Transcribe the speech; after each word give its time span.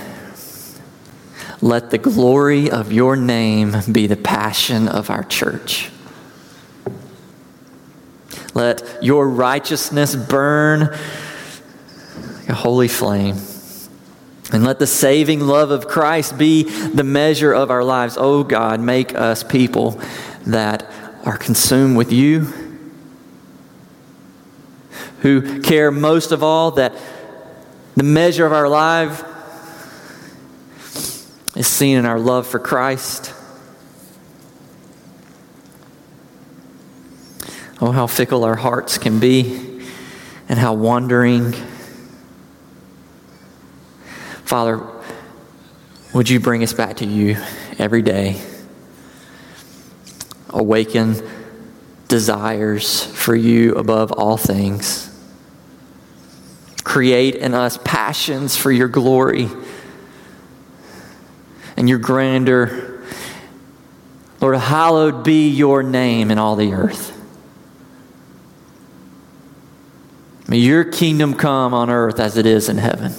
let 1.62 1.92
the 1.92 2.00
glory 2.00 2.72
of 2.72 2.92
your 2.92 3.16
name 3.16 3.76
be 3.92 4.08
the 4.08 4.18
passion 4.18 4.88
of 4.88 5.12
our 5.12 5.26
church. 5.26 5.92
Let 8.56 9.04
your 9.04 9.30
righteousness 9.30 10.16
burn 10.16 10.80
like 10.80 12.50
a 12.50 12.56
holy 12.56 12.88
flame. 12.88 13.36
And 14.52 14.64
let 14.64 14.80
the 14.80 14.88
saving 14.88 15.42
love 15.42 15.70
of 15.70 15.88
Christ 15.88 16.38
be 16.38 16.64
the 16.64 17.04
measure 17.04 17.54
of 17.54 17.70
our 17.70 17.84
lives. 17.84 18.18
Oh 18.20 18.44
God, 18.44 18.80
make 18.80 19.14
us 19.14 19.44
people 19.44 20.02
that 20.48 20.90
are 21.24 21.38
consumed 21.38 21.96
with 21.98 22.12
you, 22.12 22.48
who 25.22 25.62
care 25.62 25.92
most 25.92 26.32
of 26.32 26.42
all 26.42 26.72
that 26.72 26.96
the 27.96 28.04
measure 28.04 28.46
of 28.46 28.54
our 28.54 28.70
life 28.70 29.24
is 31.56 31.68
seen 31.68 31.98
in 31.98 32.06
our 32.06 32.20
love 32.20 32.48
for 32.48 32.58
Christ. 32.58 33.34
Oh, 37.82 37.92
how 37.92 38.08
fickle 38.08 38.44
our 38.46 38.56
hearts 38.56 38.98
can 38.98 39.20
be, 39.20 39.86
and 40.48 40.58
how 40.58 40.74
wandering. 40.74 41.54
Father, 44.50 44.82
would 46.12 46.28
you 46.28 46.40
bring 46.40 46.64
us 46.64 46.74
back 46.74 46.96
to 46.96 47.06
you 47.06 47.38
every 47.78 48.02
day? 48.02 48.42
Awaken 50.50 51.16
desires 52.08 53.06
for 53.06 53.36
you 53.36 53.76
above 53.76 54.12
all 54.12 54.38
things. 54.38 55.08
Create 56.84 57.36
in 57.36 57.54
us 57.54 57.78
passions 57.84 58.58
for 58.58 58.72
your 58.72 58.88
glory 58.88 59.50
and 61.78 61.88
your 61.88 62.00
grandeur. 62.00 63.04
Lord, 64.42 64.58
hallowed 64.58 65.24
be 65.24 65.50
your 65.50 65.84
name 65.84 66.32
in 66.32 66.40
all 66.40 66.56
the 66.56 66.74
earth. 66.74 67.16
May 70.48 70.58
your 70.58 70.86
kingdom 70.86 71.36
come 71.36 71.76
on 71.76 71.92
earth 71.92 72.20
as 72.20 72.36
it 72.36 72.48
is 72.48 72.68
in 72.68 72.80
heaven. 72.80 73.14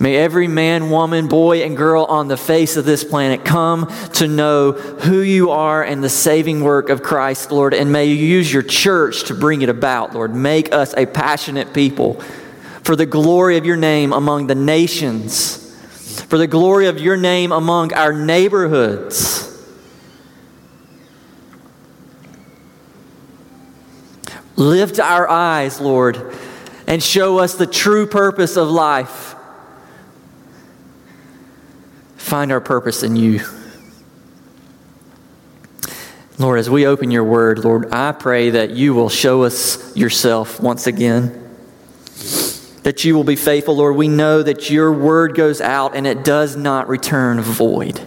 May 0.00 0.16
every 0.16 0.46
man, 0.46 0.90
woman, 0.90 1.26
boy, 1.26 1.64
and 1.64 1.76
girl 1.76 2.04
on 2.04 2.28
the 2.28 2.36
face 2.36 2.76
of 2.76 2.84
this 2.84 3.02
planet 3.02 3.44
come 3.44 3.88
to 4.14 4.28
know 4.28 4.72
who 4.72 5.20
you 5.20 5.50
are 5.50 5.82
and 5.82 6.04
the 6.04 6.08
saving 6.08 6.62
work 6.62 6.88
of 6.88 7.02
Christ, 7.02 7.50
Lord. 7.50 7.74
And 7.74 7.90
may 7.90 8.04
you 8.04 8.14
use 8.14 8.52
your 8.52 8.62
church 8.62 9.24
to 9.24 9.34
bring 9.34 9.62
it 9.62 9.68
about, 9.68 10.14
Lord. 10.14 10.34
Make 10.34 10.72
us 10.72 10.94
a 10.96 11.04
passionate 11.06 11.74
people 11.74 12.20
for 12.84 12.94
the 12.94 13.06
glory 13.06 13.56
of 13.56 13.66
your 13.66 13.76
name 13.76 14.12
among 14.12 14.46
the 14.46 14.54
nations, 14.54 15.74
for 16.28 16.38
the 16.38 16.46
glory 16.46 16.86
of 16.86 17.00
your 17.00 17.16
name 17.16 17.50
among 17.50 17.92
our 17.92 18.12
neighborhoods. 18.12 19.46
Lift 24.54 25.00
our 25.00 25.28
eyes, 25.28 25.80
Lord, 25.80 26.36
and 26.86 27.02
show 27.02 27.38
us 27.38 27.54
the 27.54 27.66
true 27.66 28.06
purpose 28.06 28.56
of 28.56 28.68
life 28.68 29.34
find 32.28 32.52
our 32.52 32.60
purpose 32.60 33.02
in 33.02 33.16
you. 33.16 33.40
Lord, 36.38 36.60
as 36.60 36.70
we 36.70 36.86
open 36.86 37.10
your 37.10 37.24
word, 37.24 37.64
Lord, 37.64 37.92
I 37.92 38.12
pray 38.12 38.50
that 38.50 38.70
you 38.70 38.94
will 38.94 39.08
show 39.08 39.42
us 39.42 39.96
yourself 39.96 40.60
once 40.60 40.86
again. 40.86 41.56
That 42.84 43.04
you 43.04 43.16
will 43.16 43.24
be 43.24 43.34
faithful, 43.34 43.76
Lord. 43.76 43.96
We 43.96 44.06
know 44.06 44.42
that 44.42 44.70
your 44.70 44.92
word 44.92 45.34
goes 45.34 45.60
out 45.60 45.96
and 45.96 46.06
it 46.06 46.22
does 46.22 46.54
not 46.54 46.88
return 46.88 47.40
void. 47.40 48.06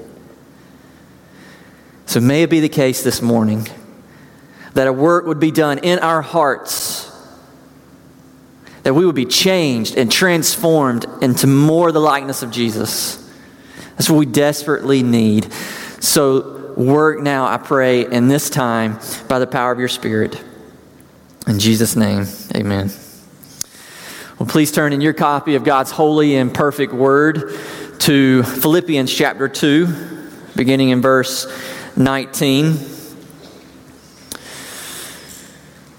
So 2.06 2.20
may 2.22 2.44
it 2.44 2.50
be 2.50 2.62
the 2.62 2.70
case 2.70 3.04
this 3.04 3.22
morning 3.22 3.68
that 4.76 4.88
a 4.88 4.94
work 4.94 5.26
would 5.26 5.40
be 5.40 5.52
done 5.52 5.80
in 5.80 6.00
our 6.00 6.22
hearts, 6.22 7.12
that 8.84 8.94
we 8.94 9.06
would 9.06 9.16
be 9.16 9.26
changed 9.26 9.98
and 9.98 10.10
transformed 10.10 11.06
into 11.22 11.48
more 11.48 11.92
the 11.92 12.00
likeness 12.00 12.44
of 12.44 12.52
Jesus. 12.52 13.21
That's 14.02 14.10
what 14.10 14.18
we 14.18 14.26
desperately 14.26 15.04
need. 15.04 15.54
So 16.00 16.74
work 16.76 17.20
now, 17.20 17.46
I 17.46 17.58
pray, 17.58 18.04
in 18.04 18.30
this 18.30 18.50
time 18.50 18.98
by 19.28 19.38
the 19.38 19.46
power 19.46 19.72
of 19.72 19.78
your 19.78 19.90
Spirit. 19.90 20.44
In 21.46 21.60
Jesus' 21.60 21.96
name, 21.96 22.26
amen. 22.56 22.90
Well, 24.40 24.50
please 24.50 24.72
turn 24.72 24.92
in 24.92 25.02
your 25.02 25.14
copy 25.14 25.54
of 25.54 25.64
God's 25.64 25.92
holy 25.92 26.36
and 26.36 26.52
perfect 26.52 26.94
word 26.94 27.54
to 28.00 28.42
Philippians 28.42 29.14
chapter 29.14 29.48
2, 29.48 29.88
beginning 30.56 30.90
in 30.90 31.00
verse 31.00 31.46
19. 31.96 32.80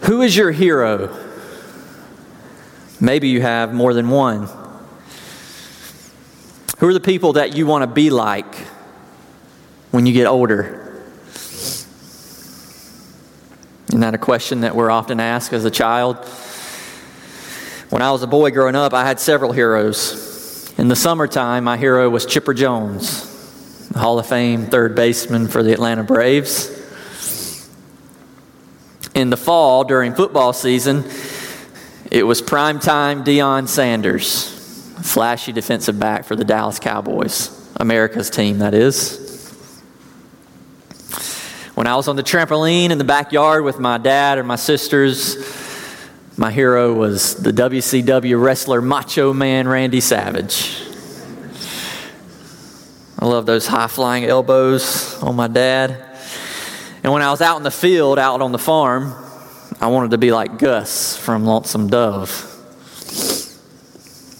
Who 0.01 0.23
is 0.23 0.37
your 0.37 0.51
hero? 0.51 1.17
Maybe 3.01 3.29
you 3.29 3.43
have 3.43 3.73
more 3.73 3.95
than 3.95 4.11
one. 4.11 4.49
Who 6.83 6.89
are 6.89 6.93
the 6.93 6.99
people 6.99 7.35
that 7.35 7.55
you 7.55 7.65
want 7.65 7.83
to 7.83 7.87
be 7.87 8.11
like 8.11 8.57
when 9.93 10.05
you 10.05 10.13
get 10.13 10.27
older? 10.27 11.01
Isn't 13.87 14.01
that 14.01 14.15
a 14.15 14.19
question 14.19 14.63
that 14.63 14.75
we're 14.75 14.91
often 14.91 15.21
asked 15.21 15.53
as 15.53 15.65
a 15.65 15.71
child? 15.71 16.17
When 17.91 18.03
I 18.03 18.11
was 18.11 18.25
a 18.25 18.27
boy 18.27 18.51
growing 18.51 18.75
up, 18.75 18.95
I 18.95 19.05
had 19.05 19.21
several 19.21 19.53
heroes. 19.53 20.75
In 20.77 20.89
the 20.89 20.97
summertime, 20.97 21.63
my 21.63 21.77
hero 21.77 22.11
was 22.11 22.27
Chipper 22.27 22.53
Jones, 22.53 23.89
Hall 23.95 24.19
of 24.19 24.27
Fame 24.27 24.67
third 24.67 24.97
baseman 24.97 25.47
for 25.47 25.63
the 25.63 25.73
Atlanta 25.73 26.03
Braves. 26.03 26.69
In 29.15 29.31
the 29.31 29.37
fall, 29.37 29.85
during 29.85 30.17
football 30.17 30.53
season, 30.53 31.05
it 32.11 32.25
was 32.25 32.43
primetime 32.43 33.25
Deion 33.25 33.69
Sanders 33.69 34.62
flashy 35.03 35.53
defensive 35.53 35.99
back 35.99 36.25
for 36.25 36.37
the 36.37 36.45
Dallas 36.45 36.79
Cowboys, 36.79 37.51
America's 37.77 38.31
team, 38.31 38.59
that 38.59 38.75
is. 38.75 39.21
When 41.75 41.87
I 41.87 41.97
was 41.97 42.07
on 42.07 42.17
the 42.17 42.23
trampoline 42.23 42.91
in 42.91 42.99
the 42.99 43.05
backyard 43.05 43.65
with 43.65 43.79
my 43.79 43.99
dad 43.99 44.39
or 44.39 44.45
my 44.45 44.57
sisters, 44.57 45.37
my 46.37 46.51
hero 46.51 46.95
was 46.95 47.35
the 47.37 47.51
WCW 47.51 48.41
wrestler 48.41 48.81
Macho 48.81 49.33
Man 49.33 49.67
Randy 49.67 50.01
Savage. 50.01 50.83
I 53.19 53.27
love 53.27 53.47
those 53.47 53.67
high 53.67 53.87
flying 53.87 54.25
elbows 54.25 55.23
on 55.23 55.37
my 55.37 55.49
dad. 55.49 55.97
And 57.03 57.13
when 57.13 57.23
I 57.23 57.31
was 57.31 57.41
out 57.41 57.57
in 57.57 57.63
the 57.63 57.71
field, 57.71 58.19
out 58.19 58.41
on 58.41 58.53
the 58.53 58.59
farm, 58.59 59.15
I 59.81 59.89
wanted 59.89 60.13
to 60.13 60.19
be 60.19 60.31
like 60.31 60.59
Gus 60.59 61.17
from 61.17 61.45
Lonesome 61.45 61.89
Dove. 61.89 62.52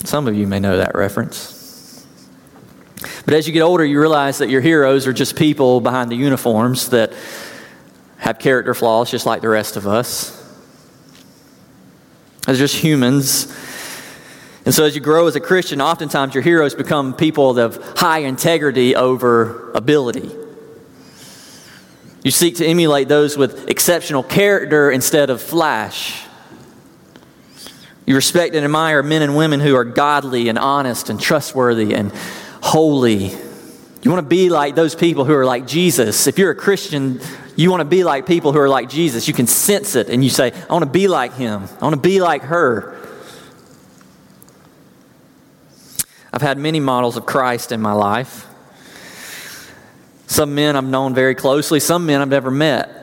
Some 0.05 0.27
of 0.27 0.35
you 0.35 0.47
may 0.47 0.61
know 0.61 0.77
that 0.77 0.95
reference. 0.95 2.07
But 3.25 3.35
as 3.35 3.47
you 3.47 3.53
get 3.53 3.63
older, 3.63 3.85
you 3.85 4.01
realize 4.01 4.39
that 4.39 4.49
your 4.49 4.61
heroes 4.61 5.07
are 5.07 5.13
just 5.13 5.37
people 5.37 5.81
behind 5.81 6.11
the 6.11 6.17
uniforms 6.17 6.91
that 6.91 7.13
have 8.19 8.39
character 8.39 8.75
flaws 8.75 9.11
just 9.11 9.27
like 9.27 9.43
the 9.43 9.49
rest 9.49 9.77
of 9.77 9.87
us. 9.87 10.39
They're 12.47 12.57
just 12.57 12.77
humans. 12.77 13.47
And 14.65 14.75
so 14.75 14.85
as 14.85 14.95
you 14.95 15.01
grow 15.01 15.27
as 15.27 15.37
a 15.37 15.41
Christian, 15.41 15.81
oftentimes 15.81 16.35
your 16.35 16.43
heroes 16.43 16.75
become 16.75 17.15
people 17.15 17.59
of 17.59 17.77
high 17.97 18.21
integrity 18.21 18.95
over 18.95 19.73
ability. 19.73 20.31
You 22.25 22.31
seek 22.31 22.57
to 22.57 22.67
emulate 22.67 23.09
those 23.09 23.37
with 23.37 23.69
exceptional 23.69 24.23
character 24.23 24.91
instead 24.91 25.31
of 25.31 25.43
flash. 25.43 26.25
You 28.07 28.15
respect 28.17 28.55
and 28.55 28.65
admire 28.65 29.03
men 29.03 29.23
and 29.23 29.37
women 29.37 29.61
who 29.61 29.75
are 29.77 29.85
godly 29.85 30.49
and 30.49 30.59
honest 30.59 31.09
and 31.09 31.21
trustworthy 31.21 31.95
and 31.95 32.13
holy. 32.63 33.31
You 34.03 34.11
want 34.11 34.25
to 34.25 34.29
be 34.29 34.51
like 34.51 34.75
those 34.75 34.95
people 34.95 35.25
who 35.25 35.35
are 35.35 35.45
like 35.45 35.67
Jesus. 35.67 36.27
If 36.27 36.39
you're 36.39 36.51
a 36.51 36.57
Christian, 36.57 37.21
you 37.55 37.71
want 37.71 37.81
to 37.81 37.85
be 37.85 38.03
like 38.03 38.27
people 38.27 38.53
who 38.53 38.59
are 38.59 38.69
like 38.69 38.89
Jesus. 38.89 39.29
You 39.29 39.35
can 39.35 39.47
sense 39.47 39.95
it 39.95 40.09
and 40.09 40.25
you 40.25 40.31
say, 40.31 40.53
I 40.53 40.73
want 40.73 40.85
to 40.85 40.91
be 40.91 41.07
like 41.07 41.35
him. 41.35 41.69
I 41.81 41.85
want 41.85 41.95
to 41.95 42.01
be 42.01 42.21
like 42.21 42.43
her. 42.43 42.99
I've 46.33 46.43
had 46.43 46.59
many 46.59 46.81
models 46.81 47.17
of 47.17 47.27
Christ 47.27 47.73
in 47.73 47.81
my 47.81 47.93
life. 47.93 48.49
Some 50.27 50.55
men 50.55 50.77
I've 50.77 50.85
known 50.85 51.15
very 51.15 51.35
closely, 51.35 51.79
some 51.79 52.07
men 52.07 52.23
I've 52.23 52.29
never 52.29 52.51
met. 52.51 53.02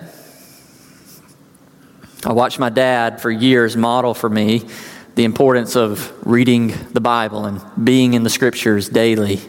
I 2.25 2.33
watched 2.33 2.59
my 2.59 2.69
dad 2.69 3.21
for 3.21 3.31
years 3.31 3.77
model 3.77 4.13
for 4.13 4.29
me 4.29 4.67
the 5.15 5.23
importance 5.23 5.75
of 5.75 6.13
reading 6.25 6.73
the 6.91 6.99
Bible 6.99 7.45
and 7.45 7.61
being 7.81 8.13
in 8.13 8.23
the 8.23 8.29
scriptures 8.29 8.89
daily. 8.89 9.39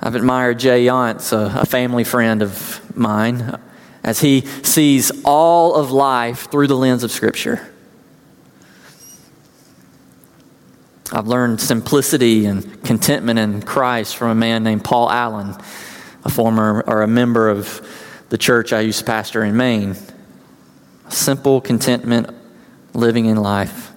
I've 0.00 0.14
admired 0.16 0.58
Jay 0.58 0.86
Yance, 0.86 1.32
a, 1.32 1.60
a 1.60 1.64
family 1.64 2.04
friend 2.04 2.42
of 2.42 2.96
mine, 2.96 3.58
as 4.02 4.20
he 4.20 4.42
sees 4.62 5.10
all 5.24 5.74
of 5.74 5.90
life 5.90 6.50
through 6.50 6.66
the 6.66 6.76
lens 6.76 7.04
of 7.04 7.10
Scripture. 7.10 7.72
I've 11.10 11.26
learned 11.26 11.60
simplicity 11.60 12.44
and 12.44 12.82
contentment 12.82 13.38
in 13.38 13.62
Christ 13.62 14.16
from 14.16 14.30
a 14.30 14.34
man 14.34 14.62
named 14.64 14.84
Paul 14.84 15.10
Allen, 15.10 15.56
a 16.24 16.28
former 16.28 16.82
or 16.86 17.02
a 17.02 17.08
member 17.08 17.48
of 17.48 17.80
the 18.28 18.36
church 18.36 18.72
I 18.72 18.80
used 18.80 18.98
to 18.98 19.04
pastor 19.04 19.42
in 19.44 19.56
Maine. 19.56 19.96
Simple 21.08 21.60
contentment, 21.60 22.30
living 22.92 23.26
in 23.26 23.36
life. 23.36 23.92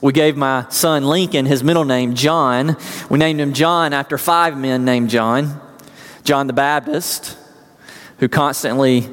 We 0.00 0.12
gave 0.12 0.36
my 0.36 0.66
son 0.68 1.04
Lincoln 1.04 1.46
his 1.46 1.64
middle 1.64 1.84
name, 1.84 2.14
John. 2.14 2.76
We 3.08 3.18
named 3.18 3.40
him 3.40 3.54
John 3.54 3.92
after 3.92 4.18
five 4.18 4.58
men 4.58 4.84
named 4.84 5.10
John 5.10 5.60
John 6.24 6.46
the 6.46 6.54
Baptist, 6.54 7.36
who 8.18 8.28
constantly 8.30 9.06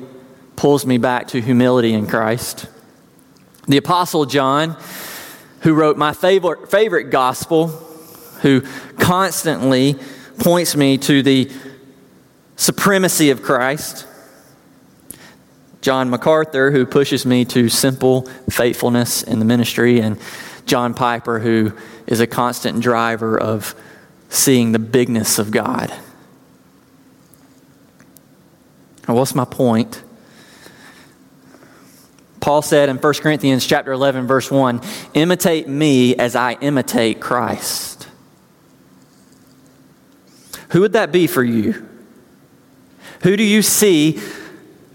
pulls 0.55 0.85
me 0.85 0.97
back 0.97 1.27
to 1.29 1.41
humility 1.41 1.93
in 1.93 2.07
Christ, 2.07 2.67
the 3.67 3.75
Apostle 3.75 4.25
John, 4.25 4.77
who 5.61 5.73
wrote 5.73 5.97
my 5.97 6.13
favorite, 6.13 6.71
favorite 6.71 7.09
gospel, 7.09 7.67
who 8.41 8.61
constantly 8.97 9.97
points 10.39 10.75
me 10.75 10.97
to 10.99 11.21
the 11.21 11.51
supremacy 12.55 13.29
of 13.29 13.41
Christ. 13.41 14.07
John 15.81 16.09
MacArthur, 16.09 16.71
who 16.71 16.85
pushes 16.85 17.25
me 17.25 17.43
to 17.45 17.67
simple 17.67 18.27
faithfulness 18.49 19.23
in 19.23 19.39
the 19.39 19.45
ministry, 19.45 19.99
and 19.99 20.17
John 20.65 20.93
Piper, 20.93 21.39
who 21.39 21.73
is 22.05 22.19
a 22.19 22.27
constant 22.27 22.81
driver 22.81 23.39
of 23.39 23.75
seeing 24.29 24.71
the 24.71 24.79
bigness 24.79 25.39
of 25.39 25.51
God. 25.51 25.91
Now, 29.07 29.15
what's 29.15 29.33
my 29.33 29.45
point? 29.45 30.03
Paul 32.39 32.61
said 32.61 32.89
in 32.89 32.97
1 32.97 33.13
Corinthians 33.21 33.65
chapter 33.65 33.91
11 33.91 34.27
verse 34.27 34.49
1, 34.49 34.81
"Imitate 35.13 35.67
me 35.67 36.15
as 36.15 36.35
I 36.35 36.53
imitate 36.61 37.19
Christ." 37.19 38.07
Who 40.69 40.81
would 40.81 40.93
that 40.93 41.11
be 41.11 41.27
for 41.27 41.43
you? 41.43 41.85
Who 43.23 43.35
do 43.35 43.43
you 43.43 43.61
see 43.61 44.19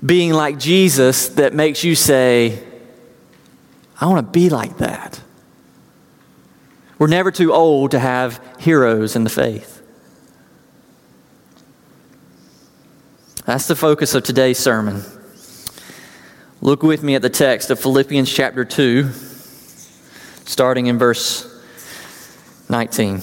being 0.05 0.33
like 0.33 0.59
Jesus 0.59 1.29
that 1.31 1.55
makes 1.55 1.85
you 1.85 1.95
say, 1.95 2.63
I 4.01 4.07
want 4.07 4.27
to 4.27 4.31
be 4.31 4.51
like 4.51 4.79
that? 4.79 5.21
We're 6.99 7.07
never 7.07 7.31
too 7.31 7.53
old 7.53 7.91
to 7.93 7.99
have 7.99 8.41
heroes 8.59 9.17
in 9.17 9.25
the 9.25 9.31
faith. 9.31 9.83
That's 13.45 13.69
the 13.69 13.77
focus 13.77 14.15
of 14.15 14.25
today's 14.25 14.59
sermon. 14.59 15.03
Look 16.61 16.83
with 16.83 17.03
me 17.03 17.15
at 17.15 17.23
the 17.23 17.31
text 17.31 17.71
of 17.71 17.79
Philippians 17.79 18.33
chapter 18.33 18.65
2, 18.65 19.11
starting 20.47 20.87
in 20.87 20.99
verse 20.99 21.47
19. 22.69 23.23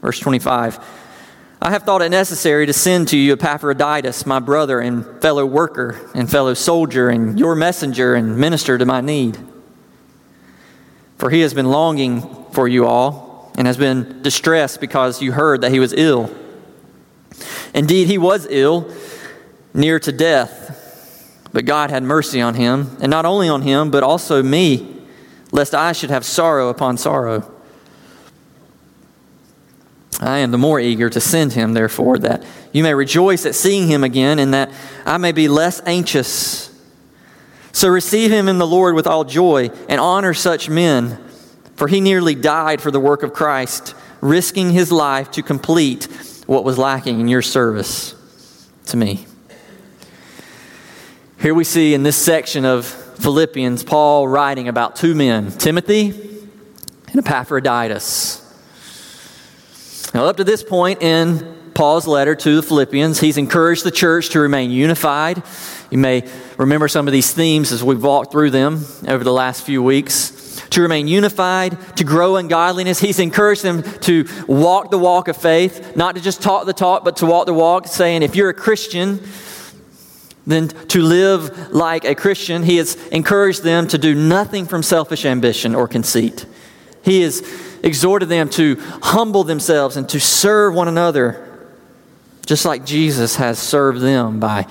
Verse 0.00 0.18
25 0.18 0.78
I 1.62 1.70
have 1.70 1.82
thought 1.82 2.00
it 2.00 2.08
necessary 2.08 2.64
to 2.64 2.72
send 2.72 3.08
to 3.08 3.18
you 3.18 3.34
Epaphroditus, 3.34 4.24
my 4.24 4.38
brother 4.38 4.80
and 4.80 5.04
fellow 5.20 5.44
worker 5.44 6.00
and 6.14 6.30
fellow 6.30 6.54
soldier, 6.54 7.10
and 7.10 7.38
your 7.38 7.54
messenger 7.54 8.14
and 8.14 8.38
minister 8.38 8.78
to 8.78 8.86
my 8.86 9.02
need. 9.02 9.36
For 11.18 11.28
he 11.28 11.40
has 11.40 11.52
been 11.52 11.70
longing 11.70 12.22
for 12.52 12.66
you 12.66 12.86
all 12.86 13.52
and 13.58 13.66
has 13.66 13.76
been 13.76 14.22
distressed 14.22 14.80
because 14.80 15.20
you 15.20 15.32
heard 15.32 15.60
that 15.60 15.70
he 15.70 15.80
was 15.80 15.92
ill. 15.92 16.34
Indeed, 17.74 18.06
he 18.06 18.16
was 18.16 18.46
ill 18.48 18.90
near 19.74 20.00
to 20.00 20.12
death. 20.12 20.68
But 21.52 21.66
God 21.66 21.90
had 21.90 22.02
mercy 22.02 22.40
on 22.40 22.54
him, 22.54 22.96
and 23.02 23.10
not 23.10 23.26
only 23.26 23.50
on 23.50 23.60
him, 23.60 23.90
but 23.90 24.02
also 24.02 24.42
me, 24.42 25.02
lest 25.52 25.74
I 25.74 25.92
should 25.92 26.10
have 26.10 26.24
sorrow 26.24 26.70
upon 26.70 26.96
sorrow. 26.96 27.52
I 30.22 30.38
am 30.38 30.50
the 30.50 30.58
more 30.58 30.78
eager 30.78 31.08
to 31.08 31.20
send 31.20 31.54
him, 31.54 31.72
therefore, 31.72 32.18
that 32.18 32.44
you 32.72 32.82
may 32.82 32.92
rejoice 32.92 33.46
at 33.46 33.54
seeing 33.54 33.88
him 33.88 34.04
again, 34.04 34.38
and 34.38 34.52
that 34.52 34.70
I 35.06 35.16
may 35.16 35.32
be 35.32 35.48
less 35.48 35.80
anxious. 35.86 36.70
So 37.72 37.88
receive 37.88 38.30
him 38.30 38.46
in 38.46 38.58
the 38.58 38.66
Lord 38.66 38.94
with 38.94 39.06
all 39.06 39.24
joy, 39.24 39.70
and 39.88 39.98
honor 39.98 40.34
such 40.34 40.68
men, 40.68 41.18
for 41.76 41.88
he 41.88 42.02
nearly 42.02 42.34
died 42.34 42.82
for 42.82 42.90
the 42.90 43.00
work 43.00 43.22
of 43.22 43.32
Christ, 43.32 43.94
risking 44.20 44.70
his 44.70 44.92
life 44.92 45.30
to 45.32 45.42
complete 45.42 46.04
what 46.46 46.64
was 46.64 46.76
lacking 46.76 47.18
in 47.20 47.28
your 47.28 47.42
service 47.42 48.14
to 48.86 48.98
me. 48.98 49.26
Here 51.40 51.54
we 51.54 51.64
see 51.64 51.94
in 51.94 52.02
this 52.02 52.16
section 52.16 52.66
of 52.66 52.84
Philippians, 52.84 53.84
Paul 53.84 54.28
writing 54.28 54.68
about 54.68 54.96
two 54.96 55.14
men, 55.14 55.50
Timothy 55.52 56.10
and 57.08 57.16
Epaphroditus. 57.18 58.39
Now, 60.12 60.24
up 60.24 60.38
to 60.38 60.44
this 60.44 60.64
point 60.64 61.02
in 61.02 61.56
Paul's 61.72 62.06
letter 62.06 62.34
to 62.34 62.56
the 62.56 62.62
Philippians, 62.62 63.20
he's 63.20 63.36
encouraged 63.36 63.84
the 63.84 63.92
church 63.92 64.30
to 64.30 64.40
remain 64.40 64.72
unified. 64.72 65.42
You 65.88 65.98
may 65.98 66.28
remember 66.58 66.88
some 66.88 67.06
of 67.06 67.12
these 67.12 67.32
themes 67.32 67.70
as 67.70 67.84
we've 67.84 68.02
walked 68.02 68.32
through 68.32 68.50
them 68.50 68.84
over 69.06 69.22
the 69.22 69.32
last 69.32 69.64
few 69.64 69.82
weeks. 69.82 70.36
To 70.70 70.82
remain 70.82 71.06
unified, 71.08 71.78
to 71.96 72.04
grow 72.04 72.36
in 72.36 72.48
godliness. 72.48 72.98
He's 73.00 73.18
encouraged 73.18 73.62
them 73.62 73.82
to 74.00 74.26
walk 74.46 74.90
the 74.90 74.98
walk 74.98 75.28
of 75.28 75.36
faith, 75.36 75.96
not 75.96 76.16
to 76.16 76.20
just 76.20 76.42
talk 76.42 76.66
the 76.66 76.72
talk, 76.72 77.04
but 77.04 77.16
to 77.18 77.26
walk 77.26 77.46
the 77.46 77.54
walk, 77.54 77.86
saying, 77.86 78.22
if 78.22 78.36
you're 78.36 78.50
a 78.50 78.54
Christian, 78.54 79.20
then 80.46 80.68
to 80.68 81.02
live 81.02 81.72
like 81.72 82.04
a 82.04 82.14
Christian. 82.14 82.62
He 82.62 82.76
has 82.76 82.96
encouraged 83.08 83.62
them 83.62 83.86
to 83.88 83.98
do 83.98 84.14
nothing 84.14 84.66
from 84.66 84.82
selfish 84.82 85.24
ambition 85.24 85.74
or 85.74 85.86
conceit. 85.88 86.46
He 87.02 87.22
has 87.22 87.42
exhorted 87.82 88.28
them 88.28 88.48
to 88.50 88.76
humble 89.02 89.44
themselves 89.44 89.96
and 89.96 90.08
to 90.10 90.20
serve 90.20 90.74
one 90.74 90.88
another, 90.88 91.46
just 92.46 92.64
like 92.64 92.84
Jesus 92.84 93.36
has 93.36 93.58
served 93.58 94.00
them 94.00 94.40
by 94.40 94.66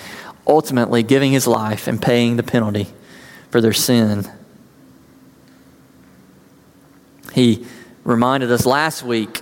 ultimately 0.46 1.04
giving 1.04 1.32
his 1.32 1.48
life 1.48 1.88
and 1.88 2.02
paying 2.02 2.36
the 2.36 2.44
penalty 2.44 2.88
for 3.52 3.62
their 3.62 3.74
sin. 3.74 4.30
He 7.34 7.66
reminded 8.04 8.52
us 8.52 8.66
last 8.66 9.04
week 9.04 9.42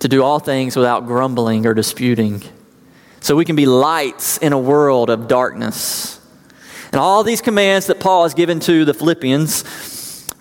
to 0.00 0.08
do 0.08 0.22
all 0.22 0.38
things 0.38 0.76
without 0.76 1.06
grumbling 1.06 1.66
or 1.66 1.74
disputing 1.74 2.42
so 3.20 3.34
we 3.34 3.46
can 3.46 3.56
be 3.56 3.64
lights 3.64 4.36
in 4.38 4.52
a 4.52 4.58
world 4.58 5.08
of 5.08 5.28
darkness. 5.28 6.20
And 6.92 7.00
all 7.00 7.24
these 7.24 7.40
commands 7.40 7.86
that 7.86 7.98
Paul 7.98 8.24
has 8.24 8.34
given 8.34 8.60
to 8.60 8.84
the 8.84 8.92
Philippians 8.92 9.62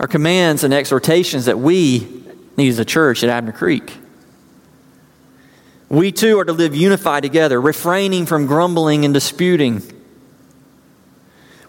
are 0.03 0.07
commands 0.07 0.65
and 0.65 0.73
exhortations 0.73 1.45
that 1.45 1.57
we 1.57 2.05
need 2.57 2.67
as 2.67 2.77
a 2.77 2.83
church 2.83 3.23
at 3.23 3.29
Abner 3.29 3.53
Creek. 3.53 3.99
We 5.87 6.11
too 6.11 6.37
are 6.39 6.43
to 6.43 6.51
live 6.51 6.75
unified 6.75 7.23
together, 7.23 7.61
refraining 7.61 8.25
from 8.25 8.45
grumbling 8.45 9.05
and 9.05 9.13
disputing. 9.13 9.81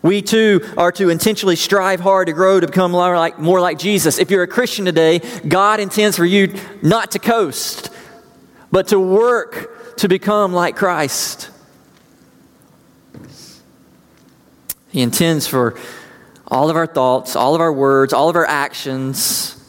We 0.03 0.21
too 0.21 0.69
are 0.77 0.91
to 0.91 1.11
intentionally 1.11 1.55
strive 1.55 2.01
hard 2.01 2.27
to 2.27 2.33
grow 2.33 2.59
to 2.59 2.67
become 2.67 2.91
more 2.91 3.17
like, 3.17 3.39
more 3.39 3.61
like 3.61 3.79
Jesus. 3.79 4.19
If 4.19 4.33
you're 4.33 4.43
a 4.43 4.49
Christian 4.49 4.85
today, 4.85 5.21
God 5.47 5.79
intends 5.79 6.17
for 6.17 6.25
you 6.25 6.59
not 6.83 7.13
to 7.13 7.21
coast, 7.21 7.89
but 8.73 8.89
to 8.89 8.99
work 8.99 9.97
to 9.99 10.09
become 10.09 10.53
like 10.53 10.75
Christ. 10.75 11.51
He 14.91 15.03
intends 15.03 15.47
for 15.47 15.79
all 16.49 16.71
of 16.71 16.77
our 16.77 16.87
thoughts, 16.87 17.37
all 17.37 17.55
of 17.55 17.61
our 17.61 17.73
words, 17.73 18.13
all 18.13 18.29
of 18.29 18.37
our 18.37 18.47
actions 18.47 19.61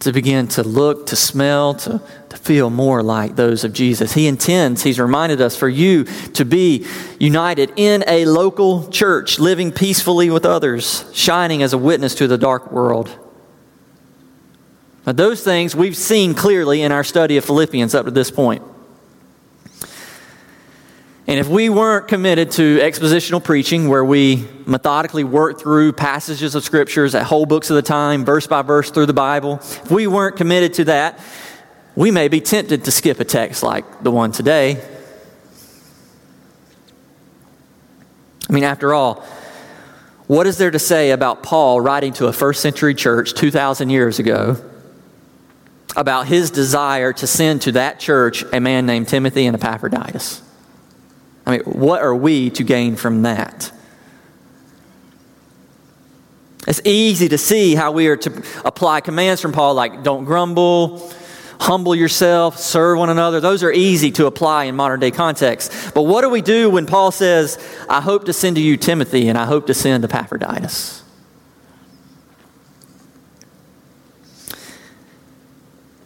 to 0.00 0.12
begin 0.12 0.46
to 0.46 0.62
look, 0.62 1.06
to 1.06 1.16
smell, 1.16 1.74
to, 1.74 2.00
to 2.28 2.36
feel 2.36 2.68
more 2.68 3.02
like 3.02 3.36
those 3.36 3.64
of 3.64 3.72
Jesus. 3.72 4.12
He 4.12 4.26
intends, 4.26 4.82
He's 4.82 5.00
reminded 5.00 5.40
us, 5.40 5.56
for 5.56 5.68
you 5.68 6.04
to 6.34 6.44
be 6.44 6.86
united 7.18 7.72
in 7.76 8.04
a 8.06 8.26
local 8.26 8.88
church, 8.90 9.38
living 9.38 9.72
peacefully 9.72 10.28
with 10.28 10.44
others, 10.44 11.04
shining 11.14 11.62
as 11.62 11.72
a 11.72 11.78
witness 11.78 12.14
to 12.16 12.26
the 12.26 12.38
dark 12.38 12.70
world. 12.70 13.18
Now, 15.06 15.12
those 15.12 15.42
things 15.42 15.74
we've 15.74 15.96
seen 15.96 16.34
clearly 16.34 16.82
in 16.82 16.92
our 16.92 17.04
study 17.04 17.36
of 17.36 17.44
Philippians 17.44 17.94
up 17.94 18.04
to 18.04 18.10
this 18.10 18.30
point. 18.30 18.62
And 21.26 21.40
if 21.40 21.48
we 21.48 21.70
weren't 21.70 22.06
committed 22.06 22.50
to 22.52 22.78
expositional 22.80 23.42
preaching, 23.42 23.88
where 23.88 24.04
we 24.04 24.46
methodically 24.66 25.24
work 25.24 25.58
through 25.58 25.92
passages 25.92 26.54
of 26.54 26.64
scriptures 26.64 27.14
at 27.14 27.22
whole 27.24 27.46
books 27.46 27.70
of 27.70 27.76
the 27.76 27.82
time, 27.82 28.26
verse 28.26 28.46
by 28.46 28.60
verse 28.60 28.90
through 28.90 29.06
the 29.06 29.14
Bible, 29.14 29.54
if 29.54 29.90
we 29.90 30.06
weren't 30.06 30.36
committed 30.36 30.74
to 30.74 30.84
that, 30.84 31.18
we 31.96 32.10
may 32.10 32.28
be 32.28 32.40
tempted 32.40 32.84
to 32.84 32.90
skip 32.90 33.20
a 33.20 33.24
text 33.24 33.62
like 33.62 34.02
the 34.02 34.10
one 34.10 34.32
today. 34.32 34.84
I 38.48 38.52
mean, 38.52 38.64
after 38.64 38.92
all, 38.92 39.24
what 40.26 40.46
is 40.46 40.58
there 40.58 40.70
to 40.70 40.78
say 40.78 41.10
about 41.10 41.42
Paul 41.42 41.80
writing 41.80 42.12
to 42.14 42.26
a 42.26 42.32
first 42.32 42.60
century 42.60 42.94
church 42.94 43.32
2,000 43.32 43.88
years 43.88 44.18
ago 44.18 44.56
about 45.96 46.26
his 46.26 46.50
desire 46.50 47.12
to 47.14 47.26
send 47.26 47.62
to 47.62 47.72
that 47.72 47.98
church 47.98 48.44
a 48.52 48.60
man 48.60 48.84
named 48.84 49.08
Timothy 49.08 49.46
and 49.46 49.56
Epaphroditus? 49.56 50.42
I 51.46 51.52
mean, 51.52 51.60
what 51.62 52.02
are 52.02 52.14
we 52.14 52.50
to 52.50 52.64
gain 52.64 52.96
from 52.96 53.22
that? 53.22 53.70
It's 56.66 56.80
easy 56.84 57.28
to 57.28 57.38
see 57.38 57.74
how 57.74 57.92
we 57.92 58.08
are 58.08 58.16
to 58.16 58.42
apply 58.64 59.00
commands 59.02 59.42
from 59.42 59.52
Paul 59.52 59.74
like 59.74 60.02
don't 60.02 60.24
grumble, 60.24 61.12
humble 61.60 61.94
yourself, 61.94 62.58
serve 62.58 62.98
one 62.98 63.10
another. 63.10 63.40
Those 63.40 63.62
are 63.62 63.70
easy 63.72 64.10
to 64.12 64.26
apply 64.26 64.64
in 64.64 64.76
modern 64.76 65.00
day 65.00 65.10
context. 65.10 65.92
But 65.94 66.02
what 66.02 66.22
do 66.22 66.30
we 66.30 66.40
do 66.40 66.70
when 66.70 66.86
Paul 66.86 67.10
says, 67.10 67.58
I 67.88 68.00
hope 68.00 68.24
to 68.24 68.32
send 68.32 68.56
to 68.56 68.62
you 68.62 68.78
Timothy 68.78 69.28
and 69.28 69.36
I 69.36 69.44
hope 69.44 69.66
to 69.66 69.74
send 69.74 70.04
Epaphroditus? 70.04 71.02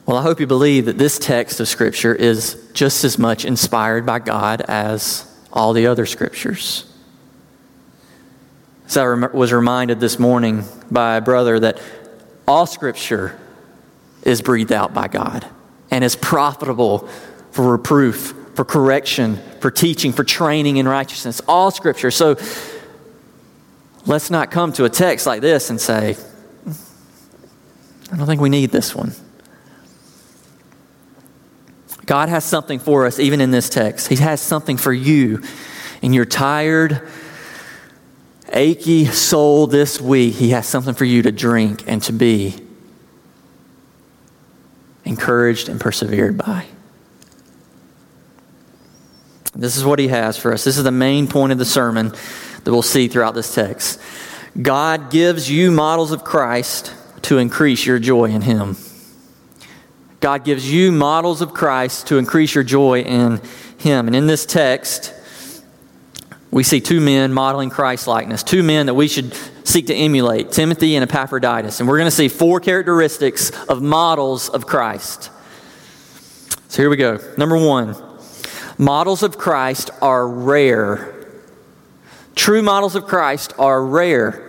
Well, 0.07 0.17
I 0.17 0.23
hope 0.23 0.41
you 0.41 0.47
believe 0.47 0.87
that 0.87 0.97
this 0.97 1.19
text 1.19 1.61
of 1.61 1.69
Scripture 1.69 2.15
is 2.15 2.71
just 2.73 3.05
as 3.05 3.19
much 3.19 3.45
inspired 3.45 4.07
by 4.07 4.19
God 4.21 4.63
as 4.63 5.28
all 5.53 5.73
the 5.73 5.87
other 5.87 6.07
scriptures. 6.07 6.85
So 8.87 9.03
I 9.03 9.27
was 9.37 9.53
reminded 9.53 10.01
this 10.01 10.19
morning 10.19 10.65
by 10.91 11.17
a 11.17 11.21
brother 11.21 11.61
that 11.61 11.81
all 12.47 12.67
scripture 12.67 13.39
is 14.23 14.41
breathed 14.41 14.73
out 14.73 14.95
by 14.95 15.09
God 15.09 15.47
and 15.91 16.03
is 16.03 16.17
profitable 16.17 17.07
for 17.51 17.73
reproof, 17.73 18.35
for 18.55 18.65
correction, 18.65 19.39
for 19.61 19.71
teaching, 19.71 20.13
for 20.13 20.25
training 20.25 20.79
in 20.79 20.89
righteousness. 20.89 21.41
All 21.47 21.71
scripture. 21.71 22.11
So 22.11 22.37
let's 24.07 24.31
not 24.31 24.51
come 24.51 24.73
to 24.75 24.85
a 24.85 24.91
text 24.91 25.27
like 25.27 25.43
this 25.43 25.71
and 25.71 25.81
say, 25.81 26.15
hmm, 26.65 26.73
I 28.13 28.17
don't 28.17 28.27
think 28.27 28.41
we 28.41 28.49
need 28.49 28.71
this 28.71 28.95
one. 28.95 29.13
God 32.09 32.31
has 32.31 32.43
something 32.43 32.79
for 32.79 33.05
us 33.05 33.19
even 33.19 33.43
in 33.43 33.51
this 33.51 33.69
text. 33.69 34.09
He 34.09 34.17
has 34.17 34.41
something 34.41 34.79
for 34.79 34.95
you 34.95 35.43
in 36.01 36.15
your 36.15 36.25
tired, 36.25 37.07
achy 38.51 39.05
soul 39.05 39.67
this 39.67 40.01
week. 40.01 40.33
He 40.33 40.51
has 40.51 40.67
something 40.67 40.95
for 40.95 41.05
you 41.05 41.21
to 41.21 41.31
drink 41.31 41.85
and 41.87 42.03
to 42.05 42.15
be 42.15 42.55
encouraged 45.05 45.69
and 45.69 45.79
persevered 45.79 46.39
by. 46.39 46.65
This 49.55 49.77
is 49.77 49.85
what 49.85 49.99
he 49.99 50.09
has 50.09 50.39
for 50.39 50.55
us. 50.55 50.65
This 50.65 50.79
is 50.79 50.85
the 50.85 50.91
main 50.91 51.29
point 51.29 51.53
of 51.53 51.59
the 51.59 51.67
sermon 51.67 52.15
that 52.65 52.73
we'll 52.73 52.81
see 52.81 53.09
throughout 53.09 53.35
this 53.35 53.55
text. 53.55 54.01
God 54.61 55.11
gives 55.11 55.51
you 55.51 55.71
models 55.71 56.11
of 56.13 56.25
Christ 56.25 56.95
to 57.23 57.37
increase 57.37 57.85
your 57.85 57.99
joy 57.99 58.31
in 58.31 58.41
him. 58.41 58.77
God 60.21 60.45
gives 60.45 60.71
you 60.71 60.91
models 60.91 61.41
of 61.41 61.55
Christ 61.55 62.09
to 62.09 62.19
increase 62.19 62.55
your 62.55 62.65
joy 62.65 63.03
in 63.03 63.41
Him. 63.79 64.07
And 64.07 64.17
in 64.17 64.27
this 64.27 64.45
text, 64.45 65.15
we 66.51 66.63
see 66.65 66.81
two 66.81 67.01
men 67.01 67.33
modeling 67.33 67.71
Christ 67.71 68.07
likeness, 68.07 68.43
two 68.43 68.63
men 68.63 68.87
that 68.87 68.95
we 68.95 69.07
should 69.07 69.35
seek 69.65 69.87
to 69.89 69.95
emulate 69.95 70.51
Timothy 70.51 70.97
and 70.97 71.09
Epaphroditus. 71.09 71.81
And 71.81 71.89
we're 71.89 71.99
going 71.99 72.11
to 72.11 72.17
see 72.17 72.29
four 72.29 72.59
characteristics 72.59 73.51
of 73.69 73.83
models 73.83 74.49
of 74.49 74.67
Christ. 74.67 75.31
So 76.69 76.83
here 76.83 76.91
we 76.91 76.97
go. 76.97 77.21
Number 77.37 77.57
one 77.57 77.97
models 78.79 79.23
of 79.23 79.39
Christ 79.39 79.91
are 80.01 80.27
rare. 80.27 81.15
True 82.35 82.63
models 82.63 82.95
of 82.95 83.05
Christ 83.05 83.53
are 83.59 83.85
rare. 83.85 84.48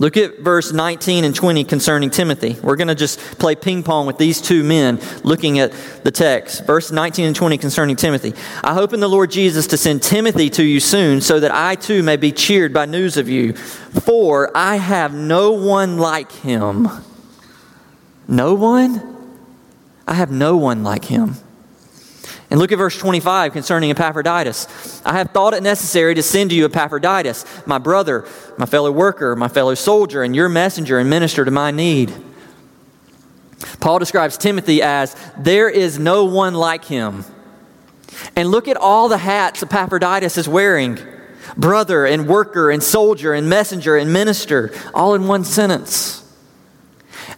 Look 0.00 0.16
at 0.16 0.38
verse 0.38 0.72
19 0.72 1.24
and 1.24 1.34
20 1.34 1.62
concerning 1.64 2.08
Timothy. 2.08 2.56
We're 2.62 2.76
going 2.76 2.88
to 2.88 2.94
just 2.94 3.20
play 3.38 3.54
ping 3.54 3.82
pong 3.82 4.06
with 4.06 4.16
these 4.16 4.40
two 4.40 4.64
men 4.64 4.98
looking 5.24 5.58
at 5.58 5.72
the 6.04 6.10
text. 6.10 6.64
Verse 6.64 6.90
19 6.90 7.26
and 7.26 7.36
20 7.36 7.58
concerning 7.58 7.96
Timothy. 7.96 8.32
I 8.64 8.72
hope 8.72 8.94
in 8.94 9.00
the 9.00 9.10
Lord 9.10 9.30
Jesus 9.30 9.66
to 9.68 9.76
send 9.76 10.02
Timothy 10.02 10.48
to 10.50 10.64
you 10.64 10.80
soon 10.80 11.20
so 11.20 11.38
that 11.40 11.54
I 11.54 11.74
too 11.74 12.02
may 12.02 12.16
be 12.16 12.32
cheered 12.32 12.72
by 12.72 12.86
news 12.86 13.18
of 13.18 13.28
you. 13.28 13.52
For 13.52 14.50
I 14.56 14.76
have 14.76 15.12
no 15.12 15.52
one 15.52 15.98
like 15.98 16.32
him. 16.32 16.88
No 18.26 18.54
one? 18.54 19.36
I 20.08 20.14
have 20.14 20.30
no 20.30 20.56
one 20.56 20.82
like 20.82 21.04
him. 21.04 21.34
And 22.50 22.58
look 22.58 22.72
at 22.72 22.78
verse 22.78 22.98
25 22.98 23.52
concerning 23.52 23.90
Epaphroditus. 23.90 25.02
I 25.04 25.12
have 25.18 25.30
thought 25.30 25.54
it 25.54 25.62
necessary 25.62 26.16
to 26.16 26.22
send 26.22 26.50
to 26.50 26.56
you 26.56 26.64
Epaphroditus, 26.64 27.44
my 27.64 27.78
brother, 27.78 28.26
my 28.58 28.66
fellow 28.66 28.90
worker, 28.90 29.36
my 29.36 29.46
fellow 29.46 29.76
soldier, 29.76 30.24
and 30.24 30.34
your 30.34 30.48
messenger 30.48 30.98
and 30.98 31.08
minister 31.08 31.44
to 31.44 31.50
my 31.52 31.70
need. 31.70 32.12
Paul 33.78 34.00
describes 34.00 34.36
Timothy 34.36 34.82
as, 34.82 35.14
There 35.38 35.68
is 35.68 35.98
no 35.98 36.24
one 36.24 36.54
like 36.54 36.84
him. 36.84 37.24
And 38.34 38.50
look 38.50 38.66
at 38.66 38.76
all 38.76 39.08
the 39.08 39.18
hats 39.18 39.62
Epaphroditus 39.62 40.36
is 40.36 40.48
wearing 40.48 40.98
brother 41.56 42.04
and 42.04 42.28
worker 42.28 42.70
and 42.70 42.82
soldier 42.82 43.32
and 43.32 43.48
messenger 43.48 43.96
and 43.96 44.12
minister, 44.12 44.72
all 44.92 45.14
in 45.14 45.26
one 45.26 45.44
sentence. 45.44 46.16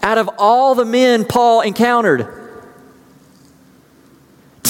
Out 0.03 0.19
of 0.19 0.31
all 0.39 0.75
the 0.75 0.85
men 0.85 1.25
Paul 1.25 1.61
encountered, 1.61 2.42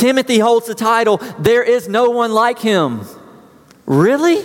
Timothy 0.02 0.40
holds 0.40 0.66
the 0.66 0.74
title, 0.74 1.18
There 1.38 1.62
is 1.62 1.88
no 1.88 2.10
one 2.10 2.32
like 2.32 2.58
him. 2.58 3.02
Really? 3.86 4.44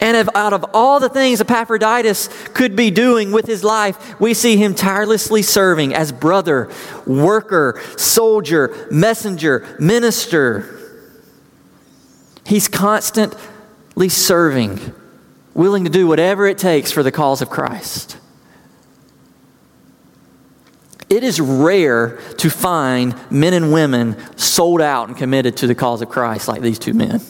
And 0.00 0.16
if, 0.16 0.28
out 0.34 0.52
of 0.52 0.64
all 0.74 0.98
the 0.98 1.08
things 1.08 1.40
Epaphroditus 1.40 2.28
could 2.48 2.74
be 2.74 2.90
doing 2.90 3.30
with 3.30 3.46
his 3.46 3.62
life, 3.62 4.18
we 4.20 4.34
see 4.34 4.56
him 4.56 4.74
tirelessly 4.74 5.42
serving 5.42 5.94
as 5.94 6.10
brother, 6.10 6.72
worker, 7.06 7.80
soldier, 7.96 8.88
messenger, 8.90 9.76
minister. 9.78 10.76
He's 12.44 12.66
constantly 12.66 14.08
serving, 14.08 14.80
willing 15.54 15.84
to 15.84 15.90
do 15.90 16.08
whatever 16.08 16.48
it 16.48 16.58
takes 16.58 16.90
for 16.90 17.04
the 17.04 17.12
cause 17.12 17.42
of 17.42 17.48
Christ. 17.48 18.18
It 21.14 21.22
is 21.22 21.40
rare 21.40 22.18
to 22.38 22.50
find 22.50 23.14
men 23.30 23.54
and 23.54 23.72
women 23.72 24.16
sold 24.36 24.80
out 24.80 25.06
and 25.06 25.16
committed 25.16 25.56
to 25.58 25.68
the 25.68 25.74
cause 25.76 26.02
of 26.02 26.08
Christ 26.08 26.48
like 26.48 26.60
these 26.60 26.76
two 26.76 26.92
men. 26.92 27.20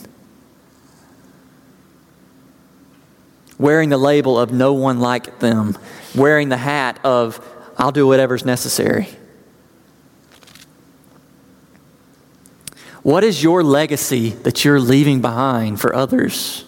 Wearing 3.58 3.90
the 3.90 3.98
label 3.98 4.38
of 4.38 4.54
no 4.54 4.72
one 4.72 5.00
like 5.00 5.38
them, 5.38 5.76
wearing 6.14 6.48
the 6.48 6.56
hat 6.56 6.98
of 7.04 7.46
I'll 7.76 7.92
do 7.92 8.06
whatever's 8.06 8.46
necessary. 8.46 9.06
What 13.02 13.22
is 13.22 13.42
your 13.42 13.62
legacy 13.62 14.30
that 14.30 14.64
you're 14.64 14.80
leaving 14.80 15.20
behind 15.20 15.78
for 15.78 15.94
others? 15.94 16.64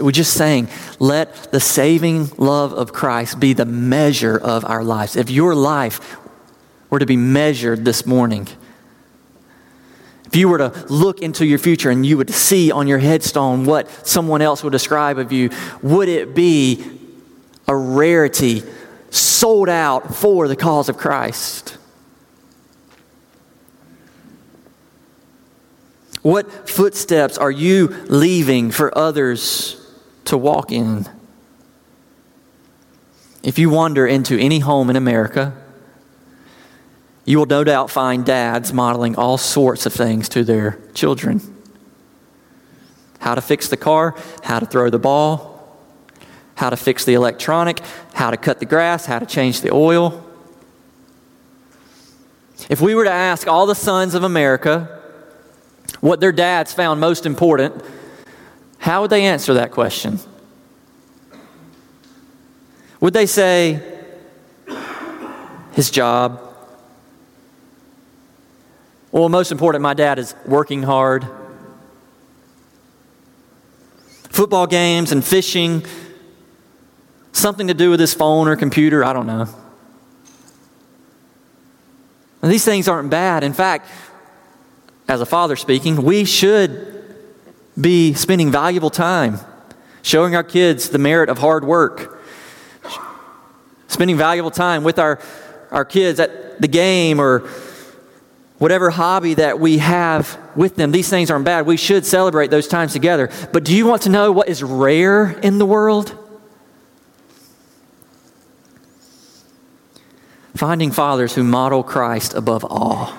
We're 0.00 0.10
just 0.10 0.34
saying, 0.34 0.68
let 0.98 1.52
the 1.52 1.60
saving 1.60 2.30
love 2.38 2.72
of 2.72 2.92
Christ 2.92 3.40
be 3.40 3.52
the 3.52 3.64
measure 3.64 4.36
of 4.36 4.64
our 4.64 4.82
lives. 4.84 5.16
If 5.16 5.30
your 5.30 5.54
life 5.54 6.16
were 6.90 6.98
to 6.98 7.06
be 7.06 7.16
measured 7.16 7.84
this 7.84 8.06
morning, 8.06 8.48
if 10.26 10.36
you 10.36 10.48
were 10.48 10.58
to 10.58 10.86
look 10.88 11.20
into 11.20 11.46
your 11.46 11.58
future 11.58 11.90
and 11.90 12.04
you 12.04 12.16
would 12.16 12.30
see 12.30 12.72
on 12.72 12.88
your 12.88 12.98
headstone 12.98 13.64
what 13.64 13.88
someone 14.06 14.42
else 14.42 14.64
would 14.64 14.72
describe 14.72 15.18
of 15.18 15.30
you, 15.30 15.50
would 15.82 16.08
it 16.08 16.34
be 16.34 16.84
a 17.68 17.76
rarity 17.76 18.62
sold 19.10 19.68
out 19.68 20.14
for 20.14 20.48
the 20.48 20.56
cause 20.56 20.88
of 20.88 20.96
Christ? 20.96 21.73
What 26.24 26.50
footsteps 26.66 27.36
are 27.36 27.50
you 27.50 27.88
leaving 28.08 28.70
for 28.70 28.96
others 28.96 29.76
to 30.24 30.38
walk 30.38 30.72
in? 30.72 31.06
If 33.42 33.58
you 33.58 33.68
wander 33.68 34.06
into 34.06 34.38
any 34.38 34.60
home 34.60 34.88
in 34.88 34.96
America, 34.96 35.54
you 37.26 37.36
will 37.36 37.44
no 37.44 37.62
doubt 37.62 37.90
find 37.90 38.24
dads 38.24 38.72
modeling 38.72 39.16
all 39.16 39.36
sorts 39.36 39.84
of 39.84 39.92
things 39.92 40.30
to 40.30 40.44
their 40.44 40.78
children. 40.94 41.42
how 43.20 43.34
to 43.34 43.42
fix 43.42 43.68
the 43.68 43.76
car, 43.76 44.14
how 44.42 44.58
to 44.58 44.66
throw 44.66 44.88
the 44.88 44.98
ball, 44.98 45.78
how 46.54 46.70
to 46.70 46.76
fix 46.76 47.04
the 47.04 47.12
electronic, 47.14 47.80
how 48.14 48.30
to 48.30 48.36
cut 48.38 48.60
the 48.60 48.66
grass, 48.66 49.04
how 49.04 49.18
to 49.18 49.26
change 49.26 49.60
the 49.60 49.70
oil. 49.72 50.24
If 52.70 52.80
we 52.80 52.94
were 52.94 53.04
to 53.04 53.10
ask 53.10 53.46
all 53.46 53.66
the 53.66 53.74
sons 53.74 54.14
of 54.14 54.24
America 54.24 55.03
what 56.00 56.20
their 56.20 56.32
dads 56.32 56.72
found 56.72 57.00
most 57.00 57.26
important, 57.26 57.82
how 58.78 59.02
would 59.02 59.10
they 59.10 59.24
answer 59.24 59.54
that 59.54 59.70
question? 59.70 60.18
Would 63.00 63.14
they 63.14 63.26
say, 63.26 63.82
his 65.72 65.90
job? 65.90 66.40
Well, 69.12 69.28
most 69.28 69.52
important, 69.52 69.82
my 69.82 69.94
dad 69.94 70.18
is 70.18 70.34
working 70.46 70.82
hard. 70.82 71.26
Football 74.30 74.66
games 74.66 75.12
and 75.12 75.24
fishing, 75.24 75.84
something 77.32 77.68
to 77.68 77.74
do 77.74 77.90
with 77.90 78.00
his 78.00 78.12
phone 78.14 78.48
or 78.48 78.56
computer, 78.56 79.04
I 79.04 79.12
don't 79.12 79.26
know. 79.26 79.48
And 82.42 82.50
these 82.52 82.64
things 82.64 82.88
aren't 82.88 83.08
bad. 83.08 83.44
In 83.44 83.52
fact, 83.52 83.88
as 85.08 85.20
a 85.20 85.26
father 85.26 85.56
speaking, 85.56 86.02
we 86.02 86.24
should 86.24 86.90
be 87.78 88.14
spending 88.14 88.50
valuable 88.50 88.90
time 88.90 89.38
showing 90.02 90.36
our 90.36 90.44
kids 90.44 90.90
the 90.90 90.98
merit 90.98 91.28
of 91.28 91.38
hard 91.38 91.64
work, 91.64 92.22
spending 93.88 94.16
valuable 94.16 94.50
time 94.50 94.84
with 94.84 94.98
our, 94.98 95.18
our 95.70 95.84
kids 95.84 96.20
at 96.20 96.60
the 96.60 96.68
game 96.68 97.20
or 97.20 97.48
whatever 98.58 98.90
hobby 98.90 99.34
that 99.34 99.58
we 99.58 99.78
have 99.78 100.38
with 100.54 100.76
them. 100.76 100.92
These 100.92 101.08
things 101.08 101.30
aren't 101.30 101.44
bad. 101.44 101.66
We 101.66 101.76
should 101.76 102.06
celebrate 102.06 102.50
those 102.50 102.68
times 102.68 102.92
together. 102.92 103.30
But 103.52 103.64
do 103.64 103.74
you 103.74 103.86
want 103.86 104.02
to 104.02 104.10
know 104.10 104.30
what 104.30 104.48
is 104.48 104.62
rare 104.62 105.30
in 105.42 105.58
the 105.58 105.66
world? 105.66 106.16
Finding 110.54 110.92
fathers 110.92 111.34
who 111.34 111.42
model 111.42 111.82
Christ 111.82 112.34
above 112.34 112.64
all. 112.64 113.12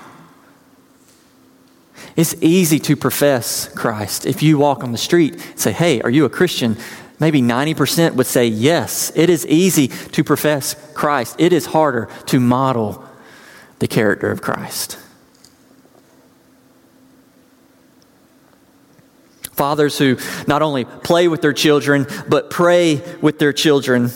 It's 2.15 2.35
easy 2.41 2.79
to 2.79 2.95
profess 2.95 3.67
Christ. 3.73 4.25
If 4.25 4.41
you 4.41 4.57
walk 4.57 4.83
on 4.83 4.91
the 4.91 4.97
street 4.97 5.33
and 5.33 5.59
say, 5.59 5.73
Hey, 5.73 6.01
are 6.01 6.09
you 6.09 6.25
a 6.25 6.29
Christian? 6.29 6.77
Maybe 7.19 7.41
90% 7.41 8.15
would 8.15 8.27
say 8.27 8.47
yes. 8.47 9.11
It 9.15 9.29
is 9.29 9.45
easy 9.47 9.87
to 9.87 10.23
profess 10.23 10.75
Christ. 10.93 11.35
It 11.39 11.53
is 11.53 11.67
harder 11.67 12.09
to 12.27 12.39
model 12.39 13.03
the 13.79 13.87
character 13.87 14.31
of 14.31 14.41
Christ. 14.41 14.99
Fathers 19.51 19.97
who 19.97 20.17
not 20.47 20.61
only 20.61 20.83
play 20.83 21.29
with 21.29 21.41
their 21.41 21.53
children, 21.53 22.05
but 22.27 22.49
pray 22.49 23.01
with 23.21 23.39
their 23.39 23.53
children. 23.53 24.09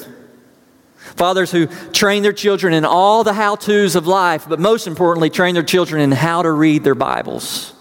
Fathers 1.15 1.51
who 1.51 1.68
train 1.94 2.24
their 2.24 2.34
children 2.34 2.74
in 2.74 2.84
all 2.84 3.24
the 3.24 3.34
how 3.34 3.56
to's 3.56 3.96
of 3.96 4.06
life, 4.06 4.46
but 4.50 4.60
most 4.60 4.88
importantly, 4.88 5.29
train 5.29 5.53
their 5.53 5.63
children 5.63 6.01
in 6.01 6.12
how 6.12 6.41
to 6.41 6.51
read 6.51 6.84
their 6.84 6.96
Bibles. 6.96 7.74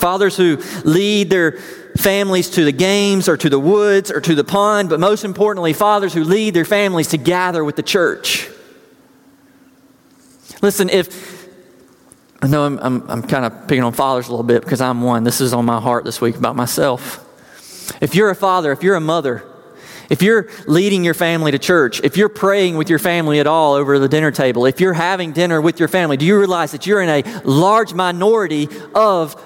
Fathers 0.00 0.36
who 0.36 0.56
lead 0.84 1.30
their 1.30 1.52
families 1.96 2.50
to 2.50 2.64
the 2.64 2.72
games 2.72 3.28
or 3.28 3.36
to 3.36 3.50
the 3.50 3.58
woods 3.58 4.10
or 4.10 4.20
to 4.20 4.34
the 4.34 4.44
pond, 4.44 4.88
but 4.88 4.98
most 4.98 5.24
importantly, 5.24 5.72
fathers 5.72 6.14
who 6.14 6.24
lead 6.24 6.54
their 6.54 6.64
families 6.64 7.08
to 7.08 7.18
gather 7.18 7.62
with 7.62 7.76
the 7.76 7.82
church. 7.82 8.48
Listen, 10.62 10.88
if 10.88 11.48
I 12.42 12.46
know 12.46 12.64
I'm, 12.64 12.78
I'm, 12.78 13.10
I'm 13.10 13.22
kind 13.22 13.44
of 13.44 13.68
picking 13.68 13.84
on 13.84 13.92
fathers 13.92 14.28
a 14.28 14.30
little 14.30 14.44
bit 14.44 14.62
because 14.62 14.80
I'm 14.80 15.02
one. 15.02 15.24
This 15.24 15.40
is 15.40 15.52
on 15.52 15.66
my 15.66 15.80
heart 15.80 16.04
this 16.04 16.20
week 16.20 16.36
about 16.36 16.56
myself. 16.56 17.26
If 18.00 18.14
you're 18.14 18.30
a 18.30 18.34
father, 18.34 18.72
if 18.72 18.82
you're 18.82 18.96
a 18.96 19.00
mother, 19.00 19.44
if 20.08 20.22
you're 20.22 20.48
leading 20.66 21.04
your 21.04 21.14
family 21.14 21.50
to 21.52 21.58
church, 21.58 22.00
if 22.02 22.16
you're 22.16 22.30
praying 22.30 22.76
with 22.76 22.88
your 22.88 22.98
family 22.98 23.40
at 23.40 23.46
all 23.46 23.74
over 23.74 23.98
the 23.98 24.08
dinner 24.08 24.30
table, 24.30 24.64
if 24.64 24.80
you're 24.80 24.94
having 24.94 25.32
dinner 25.32 25.60
with 25.60 25.78
your 25.78 25.88
family, 25.88 26.16
do 26.16 26.24
you 26.24 26.38
realize 26.38 26.72
that 26.72 26.86
you're 26.86 27.02
in 27.02 27.08
a 27.08 27.42
large 27.44 27.92
minority 27.92 28.68
of 28.94 29.36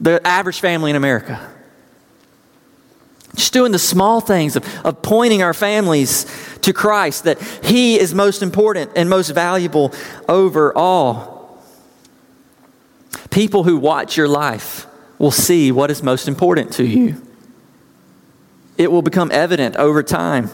the 0.00 0.24
average 0.26 0.60
family 0.60 0.90
in 0.90 0.96
America? 0.96 1.52
Just 3.34 3.52
doing 3.52 3.72
the 3.72 3.78
small 3.78 4.20
things 4.20 4.56
of, 4.56 4.64
of 4.84 5.02
pointing 5.02 5.42
our 5.42 5.54
families 5.54 6.26
to 6.62 6.72
Christ, 6.72 7.24
that 7.24 7.40
He 7.62 7.98
is 7.98 8.14
most 8.14 8.42
important 8.42 8.92
and 8.96 9.10
most 9.10 9.30
valuable 9.30 9.92
over 10.28 10.76
all. 10.76 11.62
People 13.30 13.64
who 13.64 13.76
watch 13.76 14.16
your 14.16 14.28
life 14.28 14.86
will 15.18 15.30
see 15.30 15.70
what 15.70 15.90
is 15.90 16.02
most 16.02 16.28
important 16.28 16.72
to 16.74 16.84
you. 16.86 17.22
It 18.78 18.90
will 18.90 19.02
become 19.02 19.30
evident 19.32 19.76
over 19.76 20.02
time. 20.02 20.50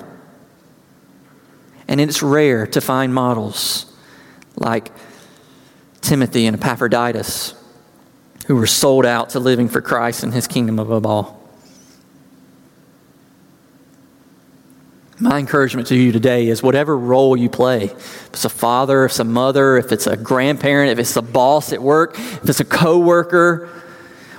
And 1.89 2.01
it's 2.01 2.23
rare 2.23 2.67
to 2.69 2.81
find 2.81 3.13
models 3.13 3.87
like 4.57 4.91
Timothy 6.01 6.47
and 6.47 6.57
Epaphroditus 6.57 7.55
who 8.47 8.57
were 8.57 8.67
sold 8.67 9.07
out 9.07 9.31
to 9.31 9.41
living 9.41 9.69
for 9.69 9.81
Christ 9.81 10.23
and 10.23 10.33
his 10.33 10.47
kingdom 10.47 10.79
above 10.79 11.07
all. 11.07 11.43
My 15.21 15.39
encouragement 15.39 15.87
to 15.89 15.97
you 15.97 16.11
today 16.11 16.49
is 16.49 16.65
whatever 16.65 16.99
role 16.99 17.37
you 17.37 17.49
play, 17.49 17.85
if 17.85 18.27
it's 18.33 18.45
a 18.45 18.49
father, 18.49 19.05
if 19.05 19.13
it's 19.13 19.21
a 19.21 19.25
mother, 19.25 19.77
if 19.77 19.93
it's 19.93 20.09
a 20.09 20.17
grandparent, 20.17 20.91
if 20.91 20.99
it's 20.99 21.17
a 21.17 21.23
boss 21.23 21.73
at 21.73 21.81
work, 21.81 22.19
if 22.19 22.49
it's 22.49 22.59
a 22.59 22.65
coworker, 22.65 23.69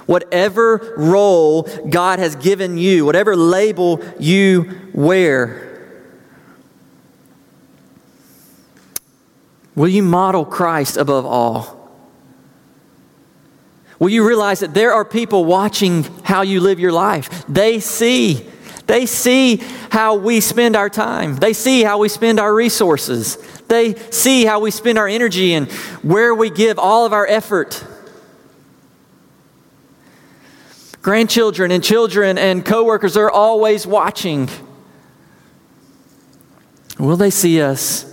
whatever 0.08 0.94
role 0.98 1.64
God 1.90 2.20
has 2.20 2.36
given 2.36 2.78
you, 2.78 3.06
whatever 3.06 3.38
label 3.38 4.04
you 4.20 4.90
wear, 4.94 5.96
will 9.76 9.88
you 9.88 10.04
model 10.04 10.44
Christ 10.44 10.98
above 10.98 11.26
all? 11.26 11.83
Will 14.04 14.10
you 14.10 14.28
realize 14.28 14.60
that 14.60 14.74
there 14.74 14.92
are 14.92 15.06
people 15.06 15.46
watching 15.46 16.04
how 16.24 16.42
you 16.42 16.60
live 16.60 16.78
your 16.78 16.92
life? 16.92 17.46
They 17.48 17.80
see 17.80 18.46
they 18.86 19.06
see 19.06 19.64
how 19.92 20.16
we 20.16 20.42
spend 20.42 20.76
our 20.76 20.90
time. 20.90 21.38
They 21.38 21.54
see 21.54 21.84
how 21.84 22.00
we 22.00 22.10
spend 22.10 22.38
our 22.38 22.54
resources. 22.54 23.38
They 23.70 23.96
see 24.12 24.44
how 24.44 24.60
we 24.60 24.72
spend 24.72 24.98
our 24.98 25.08
energy 25.08 25.54
and 25.54 25.72
where 26.02 26.36
we 26.36 26.50
give 26.50 26.78
all 26.78 27.06
of 27.06 27.14
our 27.14 27.26
effort. 27.26 27.82
Grandchildren 31.02 31.72
and 31.72 31.82
children 31.82 32.38
and 32.38 32.66
coworkers 32.66 33.16
are 33.16 33.32
always 33.32 33.88
watching. 33.88 34.50
Will 37.00 37.16
they 37.16 37.30
see 37.30 37.62
us 37.62 38.06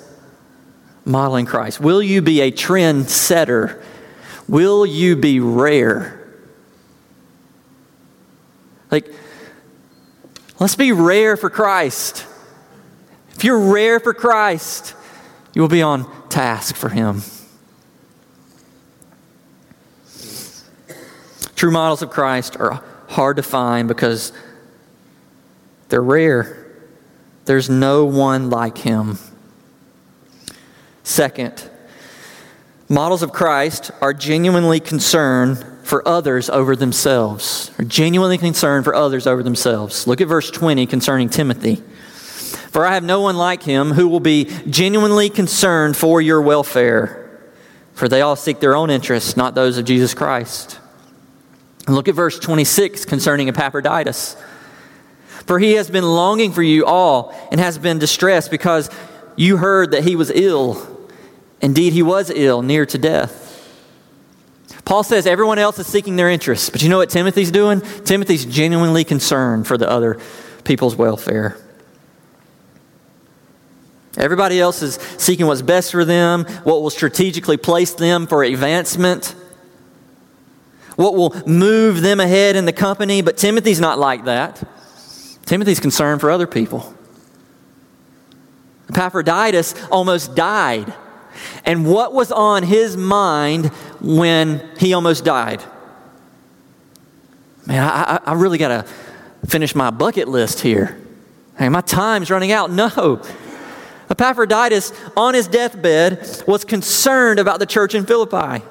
modeling 1.05 1.47
Christ? 1.47 1.81
Will 1.81 2.01
you 2.01 2.23
be 2.23 2.43
a 2.43 2.53
trend 2.53 3.11
setter? 3.11 3.83
Will 4.51 4.85
you 4.85 5.17
be 5.17 5.41
rare? 5.41 6.19
Like, 8.91 9.11
Let's 10.61 10.77
be 10.77 10.93
rare 10.93 11.39
for 11.39 11.49
Christ. 11.49 12.27
If 13.31 13.45
you're 13.45 13.73
rare 13.73 13.99
for 13.99 14.13
Christ, 14.13 14.95
you 15.55 15.63
will 15.63 15.71
be 15.71 15.81
on 15.81 16.07
task 16.29 16.77
for 16.77 16.91
Him. 16.91 17.23
True 21.57 21.71
models 21.71 22.03
of 22.03 22.11
Christ 22.11 22.59
are 22.59 22.85
hard 23.09 23.37
to 23.37 23.43
find 23.43 23.89
because 23.89 24.35
they're 25.89 26.03
rare. 26.03 26.67
There's 27.47 27.71
no 27.71 28.05
one 28.05 28.51
like 28.51 28.77
Him. 28.77 29.19
Second, 31.05 31.70
models 32.91 33.23
of 33.23 33.33
Christ 33.33 33.93
are 34.03 34.13
genuinely 34.13 34.81
concerned 34.81 35.65
for 35.85 36.07
others 36.07 36.51
over 36.51 36.75
themselves, 36.77 37.71
are 37.79 37.85
genuinely 37.85 38.37
concerned 38.37 38.85
for 38.85 38.95
others 38.95 39.27
over 39.27 39.43
themselves. 39.43 40.07
Look 40.07 40.21
at 40.21 40.29
verse 40.29 40.51
20 40.51 40.87
concerning 40.87 41.31
Timothy. 41.31 41.77
For 42.71 42.85
I 42.85 42.95
have 42.95 43.05
no 43.05 43.21
one 43.21 43.37
like 43.37 43.63
him 43.63 43.93
who 43.93 44.09
will 44.09 44.21
be 44.21 44.45
genuinely 44.69 45.31
concerned 45.31 45.97
for 45.97 46.21
your 46.21 46.43
welfare, 46.43 47.41
for 47.95 48.09
they 48.09 48.21
all 48.21 48.37
seek 48.37 48.61
their 48.61 48.77
own 48.77 48.91
interests, 48.91 49.37
not 49.37 49.55
those 49.55 49.79
of 49.79 49.85
Jesus 49.85 50.13
Christ. 50.13 50.79
And 51.87 51.95
look 51.95 52.09
at 52.09 52.15
verse 52.15 52.39
26 52.39 53.05
concerning 53.05 53.49
Epaphroditus. 53.49 54.37
For 55.47 55.59
he 55.59 55.73
has 55.73 55.91
been 55.91 56.05
longing 56.05 56.53
for 56.53 56.63
you 56.63 56.87
all 56.87 57.35
and 57.51 57.61
has 57.61 57.79
been 57.79 57.99
distressed 57.99 58.51
because 58.51 58.91
you 59.37 59.57
heard 59.57 59.93
that 59.93 60.05
he 60.05 60.15
was 60.17 60.31
ill. 60.31 60.90
Indeed, 61.61 61.93
he 61.93 62.03
was 62.03 62.31
ill, 62.31 62.63
near 62.63 62.87
to 62.87 62.99
death. 62.99 63.49
Paul 64.85 65.03
says 65.03 65.27
everyone 65.27 65.59
else 65.59 65.79
is 65.79 65.87
seeking 65.87 66.17
their 66.17 66.31
interests, 66.31 66.71
but 66.71 66.83
you 66.83 66.89
know 66.89 66.99
what 66.99 67.11
Timothy's 67.11 67.51
doing? 67.51 67.81
Timothy's 68.05 68.45
genuinely 68.45 69.05
concerned 69.05 69.67
for 69.67 69.79
the 69.79 69.89
other 69.89 70.19
people's 70.65 70.97
welfare. 70.97 71.57
Everybody 74.17 74.59
else 74.59 74.83
is 74.83 74.95
seeking 75.19 75.47
what's 75.47 75.63
best 75.63 75.93
for 75.93 76.05
them, 76.05 76.45
what 76.65 76.83
will 76.83 76.91
strategically 76.91 77.57
place 77.57 77.95
them 77.95 78.27
for 78.27 78.43
advancement, 78.43 79.35
what 80.97 81.15
will 81.15 81.41
move 81.47 82.01
them 82.01 82.19
ahead 82.19 82.57
in 82.57 82.65
the 82.65 82.73
company. 82.73 83.23
But 83.23 83.37
Timothy's 83.37 83.81
not 83.81 83.99
like 83.99 84.25
that. 84.25 84.63
Timothy's 85.47 85.81
concerned 85.81 86.21
for 86.21 86.31
other 86.31 86.47
people. 86.47 86.95
Epaphroditus 88.89 89.75
almost 89.91 90.35
died. 90.35 90.93
And 91.65 91.87
what 91.87 92.13
was 92.13 92.33
on 92.33 92.63
his 92.63 92.97
mind 92.97 93.67
when 94.01 94.69
he 94.79 94.93
almost 94.95 95.25
died? 95.25 95.63
Man, 97.67 97.83
I, 97.83 98.21
I 98.25 98.35
really 98.35 98.59
got 98.59 98.69
to 98.69 98.83
finish 99.47 99.75
my 99.75 99.91
bucket 99.91 100.29
list 100.29 100.61
here. 100.61 100.99
Hey, 101.59 101.69
my 101.69 101.83
time's 101.83 102.31
running 102.31 102.53
out. 102.53 102.71
No. 102.71 103.23
Epaphroditus, 104.09 104.93
on 105.17 105.35
his 105.35 105.47
deathbed, 105.47 106.43
was 106.47 106.65
concerned 106.65 107.39
about 107.39 107.59
the 107.61 107.67
church 107.67 107.95
in 107.95 108.07
Philippi. 108.07 108.65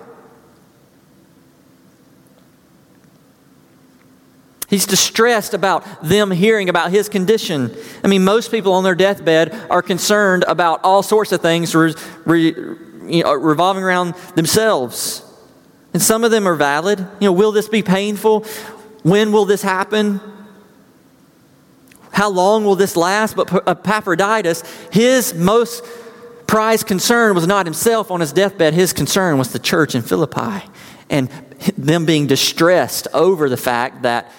He's 4.70 4.86
distressed 4.86 5.56
about 5.56 6.04
them 6.04 6.30
hearing 6.30 6.70
about 6.70 6.92
his 6.92 7.10
condition. 7.10 7.76
I 8.04 8.08
mean, 8.08 8.24
most 8.24 8.52
people 8.52 8.74
on 8.74 8.84
their 8.84 8.96
deathbed 8.96 9.54
are 9.70 9.82
concerned 9.82 10.46
about 10.48 10.82
all 10.84 11.02
sorts 11.02 11.32
of 11.32 11.42
things 11.42 11.74
re, 11.74 11.96
re, 12.26 12.56
you 13.08 13.24
know, 13.24 13.34
revolving 13.34 13.84
around 13.84 14.14
themselves. 14.36 15.26
And 15.92 16.02
some 16.02 16.24
of 16.24 16.30
them 16.30 16.48
are 16.48 16.54
valid. 16.54 17.00
You 17.00 17.30
know, 17.30 17.32
will 17.32 17.52
this 17.52 17.68
be 17.68 17.82
painful? 17.82 18.46
When 19.02 19.32
will 19.32 19.46
this 19.46 19.64
happen? 19.64 20.22
How 22.12 22.30
long 22.30 22.64
will 22.64 22.76
this 22.76 22.96
last? 22.96 23.36
But 23.36 23.52
uh, 23.52 23.62
Epaphroditus, 23.66 24.62
his 24.92 25.34
most 25.34 25.84
prized 26.46 26.86
concern 26.86 27.34
was 27.34 27.48
not 27.48 27.66
himself 27.66 28.12
on 28.12 28.20
his 28.20 28.34
deathbed. 28.34 28.76
His 28.76 28.94
concern 28.94 29.40
was 29.40 29.52
the 29.52 29.60
church 29.60 29.96
in 29.96 30.04
Philippi 30.04 30.64
and 31.10 31.30
them 31.78 32.06
being 32.06 32.28
distressed 32.28 33.08
over 33.14 33.50
the 33.50 33.58
fact 33.58 34.04
that 34.04 34.32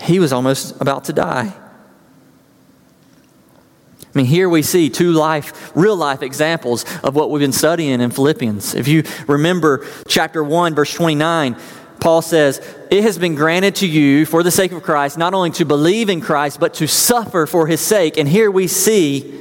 he 0.00 0.18
was 0.18 0.32
almost 0.32 0.80
about 0.80 1.04
to 1.04 1.12
die. 1.12 1.52
I 4.02 4.18
mean, 4.18 4.26
here 4.26 4.48
we 4.48 4.62
see 4.62 4.88
two 4.88 5.12
life, 5.12 5.70
real 5.74 5.96
life 5.96 6.22
examples 6.22 6.84
of 7.02 7.14
what 7.14 7.30
we've 7.30 7.40
been 7.40 7.52
studying 7.52 8.00
in 8.00 8.10
Philippians. 8.10 8.74
If 8.74 8.88
you 8.88 9.04
remember 9.26 9.86
chapter 10.08 10.42
1, 10.42 10.74
verse 10.74 10.92
29, 10.94 11.56
Paul 12.00 12.22
says, 12.22 12.58
It 12.90 13.02
has 13.02 13.18
been 13.18 13.34
granted 13.34 13.76
to 13.76 13.86
you 13.86 14.24
for 14.24 14.42
the 14.42 14.50
sake 14.50 14.72
of 14.72 14.82
Christ, 14.82 15.18
not 15.18 15.34
only 15.34 15.50
to 15.52 15.64
believe 15.64 16.08
in 16.08 16.20
Christ, 16.20 16.58
but 16.58 16.74
to 16.74 16.88
suffer 16.88 17.46
for 17.46 17.66
his 17.66 17.80
sake. 17.80 18.16
And 18.16 18.28
here 18.28 18.50
we 18.50 18.66
see 18.66 19.34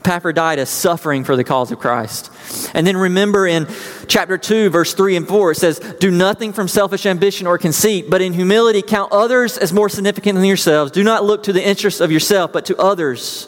Epaphroditus 0.00 0.70
suffering 0.70 1.24
for 1.24 1.36
the 1.36 1.44
cause 1.44 1.70
of 1.70 1.78
Christ. 1.78 2.32
And 2.72 2.86
then 2.86 2.96
remember 2.96 3.46
in 3.46 3.66
chapter 4.06 4.38
2, 4.38 4.70
verse 4.70 4.94
3 4.94 5.16
and 5.16 5.28
4, 5.28 5.50
it 5.50 5.56
says, 5.56 5.78
Do 6.00 6.10
nothing 6.10 6.54
from 6.54 6.68
selfish 6.68 7.04
ambition 7.04 7.46
or 7.46 7.58
conceit, 7.58 8.08
but 8.08 8.22
in 8.22 8.32
humility 8.32 8.80
count 8.80 9.12
others 9.12 9.58
as 9.58 9.74
more 9.74 9.90
significant 9.90 10.36
than 10.36 10.46
yourselves. 10.46 10.90
Do 10.90 11.04
not 11.04 11.24
look 11.24 11.42
to 11.44 11.52
the 11.52 11.64
interests 11.64 12.00
of 12.00 12.10
yourself, 12.10 12.50
but 12.50 12.64
to 12.66 12.76
others. 12.78 13.46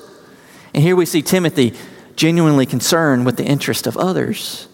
And 0.75 0.83
here 0.83 0.95
we 0.95 1.07
see 1.07 1.23
Timothy 1.23 1.75
genuinely 2.17 2.67
concerned 2.67 3.25
with 3.25 3.39
the 3.39 3.45
interest 3.45 3.87
of 3.87 3.97
others. 3.97 4.69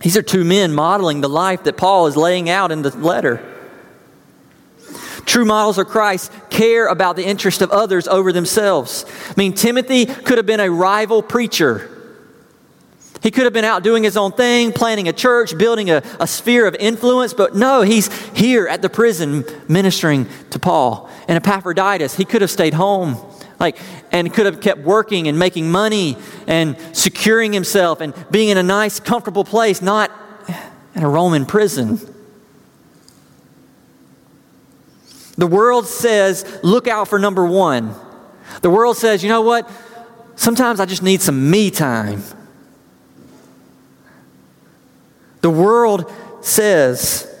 These 0.00 0.16
are 0.16 0.22
two 0.22 0.44
men 0.44 0.72
modeling 0.72 1.20
the 1.20 1.28
life 1.28 1.64
that 1.64 1.76
Paul 1.76 2.06
is 2.06 2.16
laying 2.16 2.48
out 2.48 2.72
in 2.72 2.80
the 2.80 2.96
letter. 2.96 3.55
True 5.26 5.44
models 5.44 5.76
of 5.76 5.88
Christ 5.88 6.32
care 6.48 6.86
about 6.86 7.16
the 7.16 7.24
interest 7.24 7.60
of 7.60 7.70
others 7.70 8.08
over 8.08 8.32
themselves. 8.32 9.04
I 9.28 9.34
mean, 9.36 9.52
Timothy 9.52 10.06
could 10.06 10.38
have 10.38 10.46
been 10.46 10.60
a 10.60 10.70
rival 10.70 11.22
preacher. 11.22 11.90
He 13.22 13.32
could 13.32 13.42
have 13.42 13.52
been 13.52 13.64
out 13.64 13.82
doing 13.82 14.04
his 14.04 14.16
own 14.16 14.30
thing, 14.30 14.72
planning 14.72 15.08
a 15.08 15.12
church, 15.12 15.58
building 15.58 15.90
a, 15.90 16.02
a 16.20 16.28
sphere 16.28 16.64
of 16.64 16.76
influence, 16.76 17.34
but 17.34 17.56
no, 17.56 17.82
he's 17.82 18.06
here 18.34 18.68
at 18.68 18.82
the 18.82 18.88
prison 18.88 19.44
ministering 19.68 20.28
to 20.50 20.60
Paul. 20.60 21.10
And 21.26 21.36
Epaphroditus, 21.36 22.14
he 22.14 22.24
could 22.24 22.42
have 22.42 22.50
stayed 22.50 22.74
home, 22.74 23.16
like, 23.58 23.78
and 24.12 24.32
could 24.32 24.46
have 24.46 24.60
kept 24.60 24.82
working 24.82 25.26
and 25.26 25.36
making 25.36 25.70
money 25.72 26.16
and 26.46 26.76
securing 26.92 27.52
himself 27.52 28.00
and 28.00 28.14
being 28.30 28.50
in 28.50 28.58
a 28.58 28.62
nice, 28.62 29.00
comfortable 29.00 29.44
place, 29.44 29.82
not 29.82 30.12
in 30.94 31.02
a 31.02 31.08
Roman 31.08 31.46
prison. 31.46 31.98
The 35.38 35.46
world 35.46 35.86
says, 35.86 36.60
look 36.62 36.88
out 36.88 37.08
for 37.08 37.18
number 37.18 37.44
one. 37.44 37.94
The 38.62 38.70
world 38.70 38.96
says, 38.96 39.22
you 39.22 39.28
know 39.28 39.42
what? 39.42 39.70
Sometimes 40.36 40.80
I 40.80 40.86
just 40.86 41.02
need 41.02 41.20
some 41.20 41.50
me 41.50 41.70
time. 41.70 42.22
The 45.42 45.50
world 45.50 46.10
says, 46.40 47.32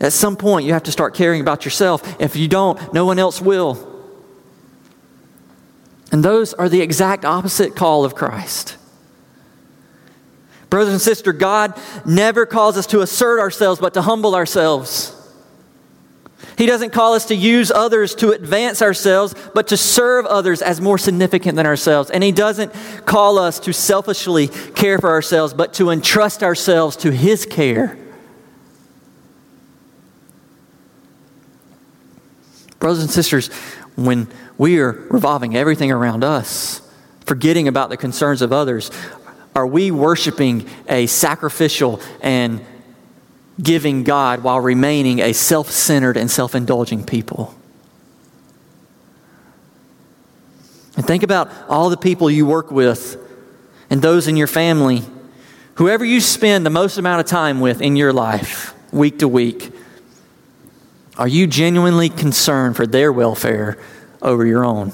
at 0.00 0.12
some 0.12 0.36
point, 0.36 0.66
you 0.66 0.72
have 0.72 0.82
to 0.84 0.92
start 0.92 1.14
caring 1.14 1.40
about 1.40 1.64
yourself. 1.64 2.20
If 2.20 2.36
you 2.36 2.48
don't, 2.48 2.92
no 2.92 3.06
one 3.06 3.18
else 3.18 3.40
will. 3.40 3.90
And 6.12 6.24
those 6.24 6.54
are 6.54 6.68
the 6.68 6.80
exact 6.80 7.24
opposite 7.24 7.74
call 7.74 8.04
of 8.04 8.14
Christ. 8.14 8.76
Brothers 10.70 10.92
and 10.92 11.00
sisters, 11.00 11.36
God 11.38 11.78
never 12.04 12.46
calls 12.46 12.76
us 12.76 12.86
to 12.88 13.00
assert 13.00 13.40
ourselves, 13.40 13.80
but 13.80 13.94
to 13.94 14.02
humble 14.02 14.34
ourselves. 14.34 15.14
He 16.56 16.66
doesn't 16.66 16.92
call 16.92 17.14
us 17.14 17.26
to 17.26 17.34
use 17.34 17.70
others 17.70 18.14
to 18.16 18.30
advance 18.30 18.80
ourselves, 18.80 19.34
but 19.54 19.68
to 19.68 19.76
serve 19.76 20.26
others 20.26 20.62
as 20.62 20.80
more 20.80 20.98
significant 20.98 21.56
than 21.56 21.66
ourselves. 21.66 22.10
And 22.10 22.22
He 22.22 22.32
doesn't 22.32 22.72
call 23.04 23.38
us 23.38 23.58
to 23.60 23.72
selfishly 23.72 24.48
care 24.48 24.98
for 24.98 25.10
ourselves, 25.10 25.52
but 25.52 25.74
to 25.74 25.90
entrust 25.90 26.42
ourselves 26.42 26.96
to 26.98 27.10
His 27.10 27.44
care. 27.44 27.98
Brothers 32.78 33.02
and 33.02 33.10
sisters, 33.10 33.48
when 33.96 34.28
we 34.58 34.78
are 34.78 34.92
revolving 35.10 35.56
everything 35.56 35.90
around 35.90 36.22
us, 36.22 36.82
forgetting 37.26 37.66
about 37.66 37.90
the 37.90 37.96
concerns 37.96 38.42
of 38.42 38.52
others, 38.52 38.90
are 39.56 39.66
we 39.66 39.90
worshiping 39.90 40.68
a 40.88 41.06
sacrificial 41.06 42.00
and 42.20 42.64
giving 43.62 44.02
God 44.02 44.42
while 44.42 44.60
remaining 44.60 45.20
a 45.20 45.32
self 45.32 45.70
centered 45.70 46.16
and 46.16 46.30
self 46.30 46.54
indulging 46.54 47.04
people. 47.04 47.54
And 50.96 51.06
think 51.06 51.22
about 51.22 51.50
all 51.68 51.90
the 51.90 51.96
people 51.96 52.30
you 52.30 52.46
work 52.46 52.70
with 52.70 53.16
and 53.90 54.00
those 54.00 54.28
in 54.28 54.36
your 54.36 54.46
family. 54.46 55.02
Whoever 55.74 56.04
you 56.04 56.20
spend 56.20 56.64
the 56.64 56.70
most 56.70 56.98
amount 56.98 57.20
of 57.20 57.26
time 57.26 57.60
with 57.60 57.80
in 57.80 57.96
your 57.96 58.12
life, 58.12 58.74
week 58.92 59.18
to 59.18 59.28
week, 59.28 59.72
are 61.16 61.28
you 61.28 61.46
genuinely 61.46 62.08
concerned 62.08 62.76
for 62.76 62.86
their 62.86 63.12
welfare 63.12 63.78
over 64.22 64.46
your 64.46 64.64
own? 64.64 64.92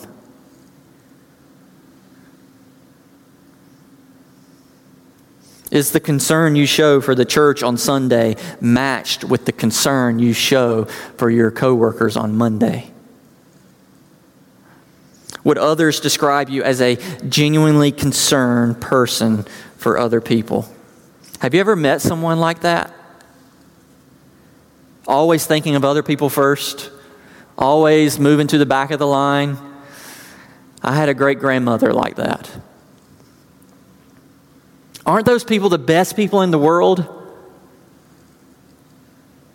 Is 5.71 5.93
the 5.93 6.01
concern 6.01 6.57
you 6.57 6.67
show 6.67 7.01
for 7.01 7.15
the 7.15 7.25
church 7.25 7.63
on 7.63 7.77
Sunday 7.77 8.37
matched 8.61 9.23
with 9.23 9.45
the 9.45 9.53
concern 9.53 10.19
you 10.19 10.33
show 10.33 10.85
for 11.17 11.31
your 11.31 11.51
coworkers 11.51 12.17
on 12.17 12.35
Monday? 12.35 12.91
Would 15.45 15.59
others 15.59 16.01
describe 16.01 16.51
you 16.51 16.63
as 16.63 16.81
a 16.81 16.97
genuinely 17.29 17.93
concerned 17.93 18.81
person 18.81 19.45
for 19.77 19.97
other 19.97 20.21
people? 20.21 20.69
Have 21.39 21.55
you 21.55 21.61
ever 21.61 21.77
met 21.77 22.03
someone 22.03 22.39
like 22.41 22.61
that? 22.61 22.93
Always 25.07 25.47
thinking 25.47 25.77
of 25.77 25.85
other 25.85 26.03
people 26.03 26.29
first, 26.29 26.91
always 27.57 28.19
moving 28.19 28.49
to 28.49 28.59
the 28.59 28.67
back 28.67 28.91
of 28.91 28.99
the 28.99 29.07
line. 29.07 29.57
I 30.83 30.95
had 30.95 31.09
a 31.09 31.15
great 31.15 31.39
grandmother 31.39 31.93
like 31.93 32.17
that. 32.17 32.51
Aren't 35.11 35.27
those 35.27 35.43
people 35.43 35.69
the 35.69 35.77
best 35.77 36.15
people 36.15 36.43
in 36.43 36.53
the 36.53 36.59
world? 36.59 37.05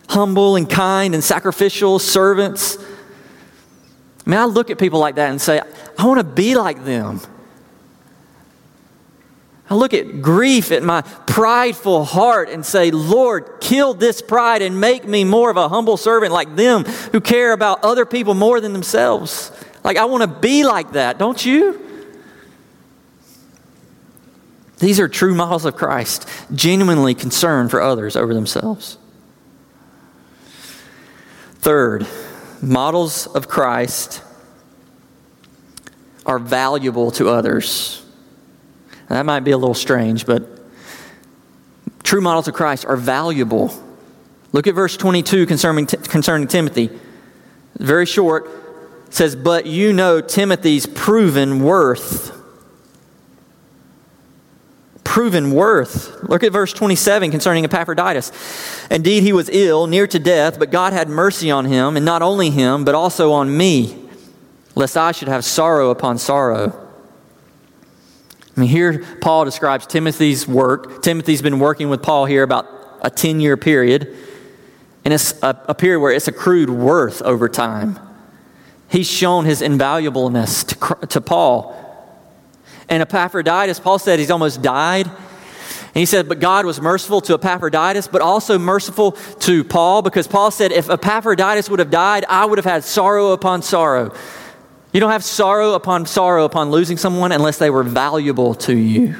Humble 0.06 0.56
and 0.56 0.68
kind 0.68 1.14
and 1.14 1.24
sacrificial 1.24 1.98
servants. 1.98 2.76
I 2.76 4.30
mean, 4.30 4.38
I 4.38 4.44
look 4.44 4.68
at 4.68 4.78
people 4.78 5.00
like 5.00 5.14
that 5.14 5.30
and 5.30 5.40
say, 5.40 5.62
I 5.98 6.06
want 6.06 6.20
to 6.20 6.24
be 6.24 6.54
like 6.56 6.84
them. 6.84 7.22
I 9.70 9.76
look 9.76 9.94
at 9.94 10.20
grief 10.20 10.72
at 10.72 10.82
my 10.82 11.00
prideful 11.00 12.04
heart 12.04 12.50
and 12.50 12.64
say, 12.64 12.90
Lord, 12.90 13.48
kill 13.62 13.94
this 13.94 14.20
pride 14.20 14.60
and 14.60 14.78
make 14.78 15.06
me 15.06 15.24
more 15.24 15.50
of 15.50 15.56
a 15.56 15.70
humble 15.70 15.96
servant 15.96 16.34
like 16.34 16.54
them 16.54 16.84
who 16.84 17.20
care 17.22 17.52
about 17.52 17.82
other 17.82 18.04
people 18.04 18.34
more 18.34 18.60
than 18.60 18.74
themselves. 18.74 19.50
Like, 19.82 19.96
I 19.96 20.04
want 20.04 20.20
to 20.20 20.40
be 20.40 20.64
like 20.64 20.92
that, 20.92 21.16
don't 21.16 21.42
you? 21.46 21.85
These 24.78 25.00
are 25.00 25.08
true 25.08 25.34
models 25.34 25.64
of 25.64 25.76
Christ, 25.76 26.28
genuinely 26.54 27.14
concerned 27.14 27.70
for 27.70 27.80
others 27.80 28.16
over 28.16 28.34
themselves. 28.34 28.98
Third, 31.58 32.06
models 32.60 33.26
of 33.26 33.48
Christ 33.48 34.22
are 36.26 36.38
valuable 36.38 37.10
to 37.12 37.28
others. 37.28 38.04
That 39.08 39.24
might 39.24 39.40
be 39.40 39.52
a 39.52 39.58
little 39.58 39.74
strange, 39.74 40.26
but 40.26 40.56
True 42.06 42.20
models 42.20 42.46
of 42.46 42.54
Christ 42.54 42.84
are 42.84 42.96
valuable. 42.96 43.74
Look 44.52 44.68
at 44.68 44.76
verse 44.76 44.96
22 44.96 45.44
concerning, 45.44 45.86
concerning 45.86 46.46
Timothy. 46.46 46.88
Very 47.80 48.06
short. 48.06 48.48
Says, 49.10 49.34
But 49.34 49.66
you 49.66 49.92
know 49.92 50.20
Timothy's 50.20 50.86
proven 50.86 51.64
worth. 51.64 52.35
Proven 55.06 55.52
worth. 55.52 56.24
Look 56.24 56.42
at 56.42 56.52
verse 56.52 56.72
27 56.72 57.30
concerning 57.30 57.64
Epaphroditus. 57.64 58.32
Indeed, 58.90 59.22
he 59.22 59.32
was 59.32 59.48
ill, 59.48 59.86
near 59.86 60.08
to 60.08 60.18
death, 60.18 60.58
but 60.58 60.72
God 60.72 60.92
had 60.92 61.08
mercy 61.08 61.48
on 61.48 61.64
him, 61.64 61.96
and 61.96 62.04
not 62.04 62.22
only 62.22 62.50
him, 62.50 62.84
but 62.84 62.96
also 62.96 63.30
on 63.30 63.56
me, 63.56 63.96
lest 64.74 64.96
I 64.96 65.12
should 65.12 65.28
have 65.28 65.44
sorrow 65.44 65.90
upon 65.90 66.18
sorrow. 66.18 66.72
I 68.56 68.60
mean, 68.60 68.68
here 68.68 69.04
Paul 69.20 69.44
describes 69.44 69.86
Timothy's 69.86 70.46
work. 70.48 71.02
Timothy's 71.02 71.40
been 71.40 71.60
working 71.60 71.88
with 71.88 72.02
Paul 72.02 72.24
here 72.24 72.42
about 72.42 72.66
a 73.00 73.08
10 73.08 73.38
year 73.38 73.56
period, 73.56 74.12
and 75.04 75.14
it's 75.14 75.40
a, 75.40 75.56
a, 75.68 75.74
period 75.74 76.00
where 76.00 76.12
it's 76.12 76.26
accrued 76.26 76.68
worth 76.68 77.22
over 77.22 77.48
time. 77.48 78.00
He's 78.88 79.08
shown 79.08 79.44
his 79.44 79.62
invaluableness 79.62 80.64
to, 80.64 81.06
to 81.06 81.20
Paul. 81.20 81.85
And 82.88 83.02
Epaphroditus, 83.02 83.80
Paul 83.80 83.98
said 83.98 84.18
he's 84.18 84.30
almost 84.30 84.62
died. 84.62 85.06
And 85.06 86.00
he 86.00 86.06
said, 86.06 86.28
but 86.28 86.40
God 86.40 86.66
was 86.66 86.80
merciful 86.80 87.20
to 87.22 87.34
Epaphroditus, 87.34 88.06
but 88.06 88.20
also 88.20 88.58
merciful 88.58 89.12
to 89.40 89.64
Paul, 89.64 90.02
because 90.02 90.26
Paul 90.26 90.50
said, 90.50 90.70
if 90.70 90.90
Epaphroditus 90.90 91.70
would 91.70 91.78
have 91.78 91.90
died, 91.90 92.26
I 92.28 92.44
would 92.44 92.58
have 92.58 92.66
had 92.66 92.84
sorrow 92.84 93.32
upon 93.32 93.62
sorrow. 93.62 94.14
You 94.92 95.00
don't 95.00 95.10
have 95.10 95.24
sorrow 95.24 95.72
upon 95.72 96.06
sorrow 96.06 96.44
upon 96.44 96.70
losing 96.70 96.96
someone 96.96 97.32
unless 97.32 97.58
they 97.58 97.70
were 97.70 97.82
valuable 97.82 98.54
to 98.54 98.76
you. 98.76 99.14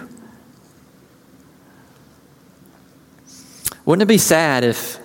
Wouldn't 3.84 4.02
it 4.02 4.06
be 4.06 4.18
sad 4.18 4.64
if 4.64 4.98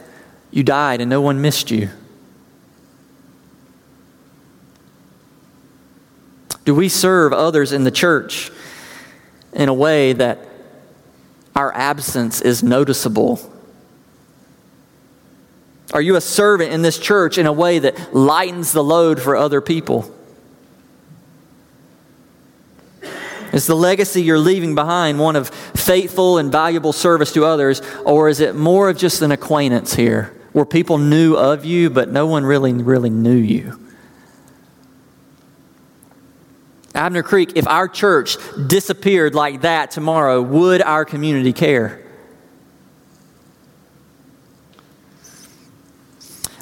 you 0.50 0.63
died 0.63 1.02
and 1.02 1.10
no 1.10 1.21
one 1.21 1.41
missed 1.41 1.71
you? 1.71 1.89
Do 6.71 6.75
we 6.75 6.88
serve 6.88 7.34
others 7.34 7.73
in 7.73 7.84
the 7.84 7.91
church 7.91 8.49
in 9.51 9.67
a 9.67 9.73
way 9.73 10.13
that 10.13 10.39
our 11.53 11.75
absence 11.75 12.39
is 12.39 12.63
noticeable? 12.63 13.41
Are 15.93 15.99
you 15.99 16.15
a 16.15 16.21
servant 16.21 16.71
in 16.71 16.81
this 16.81 16.97
church 16.97 17.38
in 17.38 17.45
a 17.45 17.51
way 17.51 17.79
that 17.79 18.15
lightens 18.15 18.71
the 18.71 18.81
load 18.81 19.21
for 19.21 19.36
other 19.36 19.60
people? 19.60 20.15
Is 23.51 23.67
the 23.67 23.75
legacy 23.75 24.21
you're 24.21 24.39
leaving 24.39 24.73
behind 24.73 25.19
one 25.19 25.36
of 25.36 25.49
faithful 25.49 26.38
and 26.38 26.49
valuable 26.49 26.93
service 26.93 27.34
to 27.34 27.43
others, 27.43 27.81
or 28.05 28.29
is 28.29 28.39
it 28.39 28.55
more 28.55 28.88
of 28.88 28.95
just 28.95 29.21
an 29.21 29.34
acquaintance 29.34 29.95
here 29.95 30.34
where 30.53 30.63
people 30.63 30.97
knew 30.97 31.36
of 31.36 31.65
you, 31.65 31.89
but 31.89 32.10
no 32.10 32.27
one 32.27 32.45
really, 32.45 32.71
really 32.71 33.10
knew 33.10 33.36
you? 33.36 33.80
Abner 36.93 37.23
Creek, 37.23 37.54
if 37.56 37.67
our 37.67 37.88
church 37.88 38.38
disappeared 38.67 39.34
like 39.34 39.62
that 39.62 39.91
tomorrow, 39.91 40.41
would 40.41 40.82
our 40.82 41.06
community 41.06 41.54
care? 41.54 42.01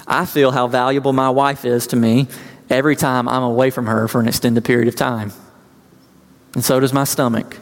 I 0.06 0.24
feel 0.26 0.50
how 0.50 0.66
valuable 0.66 1.12
my 1.12 1.30
wife 1.30 1.64
is 1.64 1.86
to 1.88 1.96
me 1.96 2.28
every 2.68 2.96
time 2.96 3.28
I'm 3.28 3.42
away 3.42 3.70
from 3.70 3.86
her 3.86 4.08
for 4.08 4.20
an 4.20 4.28
extended 4.28 4.64
period 4.64 4.88
of 4.88 4.96
time. 4.96 5.32
And 6.54 6.64
so 6.64 6.80
does 6.80 6.92
my 6.92 7.04
stomach. 7.04 7.56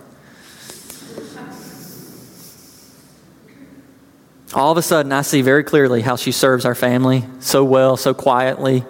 All 4.54 4.72
of 4.72 4.78
a 4.78 4.82
sudden, 4.82 5.12
I 5.12 5.22
see 5.22 5.42
very 5.42 5.62
clearly 5.62 6.00
how 6.00 6.16
she 6.16 6.32
serves 6.32 6.64
our 6.64 6.74
family 6.74 7.24
so 7.38 7.64
well, 7.64 7.98
so 7.98 8.14
quietly, 8.14 8.82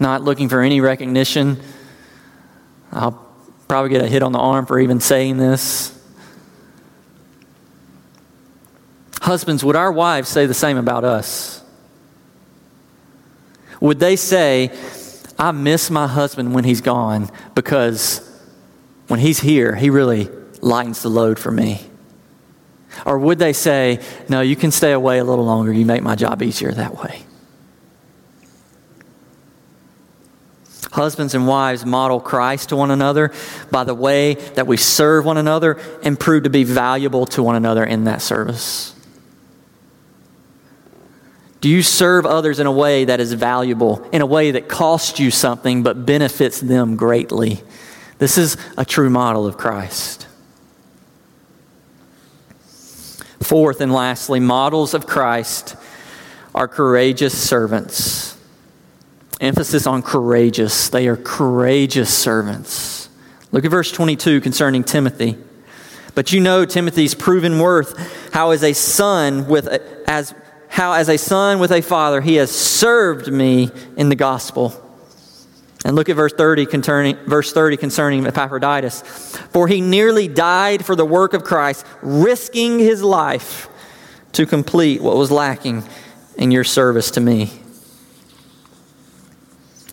not 0.00 0.22
looking 0.22 0.48
for 0.48 0.60
any 0.60 0.80
recognition. 0.80 1.60
I'll 2.92 3.26
probably 3.68 3.90
get 3.90 4.02
a 4.02 4.08
hit 4.08 4.22
on 4.22 4.32
the 4.32 4.38
arm 4.38 4.66
for 4.66 4.78
even 4.78 5.00
saying 5.00 5.38
this. 5.38 5.92
Husbands, 9.20 9.64
would 9.64 9.76
our 9.76 9.90
wives 9.90 10.28
say 10.28 10.46
the 10.46 10.54
same 10.54 10.76
about 10.76 11.04
us? 11.04 11.62
Would 13.80 13.98
they 13.98 14.16
say, 14.16 14.70
I 15.38 15.50
miss 15.50 15.90
my 15.90 16.06
husband 16.06 16.54
when 16.54 16.64
he's 16.64 16.80
gone 16.80 17.30
because 17.54 18.22
when 19.08 19.20
he's 19.20 19.40
here, 19.40 19.74
he 19.74 19.90
really 19.90 20.28
lightens 20.62 21.02
the 21.02 21.08
load 21.08 21.38
for 21.38 21.50
me? 21.50 21.80
Or 23.04 23.18
would 23.18 23.38
they 23.38 23.52
say, 23.52 24.00
No, 24.28 24.40
you 24.40 24.56
can 24.56 24.70
stay 24.70 24.92
away 24.92 25.18
a 25.18 25.24
little 25.24 25.44
longer. 25.44 25.72
You 25.72 25.84
make 25.84 26.02
my 26.02 26.14
job 26.14 26.42
easier 26.42 26.72
that 26.72 26.96
way? 26.96 27.24
Husbands 30.96 31.34
and 31.34 31.46
wives 31.46 31.84
model 31.84 32.20
Christ 32.20 32.70
to 32.70 32.76
one 32.76 32.90
another 32.90 33.30
by 33.70 33.84
the 33.84 33.94
way 33.94 34.32
that 34.54 34.66
we 34.66 34.78
serve 34.78 35.26
one 35.26 35.36
another 35.36 35.78
and 36.02 36.18
prove 36.18 36.44
to 36.44 36.50
be 36.50 36.64
valuable 36.64 37.26
to 37.26 37.42
one 37.42 37.54
another 37.54 37.84
in 37.84 38.04
that 38.04 38.22
service. 38.22 38.94
Do 41.60 41.68
you 41.68 41.82
serve 41.82 42.24
others 42.24 42.60
in 42.60 42.66
a 42.66 42.72
way 42.72 43.04
that 43.04 43.20
is 43.20 43.34
valuable, 43.34 44.08
in 44.10 44.22
a 44.22 44.26
way 44.26 44.52
that 44.52 44.70
costs 44.70 45.20
you 45.20 45.30
something 45.30 45.82
but 45.82 46.06
benefits 46.06 46.60
them 46.60 46.96
greatly? 46.96 47.60
This 48.16 48.38
is 48.38 48.56
a 48.78 48.84
true 48.86 49.10
model 49.10 49.46
of 49.46 49.58
Christ. 49.58 50.26
Fourth 53.42 53.82
and 53.82 53.92
lastly, 53.92 54.40
models 54.40 54.94
of 54.94 55.06
Christ 55.06 55.76
are 56.54 56.66
courageous 56.66 57.36
servants. 57.36 58.35
Emphasis 59.40 59.86
on 59.86 60.02
courageous. 60.02 60.88
They 60.88 61.08
are 61.08 61.16
courageous 61.16 62.12
servants. 62.12 63.08
Look 63.52 63.64
at 63.64 63.70
verse 63.70 63.92
22 63.92 64.40
concerning 64.40 64.84
Timothy. 64.84 65.36
But 66.14 66.32
you 66.32 66.40
know 66.40 66.64
Timothy's 66.64 67.14
proven 67.14 67.58
worth, 67.58 68.32
how 68.32 68.50
as 68.50 68.64
a 68.64 68.72
son 68.72 69.46
with 69.46 69.66
a, 69.66 70.10
as 70.10 70.34
how 70.68 70.94
as 70.94 71.08
a 71.08 71.18
son 71.18 71.58
with 71.58 71.70
a 71.70 71.82
father 71.82 72.20
he 72.20 72.36
has 72.36 72.50
served 72.50 73.30
me 73.30 73.70
in 73.96 74.08
the 74.08 74.14
gospel. 74.14 74.82
And 75.84 75.94
look 75.94 76.08
at 76.08 76.16
verse 76.16 76.32
30 76.32 76.66
concerning, 76.66 77.16
verse 77.26 77.52
30 77.52 77.76
concerning 77.76 78.26
Epaphroditus. 78.26 79.02
For 79.52 79.68
he 79.68 79.80
nearly 79.80 80.26
died 80.26 80.84
for 80.84 80.96
the 80.96 81.04
work 81.04 81.32
of 81.32 81.44
Christ, 81.44 81.86
risking 82.02 82.78
his 82.78 83.02
life 83.02 83.68
to 84.32 84.46
complete 84.46 85.00
what 85.00 85.16
was 85.16 85.30
lacking 85.30 85.84
in 86.36 86.50
your 86.50 86.64
service 86.64 87.10
to 87.12 87.20
me. 87.20 87.52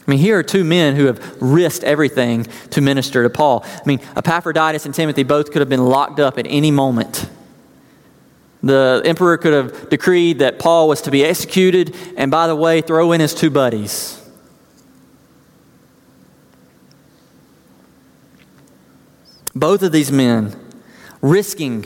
I 0.06 0.12
mean, 0.12 0.20
here 0.20 0.38
are 0.38 0.44
two 0.44 0.66
men 0.66 0.96
who 0.96 1.06
have 1.06 1.42
risked 1.42 1.84
everything 1.84 2.44
to 2.72 2.82
minister 2.82 3.24
to 3.24 3.30
Paul. 3.30 3.64
I 3.66 3.82
mean, 3.86 4.00
Epaphroditus 4.18 4.86
and 4.86 4.94
Timothy 4.94 5.24
both 5.24 5.52
could 5.52 5.62
have 5.62 5.70
been 5.70 5.86
locked 5.86 6.20
up 6.20 6.38
at 6.38 6.46
any 6.50 6.72
moment. 6.72 7.30
The 8.62 9.02
emperor 9.06 9.38
could 9.38 9.54
have 9.54 9.90
decreed 9.90 10.40
that 10.40 10.60
Paul 10.60 10.88
was 10.88 11.02
to 11.04 11.12
be 11.12 11.24
executed, 11.24 11.96
and 12.18 12.30
by 12.32 12.48
the 12.48 12.56
way, 12.56 12.82
throw 12.82 13.12
in 13.14 13.22
his 13.22 13.34
two 13.34 13.50
buddies. 13.50 14.20
Both 19.56 19.84
of 19.84 19.92
these 19.92 20.12
men 20.12 20.60
risking 21.22 21.86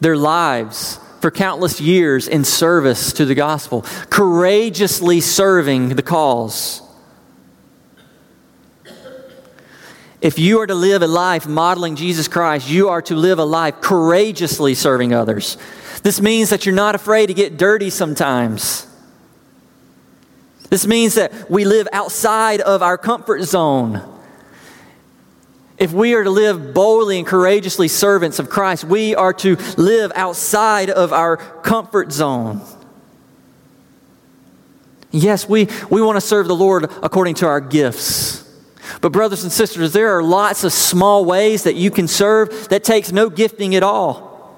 their 0.00 0.16
lives 0.16 0.98
for 1.22 1.30
countless 1.30 1.80
years 1.80 2.26
in 2.26 2.44
service 2.44 3.12
to 3.12 3.24
the 3.24 3.34
gospel, 3.36 3.82
courageously 4.10 5.20
serving 5.20 5.90
the 5.90 6.02
cause. 6.02 6.82
If 10.20 10.36
you 10.38 10.60
are 10.60 10.66
to 10.66 10.74
live 10.74 11.02
a 11.02 11.06
life 11.06 11.46
modeling 11.46 11.94
Jesus 11.94 12.26
Christ, 12.26 12.68
you 12.68 12.88
are 12.88 13.02
to 13.02 13.14
live 13.14 13.38
a 13.38 13.44
life 13.44 13.80
courageously 13.80 14.74
serving 14.74 15.14
others. 15.14 15.56
This 16.02 16.20
means 16.20 16.50
that 16.50 16.66
you're 16.66 16.74
not 16.74 16.96
afraid 16.96 17.28
to 17.28 17.34
get 17.34 17.56
dirty 17.56 17.90
sometimes. 17.90 18.88
This 20.70 20.88
means 20.88 21.14
that 21.14 21.48
we 21.48 21.64
live 21.64 21.86
outside 21.92 22.60
of 22.60 22.82
our 22.82 22.98
comfort 22.98 23.42
zone. 23.42 24.11
If 25.82 25.92
we 25.92 26.14
are 26.14 26.22
to 26.22 26.30
live 26.30 26.72
boldly 26.74 27.18
and 27.18 27.26
courageously 27.26 27.88
servants 27.88 28.38
of 28.38 28.48
Christ, 28.48 28.84
we 28.84 29.16
are 29.16 29.32
to 29.32 29.56
live 29.76 30.12
outside 30.14 30.90
of 30.90 31.12
our 31.12 31.38
comfort 31.38 32.12
zone. 32.12 32.60
Yes, 35.10 35.48
we, 35.48 35.66
we 35.90 36.00
want 36.00 36.14
to 36.14 36.20
serve 36.20 36.46
the 36.46 36.54
Lord 36.54 36.84
according 37.02 37.34
to 37.34 37.48
our 37.48 37.60
gifts. 37.60 38.48
But, 39.00 39.10
brothers 39.10 39.42
and 39.42 39.50
sisters, 39.50 39.92
there 39.92 40.16
are 40.16 40.22
lots 40.22 40.62
of 40.62 40.72
small 40.72 41.24
ways 41.24 41.64
that 41.64 41.74
you 41.74 41.90
can 41.90 42.06
serve 42.06 42.68
that 42.68 42.84
takes 42.84 43.10
no 43.10 43.28
gifting 43.28 43.74
at 43.74 43.82
all. 43.82 44.56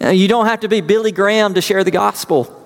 You 0.00 0.26
don't 0.26 0.46
have 0.46 0.58
to 0.60 0.68
be 0.68 0.80
Billy 0.80 1.12
Graham 1.12 1.54
to 1.54 1.60
share 1.60 1.84
the 1.84 1.92
gospel. 1.92 2.63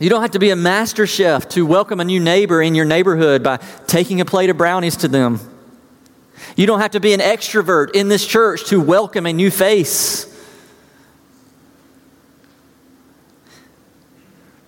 You 0.00 0.08
don't 0.08 0.22
have 0.22 0.30
to 0.32 0.38
be 0.38 0.50
a 0.50 0.56
master 0.56 1.08
chef 1.08 1.48
to 1.50 1.66
welcome 1.66 1.98
a 1.98 2.04
new 2.04 2.20
neighbor 2.20 2.62
in 2.62 2.76
your 2.76 2.84
neighborhood 2.84 3.42
by 3.42 3.56
taking 3.88 4.20
a 4.20 4.24
plate 4.24 4.48
of 4.48 4.56
brownies 4.56 4.96
to 4.98 5.08
them. 5.08 5.40
You 6.56 6.66
don't 6.66 6.80
have 6.80 6.92
to 6.92 7.00
be 7.00 7.12
an 7.14 7.20
extrovert 7.20 7.96
in 7.96 8.08
this 8.08 8.24
church 8.24 8.66
to 8.66 8.80
welcome 8.80 9.26
a 9.26 9.32
new 9.32 9.50
face. 9.50 10.26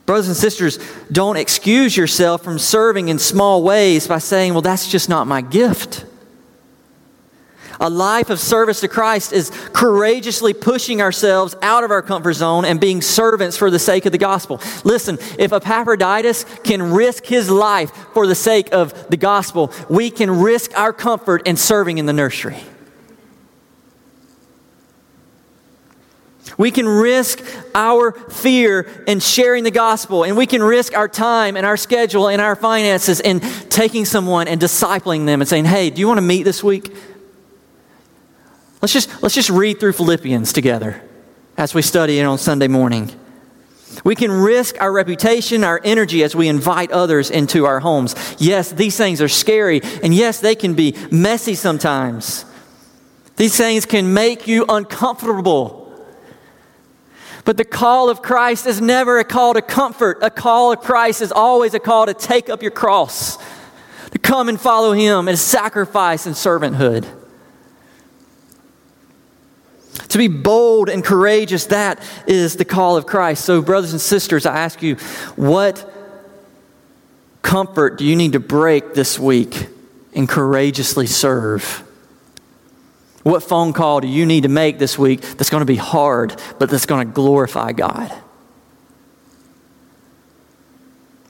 Brothers 0.04 0.26
and 0.26 0.36
sisters, 0.36 0.80
don't 1.12 1.36
excuse 1.36 1.96
yourself 1.96 2.42
from 2.42 2.58
serving 2.58 3.08
in 3.08 3.20
small 3.20 3.62
ways 3.62 4.08
by 4.08 4.18
saying, 4.18 4.52
well, 4.52 4.62
that's 4.62 4.90
just 4.90 5.08
not 5.08 5.28
my 5.28 5.40
gift. 5.40 6.04
A 7.80 7.88
life 7.88 8.28
of 8.28 8.38
service 8.38 8.80
to 8.80 8.88
Christ 8.88 9.32
is 9.32 9.50
courageously 9.72 10.52
pushing 10.52 11.00
ourselves 11.00 11.56
out 11.62 11.82
of 11.82 11.90
our 11.90 12.02
comfort 12.02 12.34
zone 12.34 12.66
and 12.66 12.78
being 12.78 13.00
servants 13.00 13.56
for 13.56 13.70
the 13.70 13.78
sake 13.78 14.04
of 14.04 14.12
the 14.12 14.18
gospel. 14.18 14.60
Listen, 14.84 15.18
if 15.38 15.52
Epaphroditus 15.52 16.44
can 16.62 16.92
risk 16.92 17.24
his 17.24 17.50
life 17.50 17.90
for 18.12 18.26
the 18.26 18.34
sake 18.34 18.72
of 18.72 19.08
the 19.08 19.16
gospel, 19.16 19.72
we 19.88 20.10
can 20.10 20.30
risk 20.30 20.78
our 20.78 20.92
comfort 20.92 21.46
in 21.46 21.56
serving 21.56 21.96
in 21.96 22.04
the 22.04 22.12
nursery. 22.12 22.58
We 26.58 26.70
can 26.70 26.86
risk 26.86 27.42
our 27.74 28.12
fear 28.12 29.04
in 29.06 29.20
sharing 29.20 29.64
the 29.64 29.70
gospel, 29.70 30.24
and 30.24 30.36
we 30.36 30.44
can 30.44 30.62
risk 30.62 30.94
our 30.94 31.08
time 31.08 31.56
and 31.56 31.64
our 31.64 31.78
schedule 31.78 32.28
and 32.28 32.42
our 32.42 32.54
finances 32.54 33.20
in 33.20 33.40
taking 33.70 34.04
someone 34.04 34.48
and 34.48 34.60
discipling 34.60 35.24
them 35.24 35.40
and 35.40 35.48
saying, 35.48 35.64
Hey, 35.64 35.88
do 35.88 36.00
you 36.00 36.06
want 36.06 36.18
to 36.18 36.22
meet 36.22 36.42
this 36.42 36.62
week? 36.62 36.94
Let's 38.80 38.92
just, 38.92 39.22
let's 39.22 39.34
just 39.34 39.50
read 39.50 39.78
through 39.78 39.92
Philippians 39.92 40.52
together 40.52 41.02
as 41.56 41.74
we 41.74 41.82
study 41.82 42.18
it 42.18 42.24
on 42.24 42.38
Sunday 42.38 42.68
morning. 42.68 43.10
We 44.04 44.14
can 44.14 44.30
risk 44.30 44.80
our 44.80 44.90
reputation, 44.90 45.64
our 45.64 45.80
energy 45.84 46.22
as 46.22 46.34
we 46.34 46.48
invite 46.48 46.90
others 46.90 47.30
into 47.30 47.66
our 47.66 47.80
homes. 47.80 48.14
Yes, 48.38 48.70
these 48.70 48.96
things 48.96 49.20
are 49.20 49.28
scary, 49.28 49.82
and 50.02 50.14
yes, 50.14 50.40
they 50.40 50.54
can 50.54 50.74
be 50.74 50.96
messy 51.10 51.54
sometimes. 51.54 52.46
These 53.36 53.56
things 53.56 53.84
can 53.84 54.14
make 54.14 54.46
you 54.46 54.64
uncomfortable. 54.68 55.78
But 57.44 57.56
the 57.56 57.64
call 57.64 58.08
of 58.08 58.22
Christ 58.22 58.66
is 58.66 58.80
never 58.80 59.18
a 59.18 59.24
call 59.24 59.54
to 59.54 59.62
comfort. 59.62 60.18
A 60.22 60.30
call 60.30 60.72
of 60.72 60.80
Christ 60.80 61.20
is 61.20 61.32
always 61.32 61.74
a 61.74 61.80
call 61.80 62.06
to 62.06 62.14
take 62.14 62.48
up 62.48 62.62
your 62.62 62.70
cross, 62.70 63.38
to 64.12 64.18
come 64.18 64.48
and 64.48 64.58
follow 64.58 64.92
Him 64.92 65.28
in 65.28 65.36
sacrifice 65.36 66.26
and 66.26 66.34
servanthood. 66.34 67.19
To 70.10 70.18
be 70.18 70.28
bold 70.28 70.88
and 70.88 71.04
courageous, 71.04 71.66
that 71.66 72.00
is 72.26 72.56
the 72.56 72.64
call 72.64 72.96
of 72.96 73.06
Christ. 73.06 73.44
So, 73.44 73.62
brothers 73.62 73.92
and 73.92 74.00
sisters, 74.00 74.44
I 74.44 74.58
ask 74.58 74.82
you, 74.82 74.96
what 75.36 75.92
comfort 77.42 77.98
do 77.98 78.04
you 78.04 78.16
need 78.16 78.32
to 78.32 78.40
break 78.40 78.94
this 78.94 79.18
week 79.18 79.68
and 80.14 80.28
courageously 80.28 81.06
serve? 81.06 81.84
What 83.22 83.42
phone 83.42 83.72
call 83.72 84.00
do 84.00 84.08
you 84.08 84.26
need 84.26 84.42
to 84.42 84.48
make 84.48 84.78
this 84.78 84.98
week 84.98 85.20
that's 85.20 85.50
going 85.50 85.60
to 85.60 85.66
be 85.66 85.76
hard, 85.76 86.40
but 86.58 86.70
that's 86.70 86.86
going 86.86 87.06
to 87.06 87.12
glorify 87.12 87.72
God? 87.72 88.10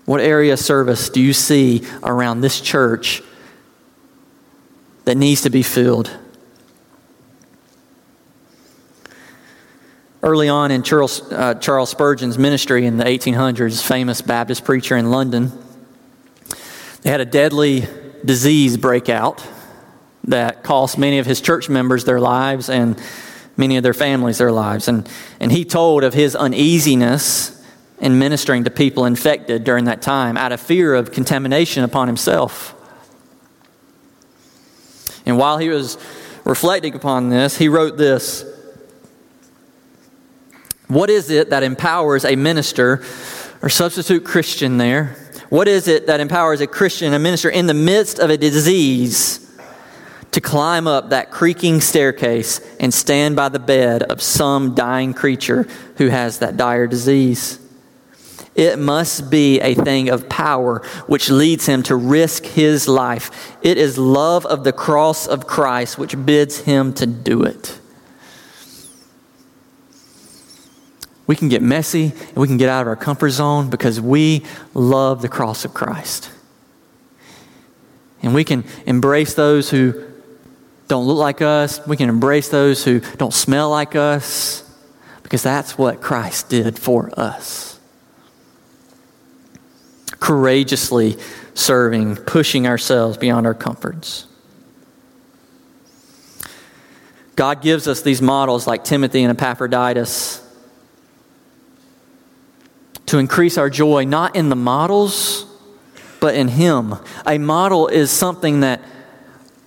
What 0.06 0.20
area 0.20 0.54
of 0.54 0.58
service 0.58 1.08
do 1.08 1.20
you 1.20 1.32
see 1.32 1.86
around 2.02 2.40
this 2.40 2.60
church 2.60 3.22
that 5.04 5.16
needs 5.16 5.42
to 5.42 5.50
be 5.50 5.62
filled? 5.62 6.10
Early 10.22 10.50
on 10.50 10.70
in 10.70 10.82
Charles, 10.82 11.22
uh, 11.32 11.54
Charles 11.54 11.88
Spurgeon's 11.88 12.36
ministry 12.36 12.84
in 12.84 12.98
the 12.98 13.04
1800s, 13.04 13.82
famous 13.82 14.20
Baptist 14.20 14.64
preacher 14.64 14.94
in 14.98 15.10
London, 15.10 15.50
they 17.00 17.10
had 17.10 17.20
a 17.20 17.24
deadly 17.24 17.86
disease 18.22 18.76
breakout 18.76 19.42
that 20.24 20.62
cost 20.62 20.98
many 20.98 21.18
of 21.18 21.24
his 21.24 21.40
church 21.40 21.70
members 21.70 22.04
their 22.04 22.20
lives 22.20 22.68
and 22.68 23.00
many 23.56 23.78
of 23.78 23.82
their 23.82 23.94
families 23.94 24.36
their 24.36 24.52
lives. 24.52 24.88
And, 24.88 25.08
and 25.40 25.50
he 25.50 25.64
told 25.64 26.04
of 26.04 26.12
his 26.12 26.36
uneasiness 26.36 27.58
in 27.98 28.18
ministering 28.18 28.64
to 28.64 28.70
people 28.70 29.06
infected 29.06 29.64
during 29.64 29.86
that 29.86 30.02
time 30.02 30.36
out 30.36 30.52
of 30.52 30.60
fear 30.60 30.94
of 30.94 31.12
contamination 31.12 31.82
upon 31.82 32.08
himself. 32.08 32.74
And 35.24 35.38
while 35.38 35.56
he 35.56 35.70
was 35.70 35.96
reflecting 36.44 36.94
upon 36.94 37.30
this, 37.30 37.56
he 37.56 37.68
wrote 37.68 37.96
this 37.96 38.44
what 40.90 41.08
is 41.08 41.30
it 41.30 41.50
that 41.50 41.62
empowers 41.62 42.24
a 42.24 42.34
minister 42.34 43.04
or 43.62 43.68
substitute 43.68 44.24
Christian 44.24 44.76
there? 44.76 45.16
What 45.48 45.68
is 45.68 45.86
it 45.86 46.08
that 46.08 46.18
empowers 46.18 46.60
a 46.60 46.66
Christian, 46.66 47.14
a 47.14 47.18
minister 47.18 47.48
in 47.48 47.66
the 47.66 47.74
midst 47.74 48.18
of 48.18 48.28
a 48.28 48.36
disease 48.36 49.48
to 50.32 50.40
climb 50.40 50.88
up 50.88 51.10
that 51.10 51.30
creaking 51.30 51.80
staircase 51.80 52.60
and 52.80 52.92
stand 52.92 53.36
by 53.36 53.48
the 53.48 53.58
bed 53.60 54.02
of 54.02 54.20
some 54.20 54.74
dying 54.74 55.14
creature 55.14 55.68
who 55.96 56.08
has 56.08 56.40
that 56.40 56.56
dire 56.56 56.88
disease? 56.88 57.60
It 58.56 58.78
must 58.78 59.30
be 59.30 59.60
a 59.60 59.74
thing 59.74 60.08
of 60.08 60.28
power 60.28 60.80
which 61.06 61.30
leads 61.30 61.66
him 61.66 61.84
to 61.84 61.94
risk 61.94 62.44
his 62.44 62.88
life. 62.88 63.56
It 63.62 63.78
is 63.78 63.96
love 63.96 64.44
of 64.44 64.64
the 64.64 64.72
cross 64.72 65.28
of 65.28 65.46
Christ 65.46 65.98
which 65.98 66.16
bids 66.26 66.58
him 66.58 66.92
to 66.94 67.06
do 67.06 67.44
it. 67.44 67.79
We 71.30 71.36
can 71.36 71.48
get 71.48 71.62
messy 71.62 72.06
and 72.06 72.36
we 72.36 72.48
can 72.48 72.56
get 72.56 72.68
out 72.68 72.82
of 72.82 72.88
our 72.88 72.96
comfort 72.96 73.30
zone 73.30 73.70
because 73.70 74.00
we 74.00 74.42
love 74.74 75.22
the 75.22 75.28
cross 75.28 75.64
of 75.64 75.72
Christ. 75.72 76.28
And 78.20 78.34
we 78.34 78.42
can 78.42 78.64
embrace 78.84 79.34
those 79.34 79.70
who 79.70 80.08
don't 80.88 81.06
look 81.06 81.18
like 81.18 81.40
us. 81.40 81.86
We 81.86 81.96
can 81.96 82.08
embrace 82.08 82.48
those 82.48 82.82
who 82.84 82.98
don't 83.16 83.32
smell 83.32 83.70
like 83.70 83.94
us 83.94 84.68
because 85.22 85.40
that's 85.44 85.78
what 85.78 86.00
Christ 86.00 86.48
did 86.48 86.76
for 86.76 87.12
us. 87.16 87.78
Courageously 90.18 91.16
serving, 91.54 92.16
pushing 92.16 92.66
ourselves 92.66 93.16
beyond 93.16 93.46
our 93.46 93.54
comforts. 93.54 94.26
God 97.36 97.62
gives 97.62 97.86
us 97.86 98.02
these 98.02 98.20
models 98.20 98.66
like 98.66 98.82
Timothy 98.82 99.22
and 99.22 99.30
Epaphroditus 99.30 100.44
to 103.10 103.18
increase 103.18 103.58
our 103.58 103.68
joy, 103.68 104.04
not 104.04 104.36
in 104.36 104.50
the 104.50 104.56
models, 104.56 105.44
but 106.20 106.36
in 106.36 106.46
Him. 106.46 106.94
A 107.26 107.38
model 107.38 107.88
is 107.88 108.10
something 108.10 108.60
that 108.60 108.80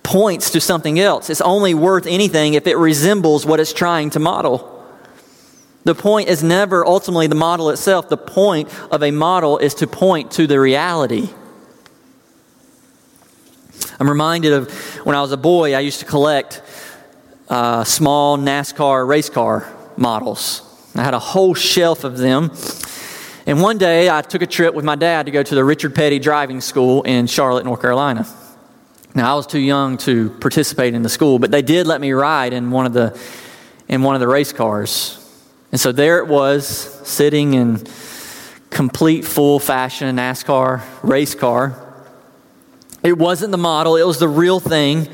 points 0.02 0.50
to 0.50 0.60
something 0.60 0.98
else. 0.98 1.28
It's 1.28 1.42
only 1.42 1.74
worth 1.74 2.06
anything 2.06 2.54
if 2.54 2.66
it 2.66 2.76
resembles 2.76 3.44
what 3.44 3.60
it's 3.60 3.74
trying 3.74 4.10
to 4.10 4.18
model. 4.18 4.70
The 5.84 5.94
point 5.94 6.30
is 6.30 6.42
never 6.42 6.86
ultimately 6.86 7.26
the 7.26 7.34
model 7.34 7.68
itself. 7.68 8.08
The 8.08 8.16
point 8.16 8.70
of 8.90 9.02
a 9.02 9.10
model 9.10 9.58
is 9.58 9.74
to 9.76 9.86
point 9.86 10.30
to 10.32 10.46
the 10.46 10.58
reality. 10.58 11.28
I'm 14.00 14.08
reminded 14.08 14.54
of 14.54 14.72
when 15.04 15.14
I 15.14 15.20
was 15.20 15.32
a 15.32 15.36
boy, 15.36 15.74
I 15.74 15.80
used 15.80 16.00
to 16.00 16.06
collect 16.06 16.62
uh, 17.50 17.84
small 17.84 18.38
NASCAR 18.38 19.06
race 19.06 19.28
car 19.28 19.70
models. 19.98 20.62
I 20.94 21.02
had 21.02 21.12
a 21.12 21.18
whole 21.18 21.52
shelf 21.52 22.04
of 22.04 22.16
them. 22.16 22.50
And 23.46 23.60
one 23.60 23.76
day 23.76 24.08
I 24.08 24.22
took 24.22 24.40
a 24.40 24.46
trip 24.46 24.74
with 24.74 24.86
my 24.86 24.96
dad 24.96 25.26
to 25.26 25.32
go 25.32 25.42
to 25.42 25.54
the 25.54 25.62
Richard 25.62 25.94
Petty 25.94 26.18
Driving 26.18 26.62
School 26.62 27.02
in 27.02 27.26
Charlotte, 27.26 27.66
North 27.66 27.82
Carolina. 27.82 28.26
Now 29.14 29.32
I 29.32 29.36
was 29.36 29.46
too 29.46 29.58
young 29.58 29.98
to 29.98 30.30
participate 30.30 30.94
in 30.94 31.02
the 31.02 31.10
school, 31.10 31.38
but 31.38 31.50
they 31.50 31.60
did 31.60 31.86
let 31.86 32.00
me 32.00 32.12
ride 32.12 32.54
in 32.54 32.70
one 32.70 32.86
of 32.86 32.94
the 32.94 33.18
in 33.86 34.02
one 34.02 34.14
of 34.14 34.20
the 34.20 34.28
race 34.28 34.52
cars. 34.52 35.20
And 35.72 35.80
so 35.80 35.92
there 35.92 36.18
it 36.18 36.26
was, 36.26 36.66
sitting 36.66 37.52
in 37.52 37.84
complete 38.70 39.26
full 39.26 39.58
fashion 39.58 40.16
NASCAR 40.16 40.82
race 41.02 41.34
car. 41.34 41.80
It 43.02 43.18
wasn't 43.18 43.50
the 43.50 43.58
model, 43.58 43.96
it 43.96 44.06
was 44.06 44.18
the 44.18 44.28
real 44.28 44.58
thing. 44.58 45.06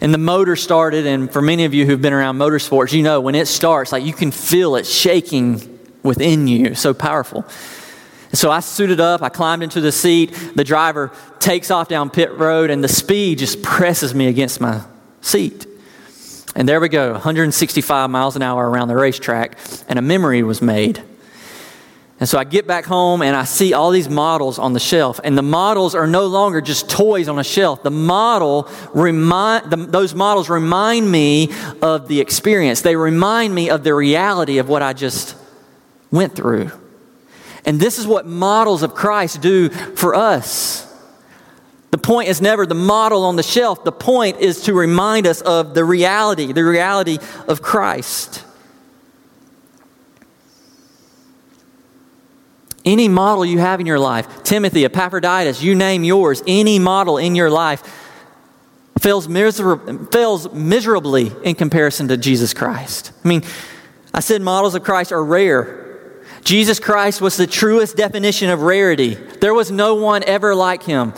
And 0.00 0.12
the 0.12 0.18
motor 0.18 0.56
started, 0.56 1.06
and 1.06 1.32
for 1.32 1.40
many 1.40 1.64
of 1.64 1.72
you 1.72 1.86
who've 1.86 2.02
been 2.02 2.12
around 2.12 2.36
motorsports, 2.36 2.92
you 2.92 3.04
know 3.04 3.20
when 3.20 3.36
it 3.36 3.46
starts, 3.46 3.92
like 3.92 4.04
you 4.04 4.12
can 4.12 4.32
feel 4.32 4.74
it 4.74 4.86
shaking 4.86 5.78
within 6.02 6.48
you. 6.48 6.74
So 6.74 6.92
powerful. 6.92 7.44
So 8.36 8.50
I 8.50 8.60
suited 8.60 9.00
up, 9.00 9.22
I 9.22 9.30
climbed 9.30 9.62
into 9.62 9.80
the 9.80 9.90
seat. 9.90 10.26
The 10.54 10.62
driver 10.62 11.10
takes 11.38 11.70
off 11.70 11.88
down 11.88 12.10
pit 12.10 12.32
road, 12.32 12.68
and 12.68 12.84
the 12.84 12.88
speed 12.88 13.38
just 13.38 13.62
presses 13.62 14.14
me 14.14 14.26
against 14.26 14.60
my 14.60 14.82
seat. 15.22 15.66
And 16.54 16.68
there 16.68 16.78
we 16.78 16.90
go, 16.90 17.12
165 17.12 18.10
miles 18.10 18.36
an 18.36 18.42
hour 18.42 18.68
around 18.68 18.88
the 18.88 18.96
racetrack, 18.96 19.58
and 19.88 19.98
a 19.98 20.02
memory 20.02 20.42
was 20.42 20.60
made. 20.60 21.02
And 22.20 22.28
so 22.28 22.38
I 22.38 22.44
get 22.44 22.66
back 22.66 22.86
home 22.86 23.20
and 23.20 23.36
I 23.36 23.44
see 23.44 23.74
all 23.74 23.90
these 23.90 24.08
models 24.08 24.58
on 24.58 24.72
the 24.72 24.80
shelf. 24.80 25.20
And 25.22 25.36
the 25.36 25.42
models 25.42 25.94
are 25.94 26.06
no 26.06 26.26
longer 26.26 26.62
just 26.62 26.88
toys 26.88 27.28
on 27.28 27.38
a 27.38 27.44
shelf. 27.44 27.82
The 27.82 27.90
model 27.90 28.70
remind, 28.94 29.70
the, 29.70 29.76
those 29.76 30.14
models 30.14 30.48
remind 30.48 31.12
me 31.12 31.50
of 31.82 32.08
the 32.08 32.22
experience. 32.22 32.80
They 32.80 32.96
remind 32.96 33.54
me 33.54 33.68
of 33.68 33.84
the 33.84 33.92
reality 33.92 34.56
of 34.56 34.66
what 34.66 34.80
I 34.80 34.94
just 34.94 35.36
went 36.10 36.34
through. 36.34 36.70
And 37.66 37.80
this 37.80 37.98
is 37.98 38.06
what 38.06 38.26
models 38.26 38.82
of 38.82 38.94
Christ 38.94 39.42
do 39.42 39.68
for 39.68 40.14
us. 40.14 40.84
The 41.90 41.98
point 41.98 42.28
is 42.28 42.40
never 42.40 42.64
the 42.64 42.74
model 42.74 43.24
on 43.24 43.36
the 43.36 43.42
shelf. 43.42 43.82
The 43.82 43.92
point 43.92 44.38
is 44.38 44.62
to 44.62 44.72
remind 44.74 45.26
us 45.26 45.40
of 45.40 45.74
the 45.74 45.84
reality, 45.84 46.52
the 46.52 46.64
reality 46.64 47.18
of 47.48 47.62
Christ. 47.62 48.44
Any 52.84 53.08
model 53.08 53.44
you 53.44 53.58
have 53.58 53.80
in 53.80 53.86
your 53.86 53.98
life, 53.98 54.44
Timothy, 54.44 54.84
Epaphroditus, 54.84 55.60
you 55.60 55.74
name 55.74 56.04
yours, 56.04 56.42
any 56.46 56.78
model 56.78 57.18
in 57.18 57.34
your 57.34 57.50
life 57.50 57.82
fails, 59.00 59.28
miser- 59.28 59.78
fails 60.12 60.52
miserably 60.52 61.32
in 61.42 61.56
comparison 61.56 62.08
to 62.08 62.16
Jesus 62.16 62.54
Christ. 62.54 63.12
I 63.24 63.28
mean, 63.28 63.42
I 64.14 64.20
said 64.20 64.40
models 64.40 64.74
of 64.76 64.84
Christ 64.84 65.10
are 65.12 65.24
rare. 65.24 65.85
Jesus 66.46 66.78
Christ 66.78 67.20
was 67.20 67.36
the 67.36 67.48
truest 67.48 67.96
definition 67.96 68.50
of 68.50 68.62
rarity. 68.62 69.14
There 69.14 69.52
was 69.52 69.72
no 69.72 69.96
one 69.96 70.22
ever 70.22 70.54
like 70.54 70.84
him. 70.84 71.12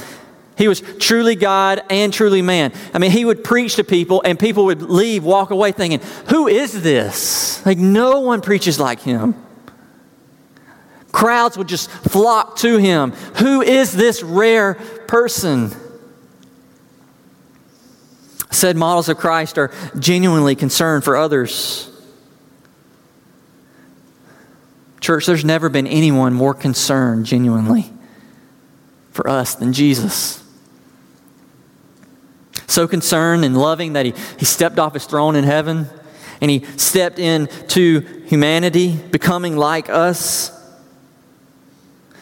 He 0.56 0.68
was 0.68 0.80
truly 0.80 1.36
God 1.36 1.82
and 1.90 2.14
truly 2.14 2.40
man. 2.40 2.72
I 2.94 2.98
mean, 2.98 3.10
he 3.10 3.26
would 3.26 3.44
preach 3.44 3.76
to 3.76 3.84
people, 3.84 4.22
and 4.24 4.38
people 4.38 4.64
would 4.64 4.80
leave, 4.80 5.22
walk 5.24 5.50
away 5.50 5.72
thinking, 5.72 6.00
Who 6.28 6.48
is 6.48 6.82
this? 6.82 7.64
Like, 7.66 7.76
no 7.76 8.20
one 8.20 8.40
preaches 8.40 8.80
like 8.80 9.00
him. 9.00 9.34
Crowds 11.12 11.58
would 11.58 11.68
just 11.68 11.90
flock 11.90 12.56
to 12.60 12.78
him. 12.78 13.10
Who 13.36 13.60
is 13.60 13.92
this 13.92 14.22
rare 14.22 14.76
person? 15.08 15.72
Said 18.50 18.78
models 18.78 19.10
of 19.10 19.18
Christ 19.18 19.58
are 19.58 19.72
genuinely 19.98 20.56
concerned 20.56 21.04
for 21.04 21.18
others. 21.18 21.90
Church, 25.00 25.26
there's 25.26 25.44
never 25.44 25.68
been 25.68 25.86
anyone 25.86 26.34
more 26.34 26.54
concerned 26.54 27.26
genuinely 27.26 27.90
for 29.10 29.28
us 29.28 29.54
than 29.54 29.72
Jesus. 29.72 30.44
So 32.66 32.86
concerned 32.86 33.44
and 33.44 33.56
loving 33.56 33.94
that 33.94 34.06
he, 34.06 34.14
he 34.38 34.44
stepped 34.44 34.78
off 34.78 34.94
his 34.94 35.06
throne 35.06 35.36
in 35.36 35.44
heaven 35.44 35.86
and 36.40 36.50
he 36.50 36.64
stepped 36.76 37.18
into 37.18 38.00
humanity, 38.26 38.94
becoming 38.96 39.56
like 39.56 39.88
us 39.88 40.54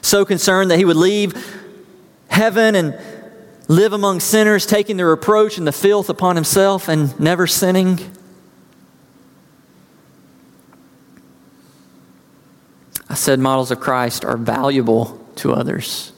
so 0.06 0.24
concerned 0.24 0.70
that 0.70 0.78
he 0.78 0.84
would 0.84 0.96
leave 0.96 1.34
heaven 2.28 2.76
and 2.76 2.96
live 3.66 3.92
among 3.92 4.20
sinners, 4.20 4.64
taking 4.64 4.96
the 4.96 5.04
reproach 5.04 5.58
and 5.58 5.66
the 5.66 5.72
filth 5.72 6.08
upon 6.08 6.36
himself 6.36 6.88
and 6.88 7.18
never 7.18 7.46
sinning. 7.46 7.98
Said 13.16 13.40
models 13.40 13.70
of 13.70 13.80
Christ 13.80 14.24
are 14.24 14.36
valuable 14.36 15.18
to 15.36 15.52
others. 15.52 16.12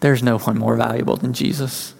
There's 0.00 0.22
no 0.22 0.38
one 0.38 0.58
more 0.58 0.76
valuable 0.76 1.16
than 1.16 1.32
Jesus. 1.32 1.94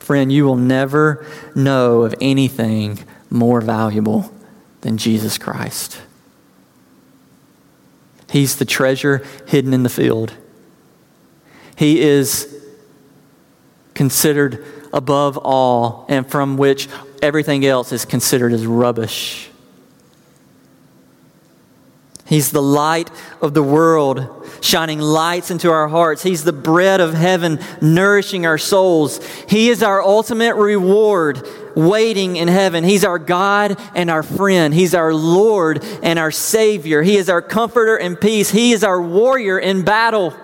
Friend, 0.00 0.32
you 0.32 0.46
will 0.46 0.56
never 0.56 1.26
know 1.54 2.02
of 2.02 2.14
anything 2.20 3.00
more 3.28 3.60
valuable 3.60 4.32
than 4.80 4.96
Jesus 4.96 5.36
Christ. 5.36 6.00
He's 8.30 8.56
the 8.56 8.64
treasure 8.64 9.22
hidden 9.46 9.74
in 9.74 9.82
the 9.82 9.90
field. 9.90 10.32
He 11.76 12.00
is 12.00 12.54
considered 13.92 14.64
above 14.92 15.36
all, 15.36 16.06
and 16.08 16.26
from 16.26 16.56
which 16.56 16.88
everything 17.22 17.64
else 17.64 17.92
is 17.92 18.04
considered 18.04 18.52
as 18.52 18.66
rubbish. 18.66 19.50
He's 22.28 22.50
the 22.50 22.60
light 22.60 23.10
of 23.40 23.54
the 23.54 23.62
world, 23.62 24.46
shining 24.60 25.00
lights 25.00 25.50
into 25.50 25.70
our 25.70 25.88
hearts. 25.88 26.22
He's 26.22 26.44
the 26.44 26.52
bread 26.52 27.00
of 27.00 27.14
heaven, 27.14 27.58
nourishing 27.80 28.44
our 28.44 28.58
souls. 28.58 29.24
He 29.48 29.70
is 29.70 29.82
our 29.82 30.02
ultimate 30.02 30.54
reward 30.56 31.48
waiting 31.74 32.36
in 32.36 32.48
heaven. 32.48 32.84
He's 32.84 33.02
our 33.02 33.18
God 33.18 33.80
and 33.94 34.10
our 34.10 34.22
friend. 34.22 34.74
He's 34.74 34.94
our 34.94 35.14
Lord 35.14 35.82
and 36.02 36.18
our 36.18 36.30
Savior. 36.30 37.02
He 37.02 37.16
is 37.16 37.30
our 37.30 37.40
comforter 37.40 37.96
and 37.96 38.20
peace. 38.20 38.50
He 38.50 38.72
is 38.72 38.84
our 38.84 39.00
warrior 39.00 39.58
in 39.58 39.82
battle. 39.82 40.34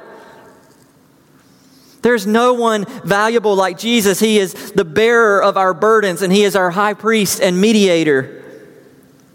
There's 2.04 2.26
no 2.26 2.52
one 2.52 2.84
valuable 3.02 3.56
like 3.56 3.78
Jesus. 3.78 4.20
He 4.20 4.38
is 4.38 4.52
the 4.72 4.84
bearer 4.84 5.42
of 5.42 5.56
our 5.56 5.72
burdens, 5.72 6.20
and 6.20 6.30
He 6.30 6.44
is 6.44 6.54
our 6.54 6.70
high 6.70 6.92
priest 6.92 7.40
and 7.40 7.58
mediator. 7.58 8.44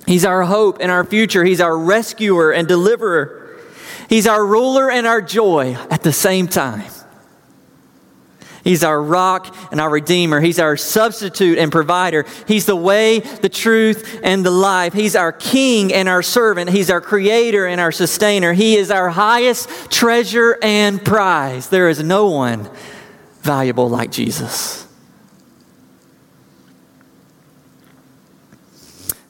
He's 0.06 0.24
our 0.24 0.44
hope 0.44 0.78
and 0.80 0.92
our 0.92 1.04
future. 1.04 1.44
He's 1.44 1.62
our 1.62 1.76
rescuer 1.76 2.52
and 2.52 2.68
deliverer. 2.68 3.58
He's 4.08 4.28
our 4.28 4.46
ruler 4.46 4.92
and 4.92 5.08
our 5.08 5.20
joy 5.20 5.78
at 5.90 6.04
the 6.04 6.14
same 6.14 6.48
time. 6.48 6.92
He's 8.64 8.84
our 8.84 9.02
rock 9.02 9.56
and 9.72 9.80
our 9.80 9.90
redeemer. 9.90 10.42
He's 10.42 10.60
our 10.60 10.78
substitute 10.78 11.58
and 11.58 11.72
provider. 11.72 12.26
He's 12.48 12.66
the 12.66 12.76
way, 12.76 13.20
the 13.20 13.50
truth, 13.50 14.20
and 14.24 14.46
the 14.46 14.52
life. 14.52 14.94
He's 14.94 15.16
our 15.16 15.32
king 15.32 15.94
and 15.94 16.10
our 16.10 16.22
servant. 16.22 16.70
He's 16.70 16.90
our 16.90 17.02
creator 17.02 17.66
and 17.66 17.80
our 17.80 17.92
sustainer. 17.92 18.54
He 18.54 18.76
is 18.76 18.92
our 18.92 19.10
highest 19.10 19.92
treasure 19.92 20.58
and 20.62 21.04
prize. 21.04 21.70
There 21.70 21.90
is 21.90 22.04
no 22.04 22.30
one 22.30 22.70
valuable 23.42 23.90
like 23.90 24.12
Jesus. 24.12 24.86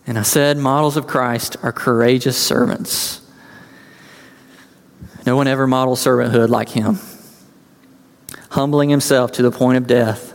And 0.08 0.18
I 0.18 0.24
said, 0.24 0.58
models 0.58 0.98
of 0.98 1.06
Christ 1.06 1.56
are 1.62 1.72
courageous 1.72 2.36
servants. 2.36 3.22
No 5.28 5.36
one 5.36 5.48
ever 5.48 5.68
models 5.68 6.04
servanthood 6.04 6.50
like 6.50 6.70
him 6.70 6.98
humbling 8.50 8.90
himself 8.90 9.32
to 9.34 9.42
the 9.42 9.52
point 9.52 9.78
of 9.78 9.88
death, 9.88 10.34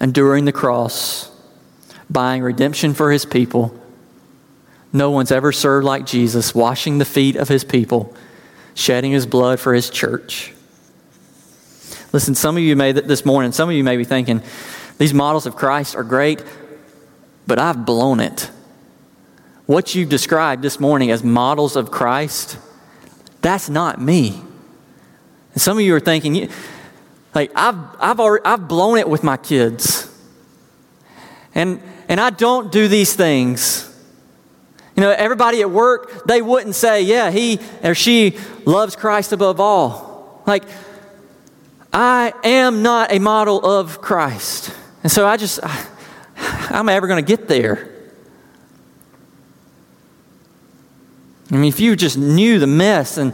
enduring 0.00 0.44
the 0.44 0.52
cross, 0.52 1.30
buying 2.10 2.42
redemption 2.42 2.94
for 2.94 3.10
his 3.10 3.24
people. 3.24 3.78
No 4.92 5.10
one's 5.10 5.32
ever 5.32 5.52
served 5.52 5.84
like 5.84 6.06
Jesus, 6.06 6.54
washing 6.54 6.98
the 6.98 7.04
feet 7.04 7.36
of 7.36 7.48
his 7.48 7.64
people, 7.64 8.14
shedding 8.74 9.12
his 9.12 9.26
blood 9.26 9.58
for 9.58 9.74
his 9.74 9.90
church. 9.90 10.52
Listen, 12.12 12.34
some 12.34 12.56
of 12.56 12.62
you 12.62 12.76
may, 12.76 12.92
this 12.92 13.24
morning, 13.24 13.50
some 13.50 13.68
of 13.68 13.74
you 13.74 13.82
may 13.82 13.96
be 13.96 14.04
thinking, 14.04 14.40
these 14.98 15.12
models 15.12 15.46
of 15.46 15.56
Christ 15.56 15.96
are 15.96 16.04
great, 16.04 16.44
but 17.46 17.58
I've 17.58 17.84
blown 17.84 18.20
it. 18.20 18.50
What 19.66 19.94
you've 19.94 20.10
described 20.10 20.62
this 20.62 20.78
morning 20.78 21.10
as 21.10 21.24
models 21.24 21.74
of 21.74 21.90
Christ, 21.90 22.58
that's 23.40 23.68
not 23.68 24.00
me. 24.00 24.42
And 25.54 25.62
some 25.62 25.78
of 25.78 25.84
you 25.84 25.94
are 25.94 26.00
thinking, 26.00 26.50
like, 27.34 27.50
I've, 27.54 27.78
I've, 27.98 28.20
already, 28.20 28.44
I've 28.44 28.68
blown 28.68 28.98
it 28.98 29.08
with 29.08 29.22
my 29.22 29.36
kids. 29.36 30.10
And, 31.54 31.80
and 32.08 32.20
I 32.20 32.30
don't 32.30 32.70
do 32.70 32.88
these 32.88 33.14
things. 33.14 33.90
You 34.96 35.02
know, 35.02 35.10
everybody 35.10 35.60
at 35.60 35.70
work, 35.70 36.26
they 36.26 36.42
wouldn't 36.42 36.74
say, 36.74 37.02
yeah, 37.02 37.30
he 37.30 37.60
or 37.82 37.94
she 37.94 38.36
loves 38.64 38.94
Christ 38.94 39.32
above 39.32 39.58
all. 39.58 40.42
Like, 40.46 40.64
I 41.92 42.32
am 42.42 42.82
not 42.82 43.12
a 43.12 43.18
model 43.18 43.64
of 43.64 44.00
Christ. 44.00 44.74
And 45.02 45.10
so 45.10 45.26
I 45.26 45.36
just, 45.36 45.60
I, 45.62 45.86
I'm 46.70 46.88
ever 46.88 47.06
going 47.06 47.24
to 47.24 47.36
get 47.36 47.48
there. 47.48 47.90
I 51.50 51.56
mean, 51.56 51.68
if 51.68 51.78
you 51.78 51.94
just 51.94 52.18
knew 52.18 52.58
the 52.58 52.66
mess 52.66 53.16
and 53.16 53.32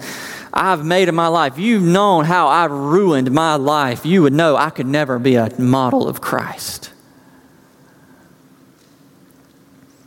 I've 0.52 0.84
made 0.84 1.08
in 1.08 1.14
my 1.14 1.28
life, 1.28 1.58
you've 1.58 1.82
known 1.82 2.24
how 2.24 2.48
I've 2.48 2.72
ruined 2.72 3.30
my 3.30 3.54
life, 3.54 4.04
you 4.04 4.22
would 4.22 4.32
know 4.32 4.56
I 4.56 4.70
could 4.70 4.86
never 4.86 5.18
be 5.18 5.36
a 5.36 5.48
model 5.60 6.08
of 6.08 6.20
Christ. 6.20 6.92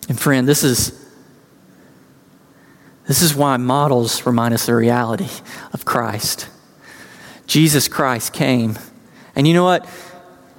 And 0.10 0.20
friend, 0.20 0.48
this 0.48 0.64
is 0.64 1.00
this 3.08 3.22
is 3.22 3.36
why 3.36 3.58
models 3.58 4.26
remind 4.26 4.54
us 4.54 4.66
the 4.66 4.76
reality 4.76 5.28
of 5.74 5.84
Christ. 5.84 6.48
Jesus 7.48 7.88
Christ 7.88 8.32
came. 8.32 8.80
And 9.36 9.48
you 9.48 9.54
know 9.54 9.66
what? 9.66 9.88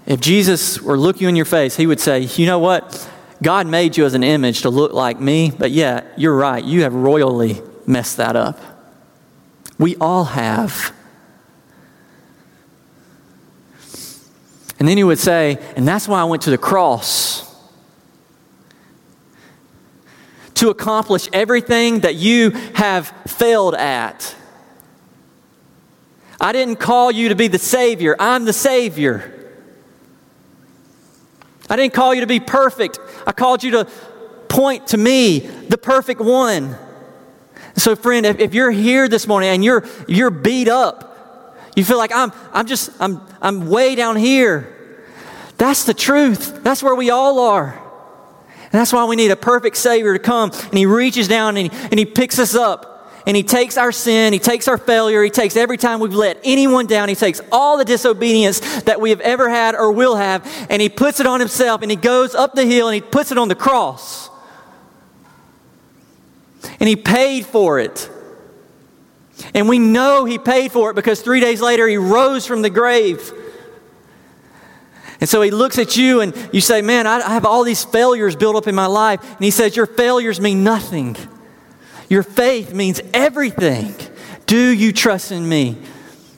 If 0.06 0.20
Jesus 0.20 0.80
were 0.80 0.98
looking 0.98 1.28
in 1.28 1.36
your 1.36 1.46
face, 1.46 1.76
he 1.76 1.86
would 1.86 2.00
say, 2.00 2.20
You 2.20 2.46
know 2.46 2.58
what? 2.58 3.10
God 3.42 3.66
made 3.66 3.96
you 3.96 4.04
as 4.04 4.14
an 4.14 4.22
image 4.22 4.62
to 4.62 4.70
look 4.70 4.92
like 4.92 5.20
me, 5.20 5.50
but 5.50 5.70
yeah, 5.70 6.02
you're 6.16 6.36
right. 6.36 6.62
You 6.62 6.82
have 6.82 6.94
royally 6.94 7.60
messed 7.86 8.18
that 8.18 8.36
up. 8.36 8.58
We 9.78 9.96
all 9.96 10.24
have. 10.24 10.92
And 14.78 14.88
then 14.88 14.96
he 14.96 15.04
would 15.04 15.18
say, 15.18 15.58
and 15.76 15.86
that's 15.86 16.06
why 16.06 16.20
I 16.20 16.24
went 16.24 16.42
to 16.42 16.50
the 16.50 16.58
cross. 16.58 17.42
To 20.54 20.70
accomplish 20.70 21.28
everything 21.32 22.00
that 22.00 22.14
you 22.14 22.50
have 22.74 23.08
failed 23.26 23.74
at. 23.74 24.34
I 26.40 26.52
didn't 26.52 26.76
call 26.76 27.10
you 27.10 27.30
to 27.30 27.34
be 27.34 27.48
the 27.48 27.58
Savior, 27.58 28.16
I'm 28.18 28.44
the 28.44 28.52
Savior. 28.52 29.30
I 31.70 31.76
didn't 31.76 31.94
call 31.94 32.14
you 32.14 32.20
to 32.20 32.26
be 32.26 32.40
perfect, 32.40 32.98
I 33.26 33.32
called 33.32 33.64
you 33.64 33.70
to 33.72 33.84
point 34.48 34.88
to 34.88 34.98
me, 34.98 35.38
the 35.40 35.78
perfect 35.78 36.20
one. 36.20 36.76
So, 37.76 37.96
friend, 37.96 38.24
if, 38.24 38.38
if 38.38 38.54
you're 38.54 38.70
here 38.70 39.08
this 39.08 39.26
morning 39.26 39.50
and 39.50 39.64
you're, 39.64 39.84
you're 40.06 40.30
beat 40.30 40.68
up, 40.68 41.58
you 41.74 41.84
feel 41.84 41.98
like 41.98 42.12
I'm, 42.14 42.32
I'm 42.52 42.66
just, 42.66 42.90
I'm, 43.00 43.20
I'm 43.42 43.68
way 43.68 43.94
down 43.94 44.16
here. 44.16 44.70
That's 45.58 45.84
the 45.84 45.94
truth. 45.94 46.62
That's 46.62 46.82
where 46.82 46.94
we 46.94 47.10
all 47.10 47.40
are. 47.40 47.80
And 48.62 48.72
that's 48.72 48.92
why 48.92 49.04
we 49.04 49.16
need 49.16 49.30
a 49.30 49.36
perfect 49.36 49.76
Savior 49.76 50.12
to 50.12 50.18
come 50.18 50.50
and 50.52 50.78
He 50.78 50.86
reaches 50.86 51.28
down 51.28 51.56
and 51.56 51.72
He, 51.72 51.78
and 51.88 51.98
he 51.98 52.04
picks 52.04 52.38
us 52.38 52.54
up 52.54 53.12
and 53.26 53.36
He 53.36 53.42
takes 53.42 53.76
our 53.76 53.92
sin, 53.92 54.32
He 54.32 54.38
takes 54.38 54.66
our 54.68 54.78
failure, 54.78 55.22
He 55.22 55.30
takes 55.30 55.56
every 55.56 55.76
time 55.76 56.00
we've 56.00 56.14
let 56.14 56.40
anyone 56.44 56.86
down, 56.86 57.08
He 57.08 57.14
takes 57.14 57.40
all 57.52 57.78
the 57.78 57.84
disobedience 57.84 58.82
that 58.82 59.00
we 59.00 59.10
have 59.10 59.20
ever 59.20 59.48
had 59.48 59.74
or 59.74 59.92
will 59.92 60.16
have, 60.16 60.44
and 60.68 60.82
He 60.82 60.88
puts 60.88 61.20
it 61.20 61.26
on 61.26 61.40
Himself 61.40 61.82
and 61.82 61.90
He 61.90 61.96
goes 61.96 62.34
up 62.34 62.54
the 62.54 62.64
hill 62.64 62.88
and 62.88 62.94
He 62.96 63.00
puts 63.00 63.30
it 63.30 63.38
on 63.38 63.48
the 63.48 63.54
cross. 63.54 64.28
And 66.80 66.88
He 66.88 66.96
paid 66.96 67.46
for 67.46 67.78
it. 67.78 68.10
And 69.52 69.68
we 69.68 69.78
know 69.78 70.24
He 70.24 70.38
paid 70.38 70.72
for 70.72 70.90
it 70.90 70.94
because 70.94 71.20
three 71.20 71.40
days 71.40 71.60
later 71.60 71.86
He 71.86 71.96
rose 71.96 72.46
from 72.46 72.62
the 72.62 72.70
grave. 72.70 73.32
And 75.20 75.28
so 75.28 75.40
he 75.40 75.50
looks 75.50 75.78
at 75.78 75.96
you 75.96 76.20
and 76.20 76.36
you 76.52 76.60
say, 76.60 76.82
Man, 76.82 77.06
I 77.06 77.30
have 77.30 77.46
all 77.46 77.64
these 77.64 77.82
failures 77.82 78.36
built 78.36 78.56
up 78.56 78.66
in 78.66 78.74
my 78.74 78.84
life. 78.84 79.22
And 79.22 79.42
he 79.42 79.50
says, 79.50 79.74
Your 79.74 79.86
failures 79.86 80.38
mean 80.38 80.64
nothing. 80.64 81.16
Your 82.10 82.22
faith 82.22 82.74
means 82.74 83.00
everything. 83.14 83.94
Do 84.46 84.68
you 84.68 84.92
trust 84.92 85.32
in 85.32 85.48
me? 85.48 85.78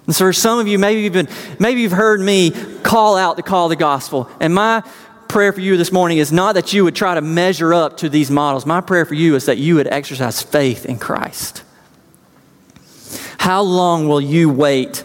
And 0.07 0.14
so 0.14 0.27
for 0.27 0.33
some 0.33 0.61
of 0.61 0.68
you, 0.68 0.79
maybe 0.79 1.01
you've 1.01 1.12
been, 1.12 1.29
maybe 1.59 1.81
you've 1.81 1.91
heard 1.91 2.20
me 2.20 2.53
call 2.83 3.16
out 3.16 3.37
the 3.37 3.43
call 3.43 3.66
of 3.66 3.70
the 3.70 3.77
gospel. 3.77 4.31
And 4.41 4.55
my 4.55 4.85
prayer 5.29 5.53
for 5.53 5.61
you 5.61 5.77
this 5.77 5.93
morning 5.93 6.18
is 6.18 6.33
not 6.33 6.55
that 6.55 6.72
you 6.72 6.85
would 6.85 6.97
try 6.97 7.14
to 7.14 7.20
measure 7.20 7.74
up 7.74 7.99
to 7.99 8.09
these 8.09 8.31
models. 8.31 8.66
My 8.66 8.81
prayer 8.81 9.05
for 9.05 9.14
you 9.14 9.35
is 9.35 9.47
that 9.47 9.59
you 9.59 9.77
would 9.77 9.87
exercise 9.87 10.43
faith 10.43 10.87
in 10.87 10.99
Christ. 10.99 11.62
How 13.39 13.62
long 13.62 14.09
will 14.09 14.20
you 14.20 14.51
wait 14.51 15.05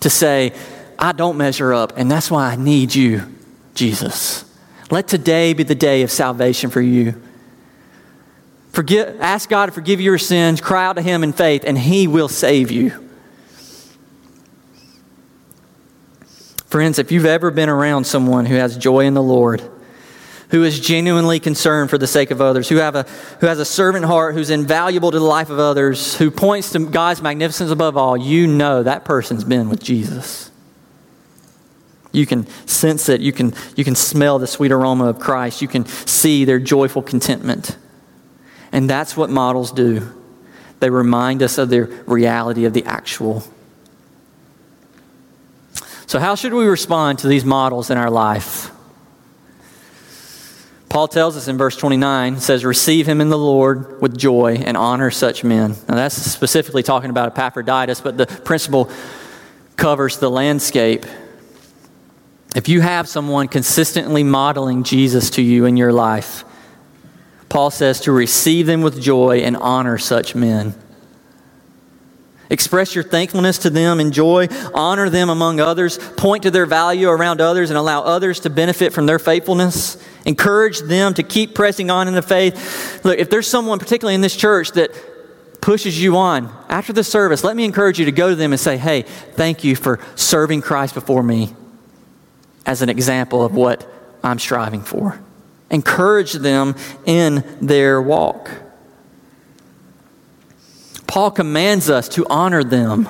to 0.00 0.10
say, 0.10 0.52
I 0.98 1.12
don't 1.12 1.36
measure 1.36 1.72
up, 1.72 1.92
and 1.96 2.10
that's 2.10 2.30
why 2.30 2.50
I 2.50 2.56
need 2.56 2.94
you, 2.94 3.32
Jesus? 3.74 4.44
Let 4.90 5.08
today 5.08 5.52
be 5.52 5.64
the 5.64 5.74
day 5.74 6.02
of 6.02 6.10
salvation 6.10 6.70
for 6.70 6.80
you. 6.80 7.20
Forgive, 8.72 9.20
ask 9.20 9.48
God 9.48 9.66
to 9.66 9.72
forgive 9.72 10.00
your 10.00 10.18
sins, 10.18 10.60
cry 10.60 10.86
out 10.86 10.96
to 10.96 11.02
Him 11.02 11.24
in 11.24 11.32
faith, 11.32 11.64
and 11.66 11.76
He 11.76 12.06
will 12.06 12.28
save 12.28 12.70
you. 12.70 13.07
Friends, 16.68 16.98
if 16.98 17.10
you've 17.10 17.24
ever 17.24 17.50
been 17.50 17.70
around 17.70 18.04
someone 18.04 18.44
who 18.44 18.54
has 18.54 18.76
joy 18.76 19.06
in 19.06 19.14
the 19.14 19.22
Lord, 19.22 19.62
who 20.50 20.64
is 20.64 20.78
genuinely 20.78 21.40
concerned 21.40 21.88
for 21.88 21.96
the 21.96 22.06
sake 22.06 22.30
of 22.30 22.42
others, 22.42 22.68
who, 22.68 22.76
have 22.76 22.94
a, 22.94 23.04
who 23.40 23.46
has 23.46 23.58
a 23.58 23.64
servant 23.64 24.04
heart, 24.04 24.34
who's 24.34 24.50
invaluable 24.50 25.10
to 25.10 25.18
the 25.18 25.24
life 25.24 25.48
of 25.48 25.58
others, 25.58 26.16
who 26.16 26.30
points 26.30 26.72
to 26.72 26.78
God's 26.80 27.22
magnificence 27.22 27.70
above 27.70 27.96
all, 27.96 28.18
you 28.18 28.46
know 28.46 28.82
that 28.82 29.06
person's 29.06 29.44
been 29.44 29.70
with 29.70 29.82
Jesus. 29.82 30.50
You 32.12 32.26
can 32.26 32.46
sense 32.66 33.08
it. 33.08 33.22
You 33.22 33.32
can, 33.32 33.54
you 33.76 33.84
can 33.84 33.94
smell 33.94 34.38
the 34.38 34.46
sweet 34.46 34.72
aroma 34.72 35.06
of 35.06 35.18
Christ. 35.18 35.62
You 35.62 35.68
can 35.68 35.86
see 35.86 36.44
their 36.44 36.58
joyful 36.58 37.02
contentment. 37.02 37.76
And 38.72 38.88
that's 38.88 39.16
what 39.16 39.30
models 39.30 39.72
do. 39.72 40.06
They 40.80 40.90
remind 40.90 41.42
us 41.42 41.56
of 41.56 41.70
the 41.70 41.82
reality 42.06 42.66
of 42.66 42.74
the 42.74 42.84
actual. 42.84 43.42
So, 46.08 46.18
how 46.18 46.36
should 46.36 46.54
we 46.54 46.64
respond 46.64 47.18
to 47.18 47.28
these 47.28 47.44
models 47.44 47.90
in 47.90 47.98
our 47.98 48.10
life? 48.10 48.70
Paul 50.88 51.06
tells 51.06 51.36
us 51.36 51.48
in 51.48 51.58
verse 51.58 51.76
29, 51.76 52.40
says, 52.40 52.64
Receive 52.64 53.06
him 53.06 53.20
in 53.20 53.28
the 53.28 53.36
Lord 53.36 54.00
with 54.00 54.16
joy 54.16 54.54
and 54.54 54.74
honor 54.74 55.10
such 55.10 55.44
men. 55.44 55.76
Now, 55.86 55.96
that's 55.96 56.14
specifically 56.14 56.82
talking 56.82 57.10
about 57.10 57.32
Epaphroditus, 57.32 58.00
but 58.00 58.16
the 58.16 58.26
principle 58.26 58.90
covers 59.76 60.18
the 60.18 60.30
landscape. 60.30 61.04
If 62.56 62.70
you 62.70 62.80
have 62.80 63.06
someone 63.06 63.46
consistently 63.46 64.24
modeling 64.24 64.84
Jesus 64.84 65.28
to 65.32 65.42
you 65.42 65.66
in 65.66 65.76
your 65.76 65.92
life, 65.92 66.42
Paul 67.50 67.70
says 67.70 68.00
to 68.00 68.12
receive 68.12 68.64
them 68.64 68.80
with 68.80 68.98
joy 68.98 69.40
and 69.40 69.58
honor 69.58 69.98
such 69.98 70.34
men. 70.34 70.72
Express 72.50 72.94
your 72.94 73.04
thankfulness 73.04 73.58
to 73.58 73.70
them 73.70 74.00
in 74.00 74.10
joy, 74.10 74.48
honor 74.72 75.10
them 75.10 75.28
among 75.28 75.60
others, 75.60 75.98
point 75.98 76.44
to 76.44 76.50
their 76.50 76.66
value 76.66 77.08
around 77.08 77.40
others, 77.40 77.70
and 77.70 77.78
allow 77.78 78.02
others 78.02 78.40
to 78.40 78.50
benefit 78.50 78.92
from 78.92 79.06
their 79.06 79.18
faithfulness. 79.18 80.02
Encourage 80.24 80.80
them 80.80 81.14
to 81.14 81.22
keep 81.22 81.54
pressing 81.54 81.90
on 81.90 82.08
in 82.08 82.14
the 82.14 82.22
faith. 82.22 83.04
Look, 83.04 83.18
if 83.18 83.28
there's 83.28 83.46
someone, 83.46 83.78
particularly 83.78 84.14
in 84.14 84.22
this 84.22 84.36
church, 84.36 84.72
that 84.72 84.90
pushes 85.60 86.00
you 86.00 86.16
on 86.16 86.50
after 86.68 86.92
the 86.92 87.04
service, 87.04 87.44
let 87.44 87.56
me 87.56 87.64
encourage 87.64 87.98
you 87.98 88.06
to 88.06 88.12
go 88.12 88.30
to 88.30 88.34
them 88.34 88.52
and 88.52 88.60
say, 88.60 88.76
Hey, 88.78 89.02
thank 89.02 89.64
you 89.64 89.76
for 89.76 90.00
serving 90.14 90.62
Christ 90.62 90.94
before 90.94 91.22
me 91.22 91.54
as 92.64 92.82
an 92.82 92.88
example 92.88 93.44
of 93.44 93.54
what 93.54 93.86
I'm 94.22 94.38
striving 94.38 94.82
for. 94.82 95.20
Encourage 95.70 96.32
them 96.32 96.76
in 97.04 97.44
their 97.60 98.00
walk. 98.00 98.50
Paul 101.08 101.30
commands 101.30 101.88
us 101.90 102.08
to 102.10 102.26
honor 102.28 102.62
them. 102.62 103.08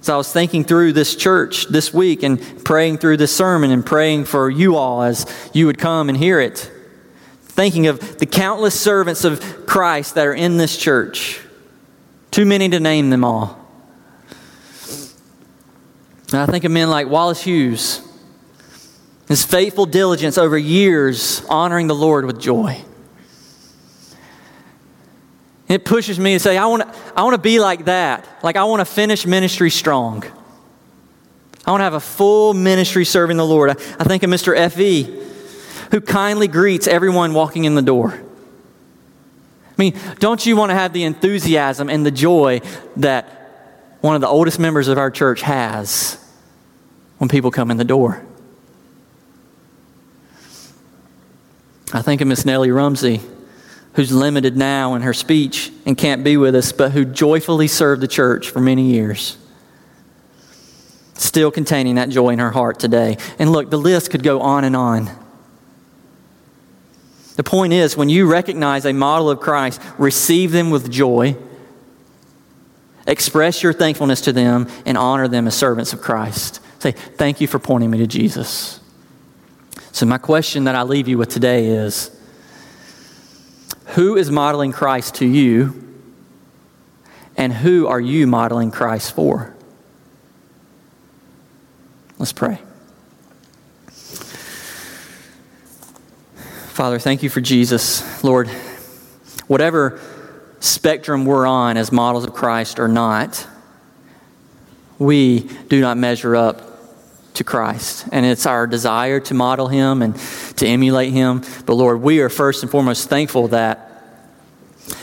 So 0.00 0.14
I 0.14 0.16
was 0.16 0.32
thinking 0.32 0.64
through 0.64 0.94
this 0.94 1.14
church 1.14 1.66
this 1.66 1.92
week 1.92 2.22
and 2.22 2.64
praying 2.64 2.98
through 2.98 3.18
this 3.18 3.36
sermon 3.36 3.70
and 3.70 3.84
praying 3.84 4.24
for 4.24 4.48
you 4.48 4.76
all 4.76 5.02
as 5.02 5.26
you 5.52 5.66
would 5.66 5.78
come 5.78 6.08
and 6.08 6.16
hear 6.16 6.40
it. 6.40 6.72
Thinking 7.42 7.86
of 7.86 8.18
the 8.18 8.24
countless 8.24 8.80
servants 8.80 9.24
of 9.24 9.66
Christ 9.66 10.14
that 10.14 10.26
are 10.26 10.32
in 10.32 10.56
this 10.56 10.76
church. 10.76 11.40
Too 12.30 12.46
many 12.46 12.70
to 12.70 12.80
name 12.80 13.10
them 13.10 13.22
all. 13.22 13.58
And 16.32 16.40
I 16.40 16.46
think 16.46 16.64
of 16.64 16.72
men 16.72 16.88
like 16.88 17.08
Wallace 17.08 17.42
Hughes, 17.42 18.00
his 19.28 19.44
faithful 19.44 19.84
diligence 19.84 20.38
over 20.38 20.56
years, 20.56 21.44
honoring 21.50 21.86
the 21.86 21.94
Lord 21.94 22.24
with 22.24 22.40
joy. 22.40 22.82
It 25.68 25.84
pushes 25.84 26.18
me 26.18 26.32
to 26.32 26.38
say, 26.38 26.56
I 26.56 26.66
want 26.66 26.82
to, 26.82 26.98
I 27.14 27.22
want 27.22 27.34
to 27.34 27.40
be 27.40 27.60
like 27.60 27.84
that. 27.84 28.26
Like, 28.42 28.56
I 28.56 28.64
want 28.64 28.80
to 28.80 28.86
finish 28.86 29.26
ministry 29.26 29.70
strong. 29.70 30.24
I 31.66 31.70
want 31.70 31.80
to 31.80 31.84
have 31.84 31.94
a 31.94 32.00
full 32.00 32.54
ministry 32.54 33.04
serving 33.04 33.36
the 33.36 33.44
Lord. 33.44 33.70
I, 33.70 33.72
I 33.72 34.04
think 34.04 34.22
of 34.22 34.30
Mr. 34.30 34.56
F.E., 34.56 35.04
who 35.90 36.00
kindly 36.00 36.48
greets 36.48 36.86
everyone 36.86 37.34
walking 37.34 37.64
in 37.64 37.74
the 37.74 37.82
door. 37.82 38.12
I 38.12 39.74
mean, 39.76 39.98
don't 40.18 40.44
you 40.44 40.56
want 40.56 40.70
to 40.70 40.74
have 40.74 40.92
the 40.92 41.04
enthusiasm 41.04 41.88
and 41.90 42.04
the 42.04 42.10
joy 42.10 42.62
that 42.96 43.26
one 44.00 44.14
of 44.14 44.20
the 44.20 44.26
oldest 44.26 44.58
members 44.58 44.88
of 44.88 44.96
our 44.98 45.10
church 45.10 45.42
has 45.42 46.18
when 47.18 47.28
people 47.28 47.50
come 47.50 47.70
in 47.70 47.76
the 47.76 47.84
door? 47.84 48.24
I 51.92 52.02
think 52.02 52.20
of 52.20 52.28
Miss 52.28 52.44
Nellie 52.44 52.70
Rumsey, 52.70 53.20
who's 53.98 54.12
limited 54.12 54.56
now 54.56 54.94
in 54.94 55.02
her 55.02 55.12
speech 55.12 55.72
and 55.84 55.98
can't 55.98 56.22
be 56.22 56.36
with 56.36 56.54
us, 56.54 56.70
but 56.70 56.92
who 56.92 57.04
joyfully 57.04 57.66
served 57.66 58.00
the 58.00 58.06
church 58.06 58.48
for 58.48 58.60
many 58.60 58.92
years. 58.92 59.36
Still 61.14 61.50
containing 61.50 61.96
that 61.96 62.08
joy 62.08 62.28
in 62.28 62.38
her 62.38 62.52
heart 62.52 62.78
today. 62.78 63.16
And 63.40 63.50
look, 63.50 63.70
the 63.70 63.76
list 63.76 64.12
could 64.12 64.22
go 64.22 64.40
on 64.40 64.62
and 64.62 64.76
on. 64.76 65.10
The 67.34 67.42
point 67.42 67.72
is, 67.72 67.96
when 67.96 68.08
you 68.08 68.30
recognize 68.30 68.86
a 68.86 68.92
model 68.92 69.30
of 69.30 69.40
Christ, 69.40 69.82
receive 69.98 70.52
them 70.52 70.70
with 70.70 70.88
joy, 70.92 71.36
express 73.04 73.64
your 73.64 73.72
thankfulness 73.72 74.20
to 74.20 74.32
them, 74.32 74.68
and 74.86 74.96
honor 74.96 75.26
them 75.26 75.48
as 75.48 75.56
servants 75.56 75.92
of 75.92 76.00
Christ. 76.00 76.60
Say, 76.78 76.92
Thank 76.92 77.40
you 77.40 77.48
for 77.48 77.58
pointing 77.58 77.90
me 77.90 77.98
to 77.98 78.06
Jesus. 78.06 78.78
So, 79.90 80.06
my 80.06 80.18
question 80.18 80.62
that 80.64 80.76
I 80.76 80.84
leave 80.84 81.08
you 81.08 81.18
with 81.18 81.30
today 81.30 81.66
is 81.66 82.16
Who 83.94 84.16
is 84.16 84.30
modeling 84.30 84.72
Christ 84.72 85.16
to 85.16 85.26
you? 85.26 85.84
And 87.36 87.52
who 87.52 87.86
are 87.86 88.00
you 88.00 88.26
modeling 88.26 88.70
Christ 88.70 89.14
for? 89.14 89.54
Let's 92.18 92.32
pray. 92.32 92.58
Father, 96.74 96.98
thank 96.98 97.22
you 97.22 97.30
for 97.30 97.40
Jesus. 97.40 98.22
Lord, 98.22 98.48
whatever 99.46 100.00
spectrum 100.60 101.24
we're 101.24 101.46
on 101.46 101.76
as 101.76 101.90
models 101.90 102.24
of 102.24 102.34
Christ 102.34 102.78
or 102.78 102.88
not, 102.88 103.46
we 104.98 105.40
do 105.68 105.80
not 105.80 105.96
measure 105.96 106.36
up 106.36 106.67
to 107.38 107.44
Christ. 107.44 108.06
And 108.12 108.24
it's 108.24 108.46
our 108.46 108.66
desire 108.66 109.20
to 109.20 109.34
model 109.34 109.68
him 109.68 110.02
and 110.02 110.14
to 110.56 110.66
emulate 110.66 111.12
him. 111.12 111.42
But 111.66 111.74
Lord, 111.74 112.02
we 112.02 112.20
are 112.20 112.28
first 112.28 112.62
and 112.62 112.70
foremost 112.70 113.08
thankful 113.08 113.48
that 113.48 113.86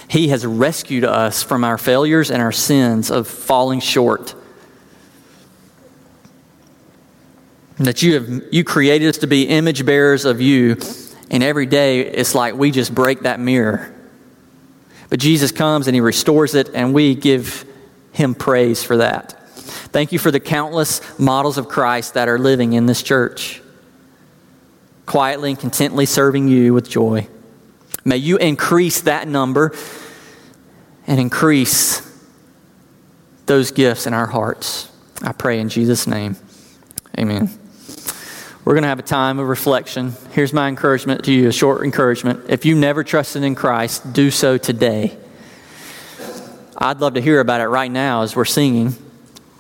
he 0.08 0.30
has 0.30 0.46
rescued 0.46 1.04
us 1.04 1.44
from 1.44 1.64
our 1.64 1.78
failures 1.78 2.32
and 2.32 2.42
our 2.42 2.52
sins 2.52 3.12
of 3.12 3.28
falling 3.28 3.80
short. 3.80 4.36
That 7.78 8.02
you 8.02 8.14
have 8.14 8.44
you 8.54 8.64
created 8.64 9.10
us 9.10 9.18
to 9.18 9.28
be 9.28 9.44
image 9.44 9.86
bearers 9.86 10.24
of 10.24 10.40
you, 10.40 10.78
and 11.30 11.44
every 11.44 11.66
day 11.66 12.00
it's 12.02 12.34
like 12.34 12.56
we 12.56 12.72
just 12.72 12.96
break 12.96 13.22
that 13.22 13.40
mirror. 13.40 13.94
But 15.10 15.20
Jesus 15.20 15.52
comes 15.52 15.88
and 15.88 15.94
he 15.94 16.02
restores 16.02 16.56
it, 16.56 16.70
and 16.74 16.94
we 16.94 17.16
give 17.16 17.66
him 18.14 18.34
praise 18.34 18.82
for 18.82 18.98
that. 18.98 19.35
Thank 19.96 20.12
you 20.12 20.20
for 20.20 20.30
the 20.30 20.42
countless 20.42 21.00
models 21.18 21.58
of 21.58 21.70
Christ 21.70 22.16
that 22.16 22.28
are 22.28 22.38
living 22.38 22.74
in 22.74 22.86
this 22.86 23.02
church, 23.02 23.62
quietly 25.06 25.52
and 25.52 25.58
contently 25.58 26.06
serving 26.06 26.50
you 26.50 26.74
with 26.74 26.90
joy. 26.90 27.30
May 28.04 28.18
you 28.18 28.36
increase 28.36 29.00
that 29.04 29.26
number 29.26 29.74
and 31.08 31.18
increase 31.18 32.02
those 33.46 33.72
gifts 33.72 34.06
in 34.06 34.14
our 34.14 34.26
hearts. 34.26 34.92
I 35.22 35.32
pray 35.32 35.62
in 35.62 35.70
Jesus' 35.70 36.08
name. 36.08 36.36
Amen. 37.18 37.50
We're 38.66 38.74
going 38.74 38.84
to 38.84 38.90
have 38.90 39.00
a 39.00 39.02
time 39.02 39.40
of 39.40 39.48
reflection. 39.48 40.12
Here's 40.32 40.52
my 40.52 40.68
encouragement 40.68 41.24
to 41.24 41.32
you 41.32 41.48
a 41.48 41.54
short 41.54 41.86
encouragement. 41.86 42.50
If 42.50 42.66
you 42.66 42.76
never 42.76 43.06
trusted 43.06 43.44
in 43.44 43.56
Christ, 43.56 44.12
do 44.12 44.30
so 44.30 44.58
today. 44.58 45.18
I'd 46.78 47.00
love 47.00 47.14
to 47.14 47.22
hear 47.22 47.40
about 47.40 47.62
it 47.62 47.68
right 47.68 47.90
now 47.90 48.24
as 48.24 48.36
we're 48.36 48.44
singing. 48.44 48.98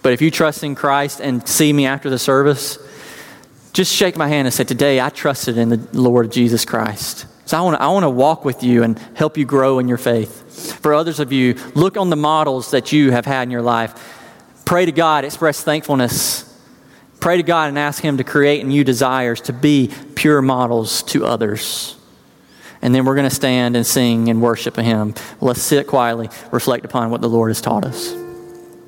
But 0.05 0.13
if 0.13 0.21
you 0.21 0.29
trust 0.29 0.63
in 0.63 0.75
Christ 0.75 1.19
and 1.19 1.47
see 1.47 1.73
me 1.73 1.87
after 1.87 2.11
the 2.11 2.19
service, 2.19 2.77
just 3.73 3.91
shake 3.91 4.15
my 4.15 4.27
hand 4.27 4.45
and 4.45 4.53
say, 4.53 4.63
Today 4.63 5.01
I 5.01 5.09
trusted 5.09 5.57
in 5.57 5.69
the 5.69 5.77
Lord 5.93 6.31
Jesus 6.31 6.63
Christ. 6.63 7.25
So 7.45 7.57
I 7.57 7.61
want 7.61 7.77
to 7.77 7.81
I 7.81 7.87
want 7.87 8.03
to 8.03 8.11
walk 8.11 8.45
with 8.45 8.61
you 8.61 8.83
and 8.83 8.99
help 9.15 9.35
you 9.35 9.45
grow 9.45 9.79
in 9.79 9.87
your 9.87 9.97
faith. 9.97 10.79
For 10.79 10.93
others 10.93 11.19
of 11.19 11.31
you, 11.31 11.55
look 11.73 11.97
on 11.97 12.11
the 12.11 12.15
models 12.15 12.69
that 12.69 12.91
you 12.91 13.09
have 13.09 13.25
had 13.25 13.47
in 13.47 13.49
your 13.49 13.63
life. 13.63 13.95
Pray 14.63 14.85
to 14.85 14.91
God, 14.91 15.25
express 15.25 15.63
thankfulness. 15.63 16.55
Pray 17.19 17.37
to 17.37 17.43
God 17.43 17.69
and 17.69 17.79
ask 17.79 17.99
Him 17.99 18.17
to 18.17 18.23
create 18.23 18.61
in 18.61 18.69
you 18.69 18.83
desires 18.83 19.41
to 19.41 19.53
be 19.53 19.91
pure 20.13 20.43
models 20.43 21.01
to 21.01 21.25
others. 21.25 21.97
And 22.79 22.93
then 22.93 23.05
we're 23.05 23.15
going 23.15 23.27
to 23.27 23.35
stand 23.35 23.75
and 23.75 23.87
sing 23.87 24.29
and 24.29 24.39
worship 24.39 24.75
Him. 24.75 25.15
Let's 25.41 25.63
sit 25.63 25.87
quietly, 25.87 26.29
reflect 26.51 26.85
upon 26.85 27.09
what 27.09 27.21
the 27.21 27.29
Lord 27.29 27.49
has 27.49 27.59
taught 27.59 27.85
us. 27.85 28.24